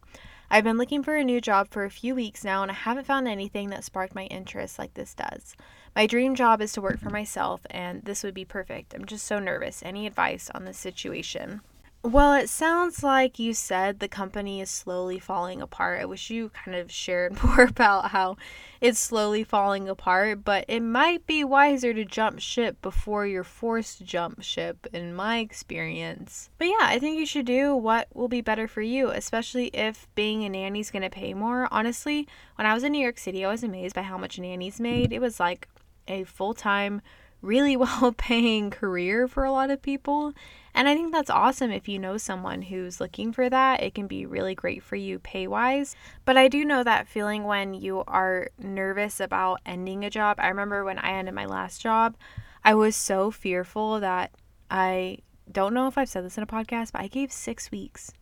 I've 0.49 0.63
been 0.63 0.77
looking 0.77 1.03
for 1.03 1.15
a 1.15 1.25
new 1.25 1.41
job 1.41 1.67
for 1.69 1.83
a 1.83 1.91
few 1.91 2.15
weeks 2.15 2.45
now, 2.45 2.61
and 2.61 2.71
I 2.71 2.75
haven't 2.75 3.05
found 3.05 3.27
anything 3.27 3.69
that 3.69 3.83
sparked 3.83 4.15
my 4.15 4.25
interest 4.25 4.79
like 4.79 4.93
this 4.93 5.13
does. 5.13 5.55
My 5.93 6.07
dream 6.07 6.35
job 6.35 6.61
is 6.61 6.71
to 6.73 6.81
work 6.81 6.99
for 6.99 7.09
myself, 7.09 7.61
and 7.69 8.01
this 8.05 8.23
would 8.23 8.33
be 8.33 8.45
perfect. 8.45 8.93
I'm 8.93 9.05
just 9.05 9.27
so 9.27 9.39
nervous. 9.39 9.83
Any 9.83 10.07
advice 10.07 10.49
on 10.55 10.63
this 10.63 10.77
situation? 10.77 11.61
Well, 12.03 12.33
it 12.33 12.47
sounds 12.47 13.03
like 13.03 13.39
you 13.39 13.53
said 13.53 13.99
the 13.99 14.07
company 14.07 14.61
is 14.61 14.69
slowly 14.69 15.19
falling 15.19 15.61
apart. 15.61 15.99
I 15.99 16.05
wish 16.05 16.29
you 16.29 16.49
kind 16.49 16.77
of 16.77 16.91
shared 16.91 17.43
more 17.43 17.63
about 17.63 18.11
how 18.11 18.37
it's 18.79 18.99
slowly 18.99 19.43
falling 19.43 19.89
apart, 19.89 20.45
but 20.45 20.63
it 20.67 20.81
might 20.81 21.25
be 21.25 21.43
wiser 21.43 21.93
to 21.93 22.05
jump 22.05 22.39
ship 22.39 22.81
before 22.81 23.25
you're 23.25 23.43
forced 23.43 23.97
to 23.97 24.03
jump 24.03 24.43
ship, 24.43 24.85
in 24.93 25.15
my 25.15 25.39
experience. 25.39 26.49
But 26.59 26.67
yeah, 26.67 26.81
I 26.81 26.99
think 26.99 27.17
you 27.17 27.25
should 27.25 27.47
do 27.47 27.75
what 27.75 28.07
will 28.13 28.27
be 28.27 28.41
better 28.41 28.67
for 28.67 28.81
you, 28.81 29.09
especially 29.09 29.67
if 29.67 30.07
being 30.13 30.43
a 30.43 30.49
nanny 30.49 30.79
is 30.79 30.91
going 30.91 31.01
to 31.01 31.09
pay 31.09 31.33
more. 31.33 31.67
Honestly, 31.71 32.27
when 32.55 32.67
I 32.67 32.73
was 32.73 32.83
in 32.83 32.91
New 32.91 33.01
York 33.01 33.17
City, 33.17 33.43
I 33.43 33.49
was 33.49 33.63
amazed 33.63 33.95
by 33.95 34.03
how 34.03 34.17
much 34.17 34.39
nannies 34.39 34.79
made. 34.79 35.11
It 35.11 35.19
was 35.19 35.39
like 35.39 35.67
a 36.07 36.23
full 36.25 36.53
time, 36.53 37.01
really 37.41 37.75
well 37.77 38.13
paying 38.15 38.69
career 38.69 39.27
for 39.27 39.43
a 39.43 39.51
lot 39.51 39.71
of 39.71 39.81
people. 39.81 40.33
And 40.77 40.87
I 40.87 40.93
think 40.93 41.11
that's 41.11 41.31
awesome 41.31 41.71
if 41.71 41.89
you 41.89 41.97
know 41.97 42.17
someone 42.17 42.61
who's 42.61 43.01
looking 43.01 43.33
for 43.33 43.49
that. 43.49 43.81
It 43.81 43.95
can 43.95 44.05
be 44.05 44.27
really 44.27 44.53
great 44.53 44.83
for 44.83 44.95
you 44.95 45.17
pay 45.17 45.47
wise. 45.47 45.95
But 46.23 46.37
I 46.37 46.47
do 46.47 46.63
know 46.63 46.83
that 46.83 47.07
feeling 47.07 47.45
when 47.45 47.73
you 47.73 48.03
are 48.07 48.49
nervous 48.59 49.19
about 49.19 49.59
ending 49.65 50.05
a 50.05 50.11
job. 50.11 50.37
I 50.39 50.49
remember 50.49 50.83
when 50.83 50.99
I 50.99 51.13
ended 51.13 51.33
my 51.33 51.47
last 51.47 51.81
job, 51.81 52.15
I 52.63 52.75
was 52.75 52.95
so 52.95 53.31
fearful 53.31 53.99
that 54.01 54.29
I 54.69 55.17
don't 55.51 55.73
know 55.73 55.87
if 55.87 55.97
I've 55.97 56.09
said 56.09 56.23
this 56.23 56.37
in 56.37 56.43
a 56.43 56.47
podcast, 56.47 56.91
but 56.91 57.01
I 57.01 57.07
gave 57.07 57.31
six 57.31 57.71
weeks. 57.71 58.13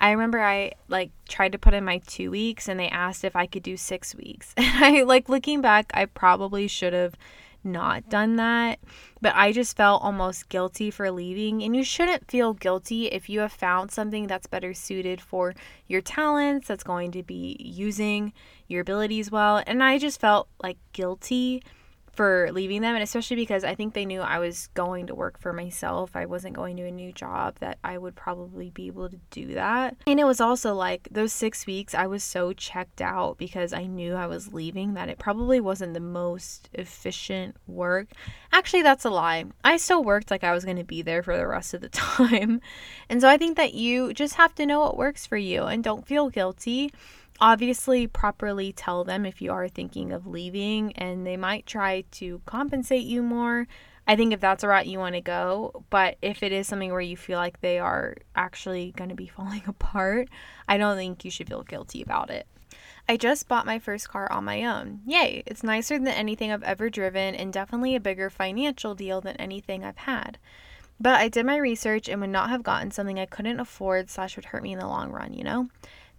I 0.00 0.12
remember 0.12 0.40
I 0.40 0.72
like 0.88 1.10
tried 1.28 1.52
to 1.52 1.58
put 1.58 1.74
in 1.74 1.84
my 1.84 1.98
two 2.06 2.30
weeks 2.30 2.66
and 2.66 2.80
they 2.80 2.88
asked 2.88 3.24
if 3.24 3.36
I 3.36 3.44
could 3.44 3.62
do 3.62 3.76
six 3.76 4.14
weeks. 4.14 4.54
And 4.56 4.82
I 4.82 5.02
like 5.02 5.28
looking 5.28 5.60
back, 5.60 5.90
I 5.92 6.06
probably 6.06 6.66
should 6.66 6.94
have 6.94 7.14
not 7.62 8.08
done 8.08 8.36
that. 8.36 8.78
But 9.20 9.34
I 9.34 9.52
just 9.52 9.76
felt 9.76 10.02
almost 10.02 10.48
guilty 10.48 10.90
for 10.90 11.10
leaving. 11.10 11.62
And 11.62 11.76
you 11.76 11.84
shouldn't 11.84 12.30
feel 12.30 12.54
guilty 12.54 13.06
if 13.06 13.28
you 13.28 13.40
have 13.40 13.52
found 13.52 13.90
something 13.90 14.26
that's 14.26 14.46
better 14.46 14.74
suited 14.74 15.20
for 15.20 15.54
your 15.86 16.00
talents, 16.00 16.68
that's 16.68 16.84
going 16.84 17.12
to 17.12 17.22
be 17.22 17.56
using 17.60 18.32
your 18.68 18.80
abilities 18.82 19.30
well. 19.30 19.62
And 19.66 19.82
I 19.82 19.98
just 19.98 20.20
felt 20.20 20.48
like 20.62 20.78
guilty 20.92 21.62
for 22.12 22.50
leaving 22.52 22.82
them 22.82 22.94
and 22.94 23.02
especially 23.02 23.36
because 23.36 23.64
I 23.64 23.74
think 23.74 23.94
they 23.94 24.04
knew 24.04 24.20
I 24.20 24.38
was 24.38 24.68
going 24.74 25.06
to 25.06 25.14
work 25.14 25.38
for 25.38 25.52
myself. 25.52 26.14
I 26.14 26.26
wasn't 26.26 26.56
going 26.56 26.76
to 26.76 26.86
a 26.86 26.90
new 26.90 27.12
job 27.12 27.56
that 27.60 27.78
I 27.84 27.98
would 27.98 28.14
probably 28.14 28.70
be 28.70 28.86
able 28.86 29.08
to 29.08 29.18
do 29.30 29.54
that. 29.54 29.96
And 30.06 30.20
it 30.20 30.24
was 30.24 30.40
also 30.40 30.74
like 30.74 31.08
those 31.10 31.32
6 31.32 31.66
weeks 31.66 31.94
I 31.94 32.06
was 32.06 32.24
so 32.24 32.52
checked 32.52 33.00
out 33.00 33.38
because 33.38 33.72
I 33.72 33.86
knew 33.86 34.14
I 34.14 34.26
was 34.26 34.52
leaving 34.52 34.94
that 34.94 35.08
it 35.08 35.18
probably 35.18 35.60
wasn't 35.60 35.94
the 35.94 36.00
most 36.00 36.68
efficient 36.72 37.56
work. 37.66 38.08
Actually, 38.52 38.82
that's 38.82 39.04
a 39.04 39.10
lie. 39.10 39.44
I 39.62 39.76
still 39.76 40.02
worked 40.02 40.30
like 40.30 40.44
I 40.44 40.52
was 40.52 40.64
going 40.64 40.76
to 40.76 40.84
be 40.84 41.02
there 41.02 41.22
for 41.22 41.36
the 41.36 41.46
rest 41.46 41.74
of 41.74 41.80
the 41.80 41.88
time. 41.90 42.60
And 43.08 43.20
so 43.20 43.28
I 43.28 43.36
think 43.36 43.56
that 43.56 43.74
you 43.74 44.12
just 44.12 44.34
have 44.34 44.54
to 44.56 44.66
know 44.66 44.80
what 44.80 44.96
works 44.96 45.26
for 45.26 45.36
you 45.36 45.64
and 45.64 45.82
don't 45.84 46.06
feel 46.06 46.28
guilty 46.28 46.92
obviously 47.40 48.06
properly 48.06 48.72
tell 48.72 49.04
them 49.04 49.24
if 49.24 49.40
you 49.40 49.50
are 49.52 49.68
thinking 49.68 50.12
of 50.12 50.26
leaving 50.26 50.92
and 50.92 51.26
they 51.26 51.36
might 51.36 51.66
try 51.66 52.04
to 52.12 52.40
compensate 52.46 53.04
you 53.04 53.22
more. 53.22 53.66
I 54.06 54.16
think 54.16 54.32
if 54.32 54.40
that's 54.40 54.64
a 54.64 54.68
route 54.68 54.86
you 54.86 54.98
want 54.98 55.14
to 55.14 55.20
go, 55.20 55.84
but 55.88 56.16
if 56.20 56.42
it 56.42 56.52
is 56.52 56.66
something 56.66 56.90
where 56.90 57.00
you 57.00 57.16
feel 57.16 57.38
like 57.38 57.60
they 57.60 57.78
are 57.78 58.16
actually 58.34 58.92
going 58.96 59.10
to 59.10 59.16
be 59.16 59.26
falling 59.36 59.62
apart, 59.66 60.28
I 60.68 60.78
don't 60.78 60.96
think 60.96 61.24
you 61.24 61.30
should 61.30 61.48
feel 61.48 61.62
guilty 61.62 62.02
about 62.02 62.30
it. 62.30 62.46
I 63.08 63.16
just 63.16 63.48
bought 63.48 63.66
my 63.66 63.78
first 63.78 64.08
car 64.08 64.30
on 64.30 64.44
my 64.44 64.64
own. 64.64 65.00
Yay! 65.06 65.42
It's 65.46 65.62
nicer 65.62 65.98
than 65.98 66.08
anything 66.08 66.52
I've 66.52 66.62
ever 66.62 66.88
driven 66.88 67.34
and 67.34 67.52
definitely 67.52 67.96
a 67.96 68.00
bigger 68.00 68.30
financial 68.30 68.94
deal 68.94 69.20
than 69.20 69.36
anything 69.36 69.84
I've 69.84 69.96
had. 69.96 70.38
But 71.00 71.18
I 71.18 71.28
did 71.28 71.46
my 71.46 71.56
research 71.56 72.08
and 72.08 72.20
would 72.20 72.30
not 72.30 72.50
have 72.50 72.62
gotten 72.62 72.90
something 72.90 73.18
I 73.18 73.26
couldn't 73.26 73.58
afford 73.58 74.10
slash 74.10 74.36
would 74.36 74.44
hurt 74.44 74.62
me 74.62 74.72
in 74.72 74.78
the 74.78 74.86
long 74.86 75.10
run, 75.10 75.32
you 75.32 75.42
know? 75.42 75.68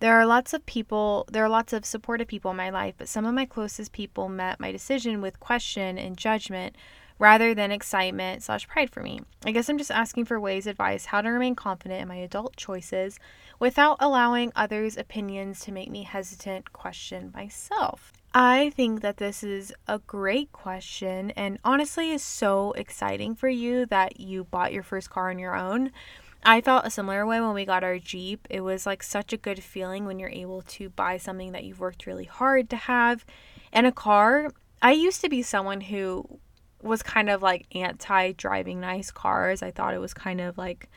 There 0.02 0.20
are 0.20 0.26
lots 0.26 0.52
of 0.56 0.66
people, 0.66 1.28
there 1.32 1.46
are 1.46 1.50
lots 1.50 1.74
of 1.74 1.86
supportive 1.86 2.28
people 2.28 2.50
in 2.50 2.58
my 2.58 2.72
life, 2.72 2.96
but 2.98 3.08
some 3.08 3.24
of 3.24 3.36
my 3.36 3.46
closest 3.46 3.92
people 3.92 4.30
met 4.30 4.60
my 4.60 4.72
decision 4.72 5.22
with 5.22 5.40
question 5.40 6.00
and 6.00 6.18
judgment 6.18 6.76
rather 7.20 7.54
than 7.54 7.72
excitement 7.72 8.42
slash 8.42 8.68
pride 8.68 8.90
for 8.90 9.04
me. 9.04 9.20
I 9.46 9.52
guess 9.52 9.70
I'm 9.70 9.78
just 9.78 9.92
asking 9.92 10.26
for 10.26 10.40
ways, 10.40 10.66
advice, 10.66 11.06
how 11.06 11.22
to 11.22 11.30
remain 11.30 11.54
confident 11.54 12.02
in 12.02 12.08
my 12.08 12.16
adult 12.16 12.56
choices 12.56 13.20
without 13.60 13.98
allowing 14.00 14.52
others' 14.56 14.98
opinions 14.98 15.60
to 15.66 15.72
make 15.72 15.92
me 15.92 16.02
hesitant, 16.02 16.74
question 16.74 17.32
myself. 17.36 18.12
I 18.34 18.72
think 18.72 19.02
that 19.02 19.18
this 19.18 19.44
is 19.44 19.72
a 19.88 20.00
great 20.00 20.52
question 20.52 21.30
and 21.32 21.60
honestly 21.64 22.10
is 22.10 22.24
so 22.24 22.72
exciting 22.72 23.36
for 23.36 23.50
you 23.50 23.86
that 23.88 24.20
you 24.20 24.46
bought 24.46 24.74
your 24.74 24.82
first 24.84 25.12
car 25.12 25.30
on 25.30 25.38
your 25.38 25.56
own. 25.56 25.92
I 26.44 26.62
felt 26.62 26.86
a 26.86 26.90
similar 26.90 27.26
way 27.26 27.40
when 27.40 27.54
we 27.54 27.66
got 27.66 27.84
our 27.84 28.00
Jeep. 28.00 28.48
It 28.50 28.62
was 28.62 28.86
like 28.86 29.04
such 29.04 29.32
a 29.32 29.38
good 29.38 29.64
feeling 29.64 30.06
when 30.06 30.20
you're 30.20 30.30
able 30.30 30.64
to 30.64 30.90
buy 30.90 31.18
something 31.18 31.52
that 31.52 31.64
you've 31.64 31.80
worked 31.80 32.08
really 32.08 32.26
hard 32.26 32.70
to 32.72 32.76
have. 32.76 33.26
And 33.72 33.86
a 33.86 33.92
car, 33.92 34.52
I 34.82 34.92
used 34.94 35.22
to 35.22 35.30
be 35.30 35.44
someone 35.44 35.82
who 35.82 36.40
was 36.82 37.04
kind 37.04 37.30
of 37.30 37.44
like 37.44 37.68
anti 37.76 38.32
driving 38.32 38.80
nice 38.80 39.12
cars. 39.12 39.62
I 39.62 39.72
thought 39.72 39.94
it 39.94 40.00
was 40.00 40.14
kind 40.14 40.42
of 40.42 40.58
like, 40.58 40.90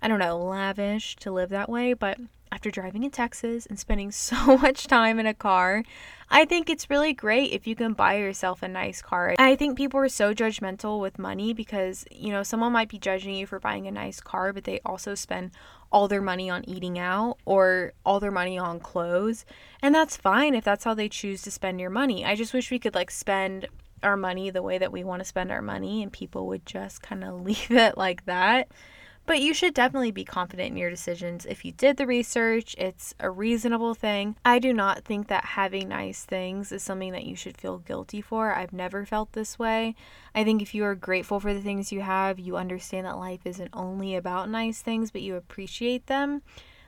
I 0.00 0.06
don't 0.06 0.20
know, 0.20 0.38
lavish 0.38 1.16
to 1.16 1.32
live 1.32 1.50
that 1.50 1.68
way. 1.68 1.92
But 1.94 2.18
after 2.54 2.70
driving 2.70 3.02
in 3.02 3.10
Texas 3.10 3.66
and 3.66 3.78
spending 3.78 4.10
so 4.12 4.56
much 4.56 4.86
time 4.86 5.18
in 5.18 5.26
a 5.26 5.34
car, 5.34 5.82
I 6.30 6.44
think 6.44 6.70
it's 6.70 6.88
really 6.88 7.12
great 7.12 7.52
if 7.52 7.66
you 7.66 7.74
can 7.74 7.92
buy 7.92 8.14
yourself 8.14 8.62
a 8.62 8.68
nice 8.68 9.02
car. 9.02 9.34
I 9.38 9.56
think 9.56 9.76
people 9.76 9.98
are 10.00 10.08
so 10.08 10.32
judgmental 10.32 11.00
with 11.00 11.18
money 11.18 11.52
because, 11.52 12.04
you 12.12 12.30
know, 12.30 12.44
someone 12.44 12.72
might 12.72 12.88
be 12.88 12.98
judging 12.98 13.34
you 13.34 13.46
for 13.46 13.58
buying 13.58 13.88
a 13.88 13.90
nice 13.90 14.20
car, 14.20 14.52
but 14.52 14.64
they 14.64 14.80
also 14.86 15.16
spend 15.16 15.50
all 15.90 16.06
their 16.06 16.22
money 16.22 16.48
on 16.48 16.68
eating 16.68 16.98
out 16.98 17.38
or 17.44 17.92
all 18.06 18.20
their 18.20 18.30
money 18.30 18.56
on 18.56 18.78
clothes. 18.78 19.44
And 19.82 19.94
that's 19.94 20.16
fine 20.16 20.54
if 20.54 20.64
that's 20.64 20.84
how 20.84 20.94
they 20.94 21.08
choose 21.08 21.42
to 21.42 21.50
spend 21.50 21.80
your 21.80 21.90
money. 21.90 22.24
I 22.24 22.36
just 22.36 22.54
wish 22.54 22.70
we 22.70 22.78
could 22.78 22.94
like 22.94 23.10
spend 23.10 23.66
our 24.02 24.16
money 24.16 24.50
the 24.50 24.62
way 24.62 24.78
that 24.78 24.92
we 24.92 25.02
want 25.02 25.20
to 25.20 25.24
spend 25.24 25.50
our 25.50 25.62
money 25.62 26.02
and 26.02 26.12
people 26.12 26.46
would 26.46 26.66
just 26.66 27.02
kind 27.02 27.24
of 27.24 27.42
leave 27.44 27.70
it 27.72 27.98
like 27.98 28.24
that. 28.26 28.68
But 29.26 29.40
you 29.40 29.54
should 29.54 29.72
definitely 29.72 30.10
be 30.10 30.24
confident 30.24 30.72
in 30.72 30.76
your 30.76 30.90
decisions. 30.90 31.46
If 31.46 31.64
you 31.64 31.72
did 31.72 31.96
the 31.96 32.06
research, 32.06 32.74
it's 32.76 33.14
a 33.18 33.30
reasonable 33.30 33.94
thing. 33.94 34.36
I 34.44 34.58
do 34.58 34.74
not 34.74 35.02
think 35.02 35.28
that 35.28 35.44
having 35.44 35.88
nice 35.88 36.24
things 36.24 36.70
is 36.70 36.82
something 36.82 37.12
that 37.12 37.24
you 37.24 37.34
should 37.34 37.56
feel 37.56 37.78
guilty 37.78 38.20
for. 38.20 38.54
I've 38.54 38.74
never 38.74 39.06
felt 39.06 39.32
this 39.32 39.58
way. 39.58 39.94
I 40.34 40.44
think 40.44 40.60
if 40.60 40.74
you 40.74 40.84
are 40.84 40.94
grateful 40.94 41.40
for 41.40 41.54
the 41.54 41.62
things 41.62 41.90
you 41.90 42.02
have, 42.02 42.38
you 42.38 42.58
understand 42.58 43.06
that 43.06 43.16
life 43.16 43.46
isn't 43.46 43.70
only 43.72 44.14
about 44.14 44.50
nice 44.50 44.82
things, 44.82 45.10
but 45.10 45.22
you 45.22 45.36
appreciate 45.36 46.06
them. 46.06 46.42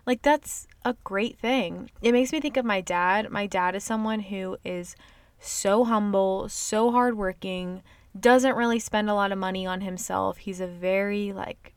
Like, 0.05 0.21
that's 0.21 0.69
a 0.85 0.95
great 1.05 1.39
thing. 1.39 1.91
It 2.03 2.13
makes 2.13 2.33
me 2.33 2.41
think 2.41 2.59
of 2.59 2.67
my 2.67 2.83
dad. 2.83 3.31
My 3.31 3.47
dad 3.47 3.75
is 3.75 3.83
someone 3.83 4.21
who 4.21 4.59
is 4.63 4.95
so 5.41 5.85
humble, 5.85 6.51
so 6.51 6.93
hardworking, 6.93 7.83
doesn't 8.19 8.57
really 8.57 8.79
spend 8.79 9.11
a 9.11 9.15
lot 9.15 9.33
of 9.33 9.39
money 9.39 9.67
on 9.67 9.81
himself. 9.81 10.37
He's 10.39 10.61
a 10.61 10.67
very, 10.67 11.33
like, 11.33 11.73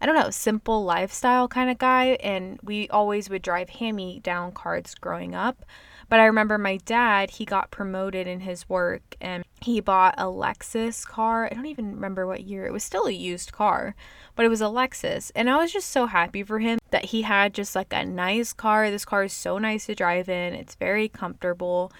I 0.00 0.06
don't 0.06 0.14
know, 0.14 0.30
simple 0.30 0.84
lifestyle 0.84 1.48
kind 1.48 1.70
of 1.70 1.78
guy. 1.78 2.18
And 2.22 2.58
we 2.62 2.88
always 2.88 3.28
would 3.28 3.42
drive 3.42 3.70
hand 3.70 3.96
me 3.96 4.20
down 4.20 4.52
cards 4.52 4.94
growing 4.94 5.34
up. 5.34 5.64
But 6.08 6.18
I 6.18 6.26
remember 6.26 6.58
my 6.58 6.78
dad, 6.78 7.30
he 7.30 7.44
got 7.44 7.70
promoted 7.70 8.26
in 8.26 8.40
his 8.40 8.68
work 8.68 9.16
and 9.20 9.44
he 9.60 9.78
bought 9.78 10.16
a 10.18 10.24
Lexus 10.24 11.06
car. 11.06 11.46
I 11.46 11.54
don't 11.54 11.66
even 11.66 11.94
remember 11.94 12.26
what 12.26 12.42
year. 12.42 12.66
It 12.66 12.72
was 12.72 12.82
still 12.82 13.06
a 13.06 13.12
used 13.12 13.52
car, 13.52 13.94
but 14.34 14.44
it 14.44 14.48
was 14.48 14.60
a 14.60 14.64
Lexus. 14.64 15.30
And 15.36 15.48
I 15.48 15.56
was 15.58 15.72
just 15.72 15.90
so 15.90 16.06
happy 16.06 16.42
for 16.42 16.58
him 16.58 16.80
that 16.90 17.06
he 17.06 17.22
had 17.22 17.54
just 17.54 17.76
like 17.76 17.92
a 17.92 18.04
nice 18.04 18.52
car. 18.52 18.90
This 18.90 19.04
car 19.04 19.22
is 19.22 19.32
so 19.32 19.58
nice 19.58 19.86
to 19.86 19.94
drive 19.94 20.28
in, 20.28 20.52
it's 20.52 20.74
very 20.74 21.08
comfortable. 21.08 21.92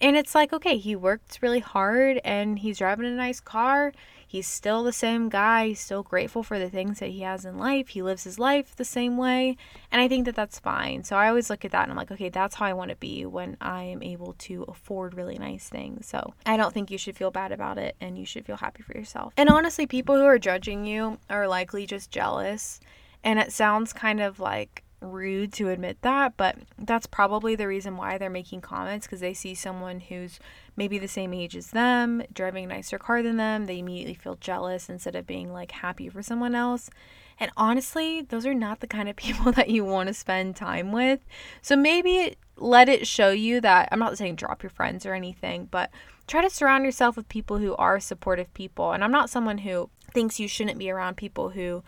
And 0.00 0.14
it's 0.14 0.34
like, 0.34 0.52
okay, 0.52 0.76
he 0.76 0.94
worked 0.94 1.38
really 1.40 1.60
hard 1.60 2.20
and 2.24 2.60
he's 2.60 2.78
driving 2.78 3.06
a 3.06 3.10
nice 3.10 3.40
car. 3.40 3.92
He's 4.26 4.46
still 4.46 4.82
the 4.82 4.92
same 4.92 5.28
guy. 5.28 5.68
He's 5.68 5.80
still 5.80 6.02
grateful 6.02 6.42
for 6.42 6.58
the 6.58 6.68
things 6.68 6.98
that 6.98 7.10
he 7.10 7.20
has 7.20 7.44
in 7.44 7.58
life. 7.58 7.88
He 7.88 8.02
lives 8.02 8.24
his 8.24 8.38
life 8.38 8.74
the 8.74 8.84
same 8.84 9.16
way. 9.16 9.56
And 9.92 10.00
I 10.00 10.08
think 10.08 10.24
that 10.24 10.34
that's 10.34 10.58
fine. 10.58 11.04
So 11.04 11.16
I 11.16 11.28
always 11.28 11.48
look 11.48 11.64
at 11.64 11.70
that 11.70 11.82
and 11.84 11.92
I'm 11.92 11.96
like, 11.96 12.10
okay, 12.10 12.28
that's 12.28 12.56
how 12.56 12.66
I 12.66 12.72
want 12.72 12.90
to 12.90 12.96
be 12.96 13.24
when 13.24 13.56
I 13.60 13.84
am 13.84 14.02
able 14.02 14.34
to 14.40 14.64
afford 14.64 15.14
really 15.14 15.38
nice 15.38 15.68
things. 15.68 16.06
So 16.06 16.34
I 16.44 16.56
don't 16.56 16.74
think 16.74 16.90
you 16.90 16.98
should 16.98 17.16
feel 17.16 17.30
bad 17.30 17.52
about 17.52 17.78
it 17.78 17.96
and 18.00 18.18
you 18.18 18.26
should 18.26 18.44
feel 18.44 18.56
happy 18.56 18.82
for 18.82 18.96
yourself. 18.96 19.32
And 19.36 19.48
honestly, 19.48 19.86
people 19.86 20.16
who 20.16 20.24
are 20.24 20.38
judging 20.38 20.84
you 20.84 21.18
are 21.30 21.46
likely 21.46 21.86
just 21.86 22.10
jealous. 22.10 22.80
And 23.22 23.38
it 23.38 23.52
sounds 23.52 23.92
kind 23.92 24.20
of 24.20 24.40
like 24.40 24.82
rude 25.00 25.52
to 25.54 25.68
admit 25.68 26.00
that, 26.02 26.36
but 26.36 26.56
that's 26.78 27.06
probably 27.06 27.54
the 27.54 27.66
reason 27.66 27.96
why 27.96 28.18
they're 28.18 28.30
making 28.30 28.60
comments 28.60 29.06
because 29.06 29.20
they 29.20 29.34
see 29.34 29.54
someone 29.54 30.00
who's 30.00 30.38
maybe 30.76 30.98
the 30.98 31.08
same 31.08 31.34
age 31.34 31.56
as 31.56 31.70
them, 31.70 32.22
driving 32.32 32.64
a 32.64 32.68
nicer 32.68 32.98
car 32.98 33.22
than 33.22 33.36
them. 33.36 33.66
They 33.66 33.78
immediately 33.78 34.14
feel 34.14 34.36
jealous 34.36 34.88
instead 34.88 35.14
of 35.14 35.26
being 35.26 35.52
like 35.52 35.70
happy 35.72 36.08
for 36.08 36.22
someone 36.22 36.54
else. 36.54 36.90
And 37.38 37.50
honestly, 37.56 38.22
those 38.22 38.46
are 38.46 38.54
not 38.54 38.80
the 38.80 38.86
kind 38.86 39.08
of 39.08 39.16
people 39.16 39.52
that 39.52 39.68
you 39.68 39.84
want 39.84 40.08
to 40.08 40.14
spend 40.14 40.56
time 40.56 40.92
with. 40.92 41.20
So 41.62 41.76
maybe 41.76 42.36
let 42.56 42.88
it 42.88 43.06
show 43.06 43.30
you 43.30 43.60
that 43.60 43.88
I'm 43.92 43.98
not 43.98 44.16
saying 44.16 44.36
drop 44.36 44.62
your 44.62 44.70
friends 44.70 45.04
or 45.04 45.14
anything, 45.14 45.68
but 45.70 45.90
try 46.26 46.42
to 46.42 46.50
surround 46.50 46.84
yourself 46.84 47.16
with 47.16 47.28
people 47.28 47.58
who 47.58 47.76
are 47.76 48.00
supportive 48.00 48.52
people. 48.54 48.92
And 48.92 49.04
I'm 49.04 49.12
not 49.12 49.30
someone 49.30 49.58
who 49.58 49.90
thinks 50.12 50.40
you 50.40 50.48
shouldn't 50.48 50.78
be 50.78 50.90
around 50.90 51.16
people 51.16 51.50
who 51.50 51.82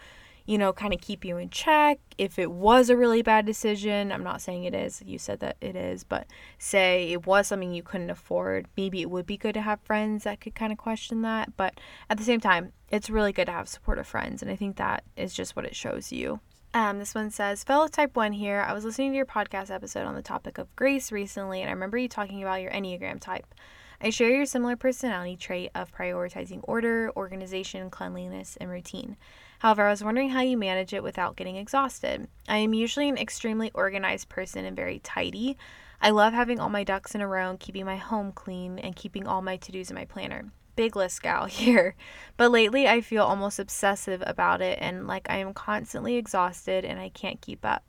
you 0.48 0.56
know, 0.56 0.72
kind 0.72 0.94
of 0.94 1.00
keep 1.02 1.26
you 1.26 1.36
in 1.36 1.50
check. 1.50 1.98
If 2.16 2.38
it 2.38 2.50
was 2.50 2.88
a 2.88 2.96
really 2.96 3.20
bad 3.20 3.44
decision, 3.44 4.10
I'm 4.10 4.24
not 4.24 4.40
saying 4.40 4.64
it 4.64 4.74
is, 4.74 5.02
you 5.04 5.18
said 5.18 5.40
that 5.40 5.58
it 5.60 5.76
is, 5.76 6.04
but 6.04 6.26
say 6.58 7.12
it 7.12 7.26
was 7.26 7.46
something 7.46 7.74
you 7.74 7.82
couldn't 7.82 8.08
afford, 8.08 8.66
maybe 8.74 9.02
it 9.02 9.10
would 9.10 9.26
be 9.26 9.36
good 9.36 9.52
to 9.52 9.60
have 9.60 9.78
friends 9.82 10.24
that 10.24 10.40
could 10.40 10.54
kind 10.54 10.72
of 10.72 10.78
question 10.78 11.20
that. 11.20 11.54
But 11.58 11.78
at 12.08 12.16
the 12.16 12.24
same 12.24 12.40
time, 12.40 12.72
it's 12.88 13.10
really 13.10 13.30
good 13.30 13.44
to 13.44 13.52
have 13.52 13.68
supportive 13.68 14.06
friends. 14.06 14.40
And 14.40 14.50
I 14.50 14.56
think 14.56 14.76
that 14.76 15.04
is 15.18 15.34
just 15.34 15.54
what 15.54 15.66
it 15.66 15.76
shows 15.76 16.12
you. 16.12 16.40
Um, 16.72 16.98
this 16.98 17.14
one 17.14 17.30
says, 17.30 17.62
Fellow 17.62 17.86
Type 17.86 18.16
1 18.16 18.32
here. 18.32 18.64
I 18.66 18.72
was 18.72 18.86
listening 18.86 19.10
to 19.12 19.16
your 19.16 19.26
podcast 19.26 19.70
episode 19.70 20.06
on 20.06 20.14
the 20.14 20.22
topic 20.22 20.56
of 20.56 20.74
grace 20.76 21.12
recently, 21.12 21.60
and 21.60 21.68
I 21.68 21.74
remember 21.74 21.98
you 21.98 22.08
talking 22.08 22.42
about 22.42 22.62
your 22.62 22.72
Enneagram 22.72 23.20
type. 23.20 23.54
I 24.00 24.08
share 24.08 24.30
your 24.30 24.46
similar 24.46 24.76
personality 24.76 25.36
trait 25.36 25.72
of 25.74 25.94
prioritizing 25.94 26.60
order, 26.62 27.12
organization, 27.16 27.90
cleanliness, 27.90 28.56
and 28.58 28.70
routine. 28.70 29.18
However, 29.58 29.86
I 29.86 29.90
was 29.90 30.04
wondering 30.04 30.30
how 30.30 30.40
you 30.40 30.56
manage 30.56 30.92
it 30.92 31.02
without 31.02 31.36
getting 31.36 31.56
exhausted. 31.56 32.28
I 32.48 32.58
am 32.58 32.74
usually 32.74 33.08
an 33.08 33.18
extremely 33.18 33.70
organized 33.74 34.28
person 34.28 34.64
and 34.64 34.76
very 34.76 35.00
tidy. 35.00 35.56
I 36.00 36.10
love 36.10 36.32
having 36.32 36.60
all 36.60 36.68
my 36.68 36.84
ducks 36.84 37.14
in 37.14 37.20
a 37.20 37.26
row 37.26 37.50
and 37.50 37.58
keeping 37.58 37.84
my 37.84 37.96
home 37.96 38.30
clean 38.32 38.78
and 38.78 38.94
keeping 38.94 39.26
all 39.26 39.42
my 39.42 39.56
to 39.56 39.72
dos 39.72 39.90
in 39.90 39.96
my 39.96 40.04
planner. 40.04 40.44
Big 40.76 40.94
list 40.94 41.22
gal 41.22 41.44
here. 41.46 41.96
But 42.36 42.52
lately, 42.52 42.86
I 42.86 43.00
feel 43.00 43.24
almost 43.24 43.58
obsessive 43.58 44.22
about 44.24 44.62
it 44.62 44.78
and 44.80 45.08
like 45.08 45.26
I 45.28 45.38
am 45.38 45.52
constantly 45.54 46.16
exhausted 46.16 46.84
and 46.84 47.00
I 47.00 47.08
can't 47.08 47.40
keep 47.40 47.64
up. 47.64 47.84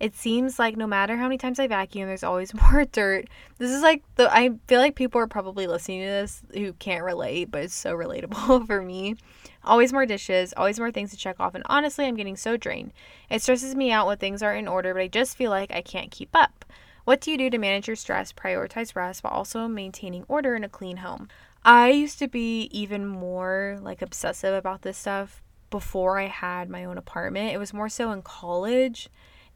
It 0.00 0.16
seems 0.16 0.58
like 0.58 0.78
no 0.78 0.86
matter 0.86 1.18
how 1.18 1.24
many 1.24 1.36
times 1.36 1.60
I 1.60 1.66
vacuum, 1.66 2.08
there's 2.08 2.24
always 2.24 2.54
more 2.72 2.86
dirt. 2.86 3.28
This 3.58 3.70
is 3.70 3.82
like 3.82 4.02
the 4.14 4.34
I 4.34 4.52
feel 4.66 4.80
like 4.80 4.94
people 4.94 5.20
are 5.20 5.26
probably 5.26 5.66
listening 5.66 6.00
to 6.00 6.06
this 6.06 6.42
who 6.54 6.72
can't 6.72 7.04
relate, 7.04 7.50
but 7.50 7.64
it's 7.64 7.74
so 7.74 7.94
relatable 7.94 8.66
for 8.66 8.80
me. 8.80 9.16
Always 9.64 9.92
more 9.92 10.06
dishes, 10.06 10.54
always 10.56 10.78
more 10.78 10.90
things 10.90 11.10
to 11.10 11.16
check 11.16 11.38
off, 11.38 11.54
and 11.54 11.64
honestly, 11.66 12.06
I'm 12.06 12.16
getting 12.16 12.36
so 12.36 12.56
drained. 12.56 12.92
It 13.28 13.42
stresses 13.42 13.74
me 13.74 13.92
out 13.92 14.06
when 14.06 14.16
things 14.16 14.42
aren't 14.42 14.60
in 14.60 14.68
order, 14.68 14.94
but 14.94 15.02
I 15.02 15.08
just 15.08 15.36
feel 15.36 15.50
like 15.50 15.70
I 15.70 15.82
can't 15.82 16.10
keep 16.10 16.30
up. 16.34 16.64
What 17.04 17.20
do 17.20 17.30
you 17.30 17.38
do 17.38 17.50
to 17.50 17.58
manage 17.58 17.86
your 17.86 17.96
stress, 17.96 18.32
prioritize 18.32 18.94
rest, 18.96 19.22
while 19.22 19.32
also 19.32 19.66
maintaining 19.68 20.24
order 20.28 20.54
in 20.54 20.64
a 20.64 20.68
clean 20.68 20.98
home? 20.98 21.28
I 21.64 21.90
used 21.90 22.18
to 22.20 22.28
be 22.28 22.70
even 22.72 23.06
more 23.06 23.78
like 23.82 24.00
obsessive 24.00 24.54
about 24.54 24.82
this 24.82 24.96
stuff 24.96 25.42
before 25.68 26.18
I 26.18 26.26
had 26.26 26.68
my 26.68 26.84
own 26.84 26.98
apartment. 26.98 27.52
It 27.52 27.58
was 27.58 27.74
more 27.74 27.88
so 27.88 28.10
in 28.12 28.22
college. 28.22 29.08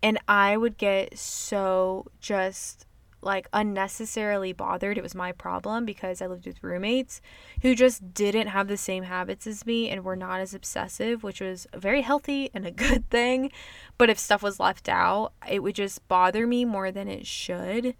And 0.02 0.18
I 0.28 0.56
would 0.56 0.76
get 0.76 1.18
so 1.18 2.06
just 2.20 2.86
like 3.24 3.48
unnecessarily 3.52 4.52
bothered. 4.52 4.98
It 4.98 5.02
was 5.02 5.14
my 5.14 5.32
problem 5.32 5.84
because 5.84 6.20
I 6.20 6.26
lived 6.26 6.46
with 6.46 6.62
roommates 6.62 7.20
who 7.62 7.74
just 7.74 8.14
didn't 8.14 8.48
have 8.48 8.68
the 8.68 8.76
same 8.76 9.04
habits 9.04 9.46
as 9.46 9.66
me 9.66 9.88
and 9.88 10.04
were 10.04 10.16
not 10.16 10.40
as 10.40 10.54
obsessive, 10.54 11.22
which 11.22 11.40
was 11.40 11.66
very 11.74 12.02
healthy 12.02 12.50
and 12.54 12.66
a 12.66 12.70
good 12.84 13.08
thing. 13.10 13.50
But 13.98 14.10
if 14.10 14.18
stuff 14.18 14.42
was 14.42 14.60
left 14.60 14.88
out, 14.88 15.32
it 15.50 15.62
would 15.62 15.74
just 15.74 16.06
bother 16.08 16.46
me 16.46 16.64
more 16.64 16.90
than 16.90 17.08
it 17.08 17.26
should. 17.26 17.94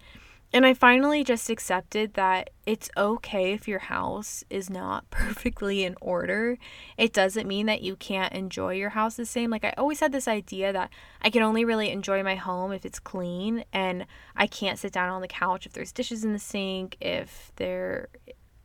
And 0.55 0.65
I 0.65 0.73
finally 0.73 1.25
just 1.25 1.49
accepted 1.49 2.13
that 2.13 2.49
it's 2.65 2.89
okay 2.95 3.51
if 3.51 3.67
your 3.67 3.79
house 3.79 4.41
is 4.49 4.69
not 4.69 5.09
perfectly 5.09 5.83
in 5.83 5.97
order. 5.99 6.57
It 6.97 7.11
doesn't 7.11 7.45
mean 7.45 7.65
that 7.65 7.81
you 7.81 7.97
can't 7.97 8.31
enjoy 8.31 8.75
your 8.75 8.91
house 8.91 9.15
the 9.17 9.25
same. 9.25 9.49
Like, 9.49 9.65
I 9.65 9.73
always 9.77 9.99
had 9.99 10.13
this 10.13 10.29
idea 10.29 10.71
that 10.71 10.91
I 11.21 11.29
can 11.29 11.43
only 11.43 11.65
really 11.65 11.89
enjoy 11.89 12.23
my 12.23 12.35
home 12.35 12.71
if 12.71 12.85
it's 12.85 12.99
clean, 12.99 13.65
and 13.73 14.05
I 14.37 14.47
can't 14.47 14.79
sit 14.79 14.93
down 14.93 15.09
on 15.09 15.19
the 15.19 15.27
couch 15.27 15.65
if 15.65 15.73
there's 15.73 15.91
dishes 15.91 16.23
in 16.23 16.31
the 16.31 16.39
sink, 16.39 16.95
if 17.01 17.51
there 17.57 18.07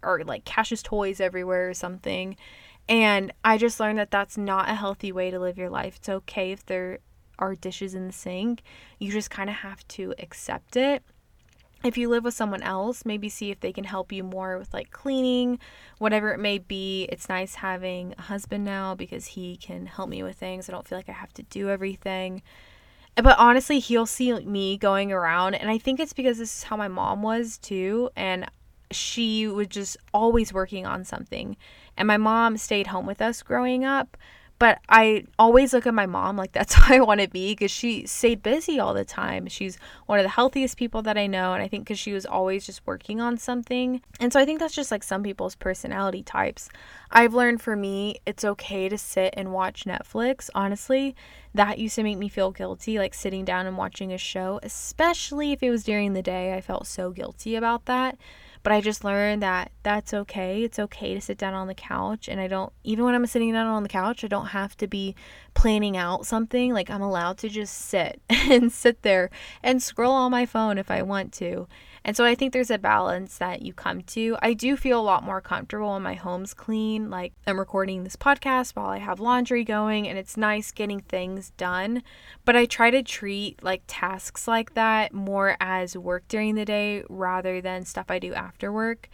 are 0.04 0.22
like 0.22 0.44
Cash's 0.44 0.84
toys 0.84 1.18
everywhere 1.18 1.68
or 1.68 1.74
something. 1.74 2.36
And 2.88 3.32
I 3.44 3.58
just 3.58 3.80
learned 3.80 3.98
that 3.98 4.12
that's 4.12 4.38
not 4.38 4.68
a 4.68 4.76
healthy 4.76 5.10
way 5.10 5.32
to 5.32 5.40
live 5.40 5.58
your 5.58 5.70
life. 5.70 5.96
It's 5.96 6.08
okay 6.08 6.52
if 6.52 6.64
there 6.64 7.00
are 7.40 7.56
dishes 7.56 7.96
in 7.96 8.06
the 8.06 8.12
sink, 8.12 8.62
you 9.00 9.10
just 9.10 9.30
kind 9.30 9.50
of 9.50 9.56
have 9.56 9.88
to 9.88 10.14
accept 10.20 10.76
it 10.76 11.02
if 11.82 11.96
you 11.96 12.08
live 12.08 12.24
with 12.24 12.34
someone 12.34 12.62
else, 12.62 13.04
maybe 13.04 13.28
see 13.28 13.50
if 13.50 13.60
they 13.60 13.72
can 13.72 13.84
help 13.84 14.12
you 14.12 14.22
more 14.22 14.58
with 14.58 14.74
like 14.74 14.90
cleaning, 14.90 15.58
whatever 15.98 16.32
it 16.32 16.38
may 16.38 16.58
be. 16.58 17.04
It's 17.04 17.28
nice 17.28 17.56
having 17.56 18.14
a 18.18 18.22
husband 18.22 18.64
now 18.64 18.94
because 18.94 19.28
he 19.28 19.56
can 19.56 19.86
help 19.86 20.08
me 20.08 20.22
with 20.22 20.36
things. 20.36 20.68
I 20.68 20.72
don't 20.72 20.86
feel 20.86 20.98
like 20.98 21.08
I 21.08 21.12
have 21.12 21.32
to 21.34 21.42
do 21.44 21.70
everything. 21.70 22.42
But 23.16 23.38
honestly, 23.38 23.78
he'll 23.78 24.06
see 24.06 24.32
me 24.32 24.78
going 24.78 25.10
around, 25.10 25.54
and 25.54 25.68
I 25.68 25.78
think 25.78 26.00
it's 26.00 26.12
because 26.12 26.38
this 26.38 26.58
is 26.58 26.62
how 26.64 26.76
my 26.76 26.88
mom 26.88 27.22
was 27.22 27.58
too. 27.58 28.10
And 28.14 28.46
she 28.90 29.46
was 29.46 29.66
just 29.68 29.96
always 30.12 30.52
working 30.52 30.86
on 30.86 31.04
something. 31.04 31.56
And 31.96 32.06
my 32.06 32.16
mom 32.16 32.56
stayed 32.56 32.88
home 32.88 33.06
with 33.06 33.20
us 33.20 33.42
growing 33.42 33.84
up. 33.84 34.16
But 34.60 34.80
I 34.90 35.24
always 35.38 35.72
look 35.72 35.86
at 35.86 35.94
my 35.94 36.04
mom 36.04 36.36
like 36.36 36.52
that's 36.52 36.74
how 36.74 36.94
I 36.94 37.00
want 37.00 37.20
to 37.20 37.28
be 37.28 37.52
because 37.52 37.70
she 37.70 38.06
stayed 38.06 38.42
busy 38.42 38.78
all 38.78 38.94
the 38.94 39.06
time. 39.06 39.48
She's 39.48 39.78
one 40.06 40.18
of 40.20 40.22
the 40.22 40.28
healthiest 40.28 40.76
people 40.76 41.00
that 41.02 41.16
I 41.16 41.26
know. 41.26 41.54
And 41.54 41.62
I 41.62 41.66
think 41.66 41.84
because 41.84 41.98
she 41.98 42.12
was 42.12 42.26
always 42.26 42.66
just 42.66 42.86
working 42.86 43.20
on 43.20 43.38
something. 43.38 44.02
And 44.20 44.32
so 44.32 44.38
I 44.38 44.44
think 44.44 44.60
that's 44.60 44.74
just 44.74 44.90
like 44.90 45.02
some 45.02 45.22
people's 45.22 45.56
personality 45.56 46.22
types. 46.22 46.68
I've 47.10 47.32
learned 47.32 47.62
for 47.62 47.74
me, 47.74 48.20
it's 48.26 48.44
okay 48.44 48.88
to 48.90 48.98
sit 48.98 49.32
and 49.34 49.52
watch 49.52 49.84
Netflix. 49.84 50.50
Honestly, 50.54 51.16
that 51.54 51.78
used 51.78 51.96
to 51.96 52.02
make 52.02 52.18
me 52.18 52.28
feel 52.28 52.50
guilty, 52.50 52.98
like 52.98 53.14
sitting 53.14 53.46
down 53.46 53.66
and 53.66 53.78
watching 53.78 54.12
a 54.12 54.18
show, 54.18 54.60
especially 54.62 55.52
if 55.52 55.62
it 55.62 55.70
was 55.70 55.84
during 55.84 56.12
the 56.12 56.22
day. 56.22 56.52
I 56.52 56.60
felt 56.60 56.86
so 56.86 57.10
guilty 57.10 57.56
about 57.56 57.86
that. 57.86 58.18
But 58.62 58.72
I 58.72 58.80
just 58.80 59.04
learned 59.04 59.42
that 59.42 59.72
that's 59.82 60.12
okay. 60.12 60.62
It's 60.62 60.78
okay 60.78 61.14
to 61.14 61.20
sit 61.20 61.38
down 61.38 61.54
on 61.54 61.66
the 61.66 61.74
couch. 61.74 62.28
And 62.28 62.40
I 62.40 62.46
don't, 62.46 62.72
even 62.84 63.04
when 63.04 63.14
I'm 63.14 63.26
sitting 63.26 63.52
down 63.52 63.66
on 63.66 63.82
the 63.82 63.88
couch, 63.88 64.22
I 64.22 64.28
don't 64.28 64.46
have 64.46 64.76
to 64.78 64.86
be 64.86 65.14
planning 65.54 65.96
out 65.96 66.26
something. 66.26 66.72
Like 66.72 66.90
I'm 66.90 67.02
allowed 67.02 67.38
to 67.38 67.48
just 67.48 67.76
sit 67.76 68.20
and 68.28 68.70
sit 68.70 69.02
there 69.02 69.30
and 69.62 69.82
scroll 69.82 70.12
on 70.12 70.30
my 70.30 70.46
phone 70.46 70.78
if 70.78 70.90
I 70.90 71.02
want 71.02 71.32
to. 71.34 71.66
And 72.04 72.16
so 72.16 72.24
I 72.24 72.34
think 72.34 72.52
there's 72.52 72.70
a 72.70 72.78
balance 72.78 73.38
that 73.38 73.62
you 73.62 73.72
come 73.72 74.02
to. 74.02 74.36
I 74.40 74.54
do 74.54 74.76
feel 74.76 74.98
a 74.98 75.02
lot 75.02 75.22
more 75.22 75.40
comfortable 75.40 75.92
when 75.92 76.02
my 76.02 76.14
home's 76.14 76.54
clean. 76.54 77.10
Like 77.10 77.32
I'm 77.46 77.58
recording 77.58 78.04
this 78.04 78.16
podcast 78.16 78.74
while 78.74 78.88
I 78.88 78.98
have 78.98 79.20
laundry 79.20 79.64
going, 79.64 80.08
and 80.08 80.18
it's 80.18 80.36
nice 80.36 80.72
getting 80.72 81.00
things 81.00 81.50
done. 81.58 82.02
But 82.44 82.56
I 82.56 82.64
try 82.64 82.90
to 82.90 83.02
treat 83.02 83.62
like 83.62 83.82
tasks 83.86 84.48
like 84.48 84.74
that 84.74 85.12
more 85.12 85.56
as 85.60 85.96
work 85.96 86.24
during 86.28 86.54
the 86.54 86.64
day 86.64 87.04
rather 87.08 87.60
than 87.60 87.84
stuff 87.84 88.06
I 88.08 88.18
do 88.18 88.32
after 88.34 88.72
work 88.72 89.08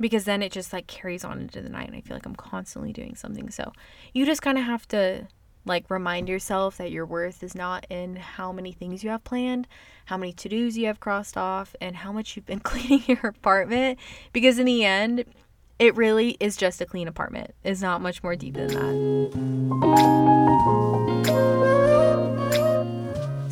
because 0.00 0.24
then 0.24 0.42
it 0.42 0.52
just 0.52 0.72
like 0.72 0.86
carries 0.86 1.24
on 1.24 1.40
into 1.40 1.60
the 1.60 1.68
night 1.68 1.88
and 1.88 1.96
I 1.96 2.00
feel 2.00 2.16
like 2.16 2.26
I'm 2.26 2.36
constantly 2.36 2.92
doing 2.92 3.16
something. 3.16 3.50
So 3.50 3.72
you 4.14 4.24
just 4.24 4.42
kind 4.42 4.58
of 4.58 4.64
have 4.64 4.86
to 4.88 5.26
like, 5.64 5.90
remind 5.90 6.28
yourself 6.28 6.76
that 6.78 6.90
your 6.90 7.06
worth 7.06 7.42
is 7.42 7.54
not 7.54 7.86
in 7.90 8.16
how 8.16 8.52
many 8.52 8.72
things 8.72 9.04
you 9.04 9.10
have 9.10 9.24
planned, 9.24 9.68
how 10.06 10.16
many 10.16 10.32
to 10.32 10.48
dos 10.48 10.76
you 10.76 10.86
have 10.86 11.00
crossed 11.00 11.36
off, 11.36 11.76
and 11.80 11.96
how 11.96 12.12
much 12.12 12.36
you've 12.36 12.46
been 12.46 12.60
cleaning 12.64 13.02
your 13.06 13.26
apartment. 13.26 13.98
Because 14.32 14.58
in 14.58 14.66
the 14.66 14.84
end, 14.84 15.24
it 15.78 15.94
really 15.96 16.36
is 16.40 16.56
just 16.56 16.80
a 16.80 16.86
clean 16.86 17.06
apartment. 17.06 17.54
It's 17.62 17.80
not 17.80 18.00
much 18.00 18.22
more 18.22 18.34
deep 18.34 18.54
than 18.54 18.68
that. 18.68 19.68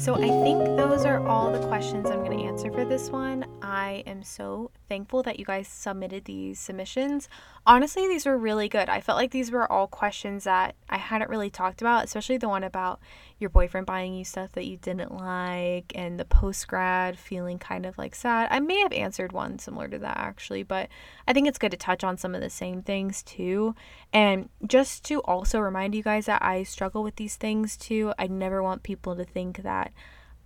So 0.06 0.14
I 0.14 0.28
think 0.44 0.62
those 0.76 1.04
are 1.04 1.18
all 1.26 1.50
the 1.50 1.66
questions 1.66 2.08
I'm 2.08 2.24
going 2.24 2.38
to 2.38 2.44
answer 2.44 2.70
for 2.70 2.84
this 2.84 3.10
one. 3.10 3.44
I 3.60 4.04
am 4.06 4.22
so 4.22 4.70
thankful 4.88 5.24
that 5.24 5.40
you 5.40 5.44
guys 5.44 5.66
submitted 5.66 6.26
these 6.26 6.60
submissions. 6.60 7.28
Honestly, 7.66 8.06
these 8.06 8.24
were 8.24 8.38
really 8.38 8.68
good. 8.68 8.88
I 8.88 9.00
felt 9.00 9.18
like 9.18 9.32
these 9.32 9.50
were 9.50 9.70
all 9.70 9.88
questions 9.88 10.44
that 10.44 10.76
I 10.88 10.98
hadn't 10.98 11.28
really 11.28 11.50
talked 11.50 11.80
about, 11.80 12.04
especially 12.04 12.36
the 12.36 12.48
one 12.48 12.62
about 12.62 13.00
your 13.40 13.50
boyfriend 13.50 13.86
buying 13.86 14.14
you 14.14 14.24
stuff 14.24 14.52
that 14.52 14.66
you 14.66 14.76
didn't 14.76 15.12
like 15.12 15.90
and 15.96 16.20
the 16.20 16.24
post 16.24 16.68
grad 16.68 17.18
feeling 17.18 17.58
kind 17.58 17.84
of 17.84 17.98
like 17.98 18.14
sad. 18.14 18.46
I 18.52 18.60
may 18.60 18.78
have 18.82 18.92
answered 18.92 19.32
one 19.32 19.58
similar 19.58 19.88
to 19.88 19.98
that 19.98 20.18
actually, 20.18 20.62
but 20.62 20.88
I 21.26 21.32
think 21.32 21.48
it's 21.48 21.58
good 21.58 21.72
to 21.72 21.76
touch 21.76 22.04
on 22.04 22.16
some 22.16 22.34
of 22.34 22.40
the 22.40 22.48
same 22.48 22.80
things 22.80 23.24
too. 23.24 23.74
And 24.12 24.48
just 24.64 25.04
to 25.06 25.20
also 25.22 25.58
remind 25.58 25.96
you 25.96 26.04
guys 26.04 26.26
that 26.26 26.42
I 26.42 26.62
struggle 26.62 27.02
with 27.02 27.16
these 27.16 27.34
things 27.34 27.76
too. 27.76 28.12
I 28.18 28.28
never 28.28 28.62
want 28.62 28.84
people 28.84 29.16
to 29.16 29.24
think 29.24 29.64
that 29.64 29.92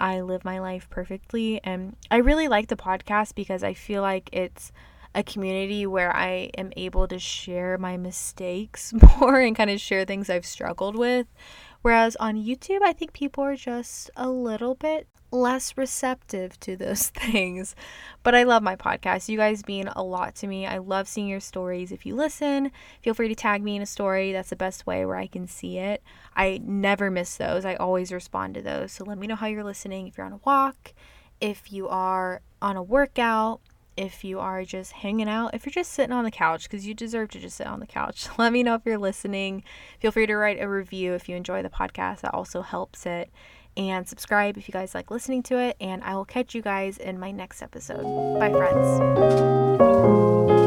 I 0.00 0.22
live 0.22 0.44
my 0.44 0.58
life 0.58 0.88
perfectly. 0.90 1.60
And 1.62 1.94
I 2.10 2.16
really 2.16 2.48
like 2.48 2.68
the 2.68 2.76
podcast 2.76 3.34
because 3.34 3.62
I 3.62 3.74
feel 3.74 4.02
like 4.02 4.30
it's 4.32 4.72
a 5.14 5.22
community 5.22 5.86
where 5.86 6.14
I 6.14 6.50
am 6.56 6.72
able 6.76 7.06
to 7.08 7.18
share 7.18 7.76
my 7.78 7.96
mistakes 7.96 8.94
more 9.20 9.40
and 9.40 9.54
kind 9.54 9.70
of 9.70 9.80
share 9.80 10.04
things 10.04 10.30
I've 10.30 10.46
struggled 10.46 10.96
with. 10.96 11.26
Whereas 11.82 12.16
on 12.16 12.36
YouTube, 12.36 12.80
I 12.82 12.92
think 12.92 13.12
people 13.12 13.44
are 13.44 13.56
just 13.56 14.10
a 14.16 14.28
little 14.28 14.74
bit 14.74 15.06
less 15.32 15.76
receptive 15.76 16.58
to 16.60 16.76
those 16.76 17.08
things. 17.10 17.74
But 18.22 18.34
I 18.34 18.42
love 18.42 18.62
my 18.62 18.76
podcast. 18.76 19.28
You 19.28 19.38
guys 19.38 19.66
mean 19.66 19.88
a 19.88 20.02
lot 20.02 20.34
to 20.36 20.46
me. 20.46 20.66
I 20.66 20.78
love 20.78 21.08
seeing 21.08 21.28
your 21.28 21.40
stories. 21.40 21.92
If 21.92 22.04
you 22.04 22.14
listen, 22.14 22.70
feel 23.02 23.14
free 23.14 23.28
to 23.28 23.34
tag 23.34 23.62
me 23.62 23.76
in 23.76 23.82
a 23.82 23.86
story. 23.86 24.32
That's 24.32 24.50
the 24.50 24.56
best 24.56 24.86
way 24.86 25.04
where 25.06 25.16
I 25.16 25.26
can 25.26 25.46
see 25.46 25.78
it. 25.78 26.02
I 26.36 26.60
never 26.62 27.10
miss 27.10 27.36
those. 27.36 27.64
I 27.64 27.74
always 27.76 28.12
respond 28.12 28.54
to 28.54 28.62
those. 28.62 28.92
So 28.92 29.04
let 29.04 29.18
me 29.18 29.26
know 29.26 29.36
how 29.36 29.46
you're 29.46 29.64
listening. 29.64 30.06
If 30.06 30.18
you're 30.18 30.26
on 30.26 30.32
a 30.32 30.40
walk, 30.44 30.92
if 31.40 31.72
you 31.72 31.88
are 31.88 32.42
on 32.60 32.76
a 32.76 32.82
workout, 32.82 33.60
if 33.96 34.24
you 34.24 34.40
are 34.40 34.64
just 34.64 34.92
hanging 34.92 35.28
out, 35.28 35.54
if 35.54 35.66
you're 35.66 35.72
just 35.72 35.92
sitting 35.92 36.12
on 36.12 36.24
the 36.24 36.30
couch, 36.30 36.64
because 36.64 36.86
you 36.86 36.94
deserve 36.94 37.30
to 37.30 37.40
just 37.40 37.56
sit 37.56 37.66
on 37.66 37.80
the 37.80 37.86
couch. 37.86 38.28
Let 38.38 38.52
me 38.52 38.62
know 38.62 38.74
if 38.74 38.82
you're 38.84 38.98
listening. 38.98 39.64
Feel 39.98 40.12
free 40.12 40.26
to 40.26 40.36
write 40.36 40.60
a 40.60 40.68
review 40.68 41.14
if 41.14 41.28
you 41.28 41.36
enjoy 41.36 41.62
the 41.62 41.68
podcast. 41.68 42.20
That 42.20 42.34
also 42.34 42.62
helps 42.62 43.06
it 43.06 43.30
and 43.76 44.08
subscribe 44.08 44.56
if 44.56 44.68
you 44.68 44.72
guys 44.72 44.94
like 44.94 45.10
listening 45.10 45.42
to 45.44 45.58
it. 45.58 45.76
And 45.80 46.02
I 46.04 46.14
will 46.14 46.24
catch 46.24 46.54
you 46.54 46.62
guys 46.62 46.98
in 46.98 47.18
my 47.18 47.30
next 47.30 47.62
episode. 47.62 48.38
Bye, 48.38 48.52
friends. 48.52 50.59